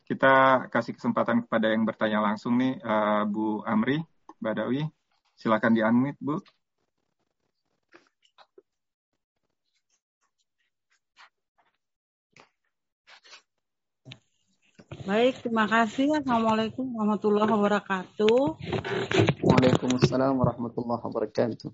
kita 0.07 0.34
kasih 0.72 0.94
kesempatan 0.95 1.44
kepada 1.44 1.68
yang 1.68 1.84
bertanya 1.84 2.23
langsung 2.23 2.56
nih 2.56 2.80
uh, 2.80 3.27
Bu 3.27 3.60
Amri 3.68 3.99
Badawi. 4.40 4.88
Silakan 5.36 5.76
di-unmute, 5.76 6.15
Bu. 6.23 6.40
Baik, 15.06 15.45
terima 15.45 15.69
kasih. 15.69 16.18
Assalamualaikum 16.18 16.82
warahmatullahi 16.98 17.45
wabarakatuh. 17.45 18.57
Waalaikumsalam 19.45 20.34
warahmatullahi 20.34 21.02
wabarakatuh. 21.06 21.69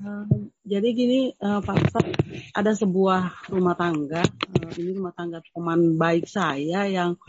Uh, 0.00 0.48
jadi 0.64 0.88
gini, 0.96 1.36
uh, 1.44 1.60
Pak 1.60 1.76
Ustaz, 1.76 2.08
ada 2.56 2.72
sebuah 2.72 3.52
rumah 3.52 3.76
tangga. 3.76 4.24
Uh, 4.48 4.72
ini 4.80 4.96
rumah 4.96 5.12
tangga 5.12 5.44
teman 5.44 6.00
baik 6.00 6.24
saya 6.24 6.88
yang 6.88 7.20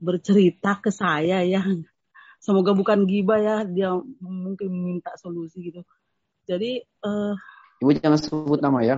bercerita 0.00 0.80
ke 0.80 0.88
saya 0.88 1.44
yang 1.44 1.84
semoga 2.44 2.76
bukan 2.76 3.08
gibah 3.08 3.40
ya 3.40 3.56
dia 3.64 3.96
mungkin 4.20 4.68
minta 4.68 5.16
solusi 5.16 5.72
gitu 5.72 5.80
jadi 6.44 6.84
uh, 7.00 7.32
ibu 7.80 7.96
jangan 7.96 8.20
sebut 8.20 8.60
nama 8.60 8.84
ya 8.84 8.96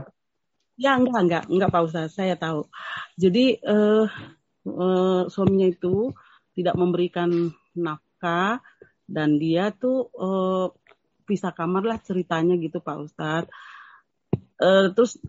ya 0.75 0.99
enggak 0.99 1.23
enggak 1.23 1.45
enggak 1.47 1.71
pak 1.71 1.87
ustaz 1.87 2.11
saya 2.19 2.35
tahu 2.35 2.67
jadi 3.15 3.63
uh, 3.63 4.11
uh, 4.67 5.23
suaminya 5.31 5.71
itu 5.71 6.11
tidak 6.59 6.75
memberikan 6.75 7.55
nafkah 7.79 8.61
dan 9.07 9.39
dia 9.39 9.71
tuh 9.71 10.11
uh, 10.19 10.75
pisah 11.27 11.55
kamar 11.55 11.87
lah 11.87 11.99
ceritanya 12.03 12.59
gitu 12.59 12.83
pak 12.83 12.99
ustaz 12.99 13.45
uh, 14.61 14.91
terus 14.93 15.21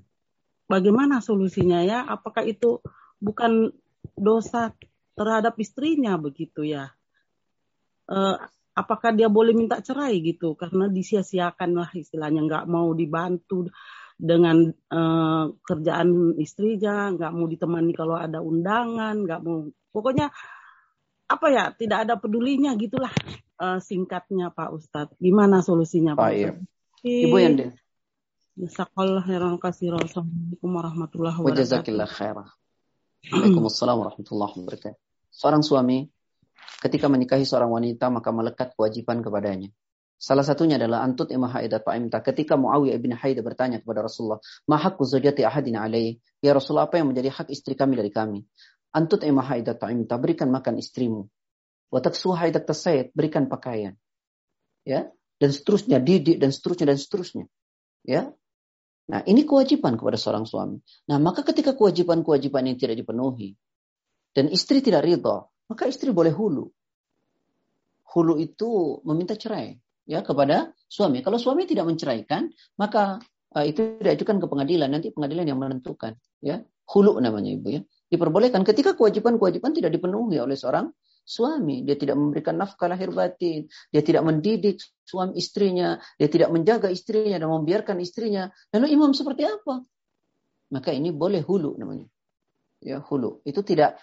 bagaimana 0.70 1.24
solusinya 1.24 1.82
ya? 1.82 2.04
Apakah 2.06 2.44
itu 2.44 2.84
bukan 3.18 3.72
dosa 4.14 4.76
terhadap 5.18 5.56
istrinya 5.58 6.20
begitu 6.20 6.68
ya? 6.68 6.92
Uh, 8.08 8.38
apakah 8.76 9.16
dia 9.16 9.32
boleh 9.32 9.56
minta 9.56 9.80
cerai 9.82 10.20
gitu? 10.22 10.54
Karena 10.54 10.92
disia-siakan 10.92 11.72
lah 11.74 11.90
istilahnya 11.96 12.46
nggak 12.46 12.66
mau 12.70 12.92
dibantu 12.94 13.68
dengan 14.18 14.74
uh, 14.90 15.46
kerjaan 15.62 16.34
istrinya 16.42 17.14
nggak 17.14 17.32
mau 17.38 17.46
ditemani 17.46 17.94
kalau 17.94 18.18
ada 18.18 18.42
undangan 18.42 19.14
nggak 19.22 19.42
mau 19.46 19.70
pokoknya 19.94 20.34
apa 21.28 21.48
ya 21.54 21.70
tidak 21.78 22.10
ada 22.10 22.18
pedulinya 22.18 22.74
gitulah 22.74 23.14
uh, 23.62 23.78
singkatnya 23.78 24.50
Pak 24.50 24.74
Ustadz 24.74 25.16
gimana 25.22 25.62
solusinya 25.62 26.18
Pak 26.18 26.34
Iya. 26.34 26.52
Ibu 27.06 27.38
yang 27.38 27.56
Jazakallah 28.58 29.22
khairan 29.22 29.62
Assalamualaikum 29.62 30.70
warahmatullahi 30.74 31.38
wabarakatuh. 31.38 32.42
Waalaikumsalam 33.30 33.96
warahmatullahi 34.02 34.54
wabarakatuh. 34.58 34.98
Seorang 35.30 35.62
suami 35.62 36.10
ketika 36.82 37.06
menikahi 37.06 37.46
seorang 37.46 37.70
wanita 37.70 38.10
maka 38.10 38.34
melekat 38.34 38.74
kewajiban 38.74 39.22
kepadanya. 39.22 39.70
Salah 40.18 40.42
satunya 40.42 40.82
adalah 40.82 41.06
antut 41.06 41.30
imah 41.30 41.62
haidat 41.62 41.86
ta'imta. 41.86 42.26
Ketika 42.26 42.58
Muawiyah 42.58 42.98
ibn 42.98 43.14
Haidah 43.14 43.46
bertanya 43.46 43.78
kepada 43.78 44.02
Rasulullah, 44.02 44.42
"Ma 44.66 44.82
zujati 44.82 45.46
ahadina 45.46 45.86
alaih?" 45.86 46.18
Ya 46.42 46.58
Rasulullah, 46.58 46.90
apa 46.90 46.98
yang 46.98 47.14
menjadi 47.14 47.30
hak 47.30 47.54
istri 47.54 47.78
kami 47.78 48.02
dari 48.02 48.10
kami? 48.10 48.42
Antut 48.98 49.22
imah 49.22 49.46
haidat 49.46 49.78
ta'imta, 49.78 50.18
berikan 50.18 50.50
makan 50.50 50.82
istrimu. 50.82 51.30
Wa 51.94 52.02
taksu 52.02 52.34
haidat 52.34 52.66
tasayid, 52.66 53.14
berikan 53.14 53.46
pakaian. 53.46 53.94
Ya, 54.82 55.06
dan 55.38 55.54
seterusnya, 55.54 56.02
didik 56.02 56.42
dan 56.42 56.50
seterusnya 56.50 56.90
dan 56.90 56.98
seterusnya. 56.98 57.46
Ya. 58.02 58.34
Nah, 59.08 59.22
ini 59.24 59.46
kewajiban 59.46 60.02
kepada 60.02 60.18
seorang 60.18 60.50
suami. 60.50 60.82
Nah, 61.08 61.22
maka 61.22 61.46
ketika 61.46 61.78
kewajiban-kewajiban 61.78 62.66
ini 62.68 62.76
tidak 62.76 62.98
dipenuhi 63.06 63.54
dan 64.34 64.50
istri 64.50 64.82
tidak 64.82 65.06
ridha, 65.06 65.46
maka 65.70 65.88
istri 65.88 66.10
boleh 66.10 66.34
hulu. 66.34 66.68
Hulu 68.18 68.34
itu 68.42 69.00
meminta 69.06 69.38
cerai 69.38 69.78
ya 70.08 70.24
kepada 70.24 70.72
suami. 70.88 71.20
Kalau 71.20 71.36
suami 71.36 71.68
tidak 71.68 71.86
menceraikan, 71.86 72.48
maka 72.80 73.20
uh, 73.52 73.66
itu 73.68 74.00
diajukan 74.00 74.40
ke 74.40 74.48
pengadilan. 74.48 74.88
Nanti 74.88 75.12
pengadilan 75.12 75.46
yang 75.46 75.60
menentukan. 75.60 76.16
Ya, 76.40 76.64
hulu 76.88 77.20
namanya 77.20 77.52
ibu 77.54 77.68
ya. 77.68 77.82
Diperbolehkan 78.08 78.64
ketika 78.64 78.96
kewajiban-kewajiban 78.96 79.76
tidak 79.76 79.92
dipenuhi 79.92 80.40
oleh 80.40 80.56
seorang 80.56 80.88
suami. 81.28 81.84
Dia 81.84 82.00
tidak 82.00 82.16
memberikan 82.16 82.56
nafkah 82.56 82.88
lahir 82.88 83.12
batin. 83.12 83.68
Dia 83.92 84.00
tidak 84.00 84.24
mendidik 84.24 84.80
suami 85.04 85.36
istrinya. 85.36 86.00
Dia 86.16 86.32
tidak 86.32 86.50
menjaga 86.56 86.88
istrinya 86.88 87.36
dan 87.36 87.52
membiarkan 87.52 88.00
istrinya. 88.00 88.48
Lalu 88.72 88.96
imam 88.96 89.12
seperti 89.12 89.44
apa? 89.44 89.84
Maka 90.72 90.96
ini 90.96 91.12
boleh 91.12 91.44
hulu 91.44 91.76
namanya. 91.76 92.08
Ya, 92.80 93.04
hulu. 93.04 93.44
Itu 93.44 93.62
tidak 93.62 94.00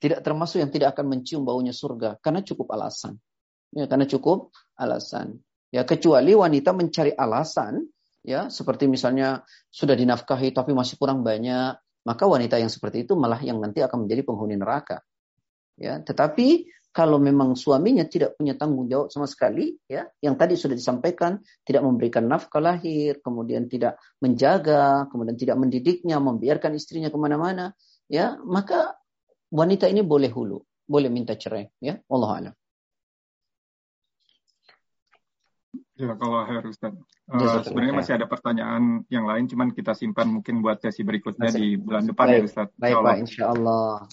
Tidak 0.00 0.24
termasuk 0.24 0.64
yang 0.64 0.72
tidak 0.72 0.96
akan 0.96 1.12
mencium 1.12 1.44
baunya 1.44 1.76
surga 1.76 2.16
karena 2.24 2.40
cukup 2.40 2.72
alasan. 2.72 3.20
Ya, 3.68 3.84
karena 3.84 4.08
cukup 4.08 4.48
alasan. 4.80 5.36
Ya, 5.70 5.84
kecuali 5.84 6.32
wanita 6.34 6.72
mencari 6.72 7.12
alasan 7.14 7.84
ya, 8.24 8.48
seperti 8.50 8.88
misalnya 8.88 9.44
sudah 9.70 9.94
dinafkahi 9.94 10.50
tapi 10.50 10.72
masih 10.72 10.96
kurang 10.96 11.22
banyak, 11.22 11.76
maka 12.04 12.24
wanita 12.24 12.56
yang 12.56 12.72
seperti 12.72 13.04
itu 13.04 13.14
malah 13.14 13.40
yang 13.44 13.60
nanti 13.60 13.84
akan 13.84 14.08
menjadi 14.08 14.22
penghuni 14.24 14.56
neraka. 14.56 15.04
Ya, 15.80 16.00
tetapi 16.00 16.68
kalau 16.90 17.22
memang 17.22 17.54
suaminya 17.54 18.02
tidak 18.02 18.34
punya 18.34 18.58
tanggung 18.58 18.90
jawab 18.90 19.14
sama 19.14 19.30
sekali, 19.30 19.78
ya, 19.86 20.10
yang 20.18 20.34
tadi 20.34 20.58
sudah 20.58 20.74
disampaikan, 20.74 21.38
tidak 21.62 21.86
memberikan 21.86 22.26
nafkah 22.26 22.58
lahir, 22.58 23.22
kemudian 23.22 23.70
tidak 23.70 24.02
menjaga, 24.18 25.06
kemudian 25.06 25.38
tidak 25.38 25.56
mendidiknya, 25.56 26.18
membiarkan 26.18 26.74
istrinya 26.74 27.08
ke 27.08 27.16
mana-mana, 27.16 27.78
ya, 28.10 28.34
maka 28.42 28.98
wanita 29.54 29.86
ini 29.86 30.02
boleh 30.02 30.34
hulu, 30.34 30.58
boleh 30.82 31.08
minta 31.14 31.38
cerai, 31.38 31.70
ya, 31.78 31.94
Allah 32.10 32.30
alam. 32.34 32.54
Ya, 36.00 36.16
kalau 36.16 36.40
harus 36.48 36.80
Ustaz. 36.80 36.96
Uh, 37.28 37.60
sebenarnya 37.60 37.92
masih 37.92 38.12
ada 38.16 38.24
pertanyaan 38.24 39.04
yang 39.12 39.28
lain, 39.28 39.44
cuman 39.52 39.68
kita 39.76 39.92
simpan 39.92 40.32
mungkin 40.32 40.64
buat 40.64 40.80
sesi 40.80 41.04
berikutnya 41.04 41.52
masih. 41.52 41.60
di 41.60 41.68
bulan 41.76 42.08
depan 42.08 42.24
baik, 42.24 42.36
ya 42.40 42.42
Ustaz. 42.48 42.68
Baik 42.80 42.96
Pak, 43.04 43.16
insya 43.20 43.44
Allah. 43.52 44.08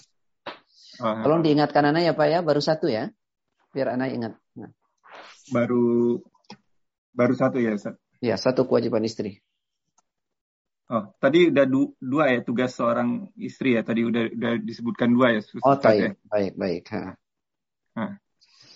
Uh, 1.00 1.22
Tolong 1.24 1.40
diingatkan 1.40 1.88
anak 1.88 2.04
ya 2.04 2.12
Pak 2.12 2.28
ya, 2.28 2.38
baru 2.44 2.60
satu 2.60 2.92
ya, 2.92 3.08
biar 3.72 3.96
anak 3.96 4.12
ingat. 4.12 4.32
Nah. 4.60 4.68
Baru 5.48 6.20
baru 7.16 7.32
satu 7.32 7.56
ya 7.56 7.72
Ustaz? 7.72 7.96
Ya, 8.20 8.36
satu 8.36 8.68
kewajiban 8.68 9.00
istri. 9.08 9.40
Oh, 10.92 11.08
tadi 11.16 11.48
udah 11.48 11.64
du 11.64 11.96
dua 11.96 12.36
ya 12.36 12.44
tugas 12.44 12.76
seorang 12.76 13.32
istri 13.40 13.80
ya. 13.80 13.84
Tadi 13.84 14.04
udah 14.04 14.28
udah 14.28 14.52
disebutkan 14.60 15.08
dua 15.08 15.36
ya. 15.36 15.40
Ustaz, 15.40 15.64
oh, 15.64 15.80
baik, 15.80 16.00
ya? 16.04 16.12
baik, 16.28 16.52
baik. 16.52 16.84
Ha. 16.92 17.16
Nah, 17.96 18.12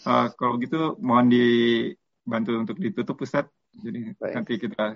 uh, 0.08 0.26
kalau 0.32 0.56
gitu 0.56 0.96
mohon 1.04 1.28
dibantu 2.22 2.50
untuk 2.56 2.76
ditutup 2.78 3.16
Ustaz. 3.22 3.50
Jadi 3.74 4.14
baik. 4.16 4.34
nanti 4.38 4.52
kita 4.58 4.94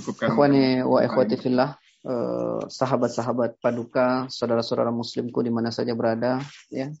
cukupkan. 0.00 0.32
Ikhwani 0.32 0.82
wa 0.82 1.00
ikhwati 1.04 1.36
fillah 1.38 1.76
Eh, 2.04 2.60
sahabat-sahabat 2.68 3.64
paduka, 3.64 4.28
saudara-saudara 4.28 4.92
muslimku 4.92 5.40
di 5.40 5.48
mana 5.48 5.72
saja 5.72 5.96
berada, 5.96 6.36
ya. 6.68 6.92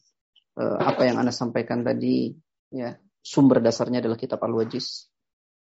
Uh, 0.54 0.78
apa 0.78 1.02
yang 1.02 1.18
Anda 1.18 1.34
sampaikan 1.34 1.82
tadi, 1.82 2.30
ya, 2.70 2.94
sumber 3.26 3.58
dasarnya 3.58 3.98
adalah 3.98 4.14
kitab 4.14 4.38
Al-Wajiz. 4.40 5.10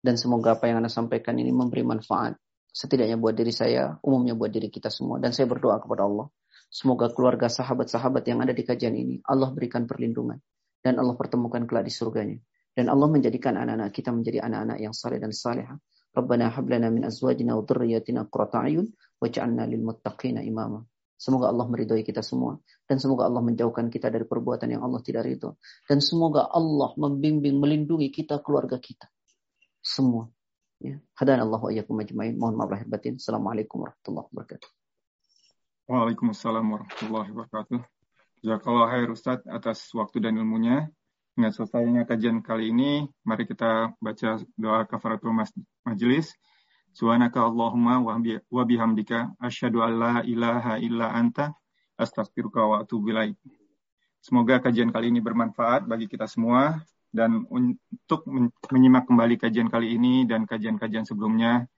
Dan 0.00 0.16
semoga 0.16 0.56
apa 0.56 0.66
yang 0.66 0.80
Anda 0.80 0.88
sampaikan 0.88 1.36
ini 1.38 1.52
memberi 1.52 1.84
manfaat. 1.84 2.40
Setidaknya 2.72 3.20
buat 3.20 3.36
diri 3.36 3.52
saya, 3.52 4.00
umumnya 4.00 4.32
buat 4.32 4.48
diri 4.48 4.72
kita 4.72 4.88
semua. 4.88 5.20
Dan 5.20 5.36
saya 5.36 5.44
berdoa 5.44 5.78
kepada 5.78 6.08
Allah. 6.08 6.32
Semoga 6.72 7.12
keluarga 7.12 7.52
sahabat-sahabat 7.52 8.24
yang 8.26 8.40
ada 8.42 8.56
di 8.56 8.64
kajian 8.64 8.96
ini, 8.96 9.20
Allah 9.28 9.52
berikan 9.52 9.84
perlindungan. 9.84 10.40
Dan 10.80 10.98
Allah 10.98 11.14
pertemukan 11.14 11.62
kelak 11.68 11.84
di 11.86 11.92
surganya. 11.92 12.40
Dan 12.78 12.86
Allah 12.86 13.10
menjadikan 13.10 13.58
anak-anak 13.58 13.90
kita 13.90 14.14
menjadi 14.14 14.46
anak-anak 14.46 14.78
yang 14.78 14.94
saleh 14.94 15.18
dan 15.18 15.34
salehah 15.34 15.74
Rabbana 16.14 16.54
hab 16.54 16.70
lana 16.70 16.94
min 16.94 17.02
azwajina 17.02 17.58
wa 17.58 17.66
dhurriyyatina 17.66 18.30
qurrata 18.30 18.62
a'yun 18.66 18.86
waj'alna 19.18 19.66
lil 19.66 19.82
muttaqina 19.82 20.46
imama. 20.46 20.86
Semoga 21.18 21.50
Allah 21.50 21.66
meridhoi 21.66 22.06
kita 22.06 22.22
semua 22.22 22.54
dan 22.86 23.02
semoga 23.02 23.26
Allah 23.26 23.42
menjauhkan 23.42 23.90
kita 23.90 24.06
dari 24.06 24.22
perbuatan 24.22 24.78
yang 24.78 24.86
Allah 24.86 25.02
tidak 25.02 25.26
ridho 25.26 25.58
dan 25.90 25.98
semoga 25.98 26.46
Allah 26.46 26.94
membimbing 26.94 27.58
melindungi 27.58 28.14
kita 28.14 28.38
keluarga 28.46 28.78
kita 28.78 29.10
semua. 29.82 30.30
Ya. 30.78 31.02
Hadan 31.18 31.42
Allah 31.42 31.58
wa 31.58 31.74
iyyakum 31.74 31.98
ajmain. 31.98 32.38
Mohon 32.38 32.54
maaf 32.62 32.70
lahir 32.78 32.86
batin. 32.86 33.18
Assalamualaikum 33.18 33.82
warahmatullahi 33.82 34.26
wabarakatuh. 34.30 34.70
Waalaikumsalam 35.90 36.62
warahmatullahi 36.62 37.28
wabarakatuh. 37.34 37.78
Jazakallah 38.46 38.86
khair 38.94 39.08
Ustaz 39.10 39.42
atas 39.50 39.90
waktu 39.90 40.22
dan 40.22 40.38
ilmunya. 40.38 40.86
Dengan 41.38 41.54
selesainya 41.54 42.02
kajian 42.02 42.42
kali 42.42 42.74
ini, 42.74 43.06
mari 43.22 43.46
kita 43.46 43.94
baca 44.02 44.42
doa 44.58 44.82
kafaratul 44.90 45.30
majlis. 45.86 46.34
Subhanaka 46.90 47.46
Allahumma 47.46 48.02
wa 48.02 48.64
bihamdika 48.66 49.38
asyhadu 49.38 49.86
an 49.86 49.92
la 50.02 50.14
ilaha 50.26 50.82
illa 50.82 51.14
anta 51.14 51.54
astaghfiruka 51.94 52.58
wa 52.58 52.82
atubu. 52.82 53.14
Semoga 54.18 54.58
kajian 54.58 54.90
kali 54.90 55.14
ini 55.14 55.22
bermanfaat 55.22 55.86
bagi 55.86 56.10
kita 56.10 56.26
semua 56.26 56.82
dan 57.14 57.46
untuk 57.54 58.26
menyimak 58.74 59.06
kembali 59.06 59.38
kajian 59.38 59.70
kali 59.70 59.94
ini 59.94 60.26
dan 60.26 60.42
kajian-kajian 60.42 61.06
sebelumnya 61.06 61.70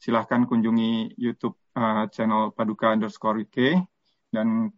silahkan 0.00 0.48
kunjungi 0.48 1.20
YouTube 1.20 1.60
uh, 1.76 2.08
channel 2.08 2.48
Paduka 2.56 2.96
underscore 2.96 3.44
UK 3.44 3.76
dan 4.32 4.72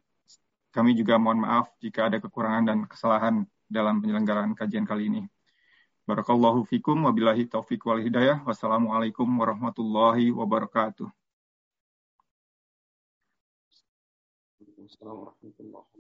kami 0.75 0.99
juga 0.99 1.23
mohon 1.23 1.47
maaf 1.47 1.71
jika 1.79 2.11
ada 2.11 2.19
kekurangan 2.19 2.67
dan 2.67 2.79
kesalahan 2.91 3.47
dalam 3.75 3.99
penyelenggaraan 3.99 4.55
kajian 4.55 4.87
kali 4.87 5.11
ini. 5.11 5.23
Barakallahu 6.07 6.63
fikum 6.71 7.11
wabillahi 7.11 7.51
taufiq 7.51 7.83
wal 7.83 7.99
hidayah. 7.99 8.47
Wassalamualaikum 8.47 9.27
warahmatullahi 9.27 10.31
wabarakatuh. 10.31 11.11
Assalamualaikum 14.85 15.35
warahmatullahi 15.35 15.75
wabarakatuh. 15.75 15.94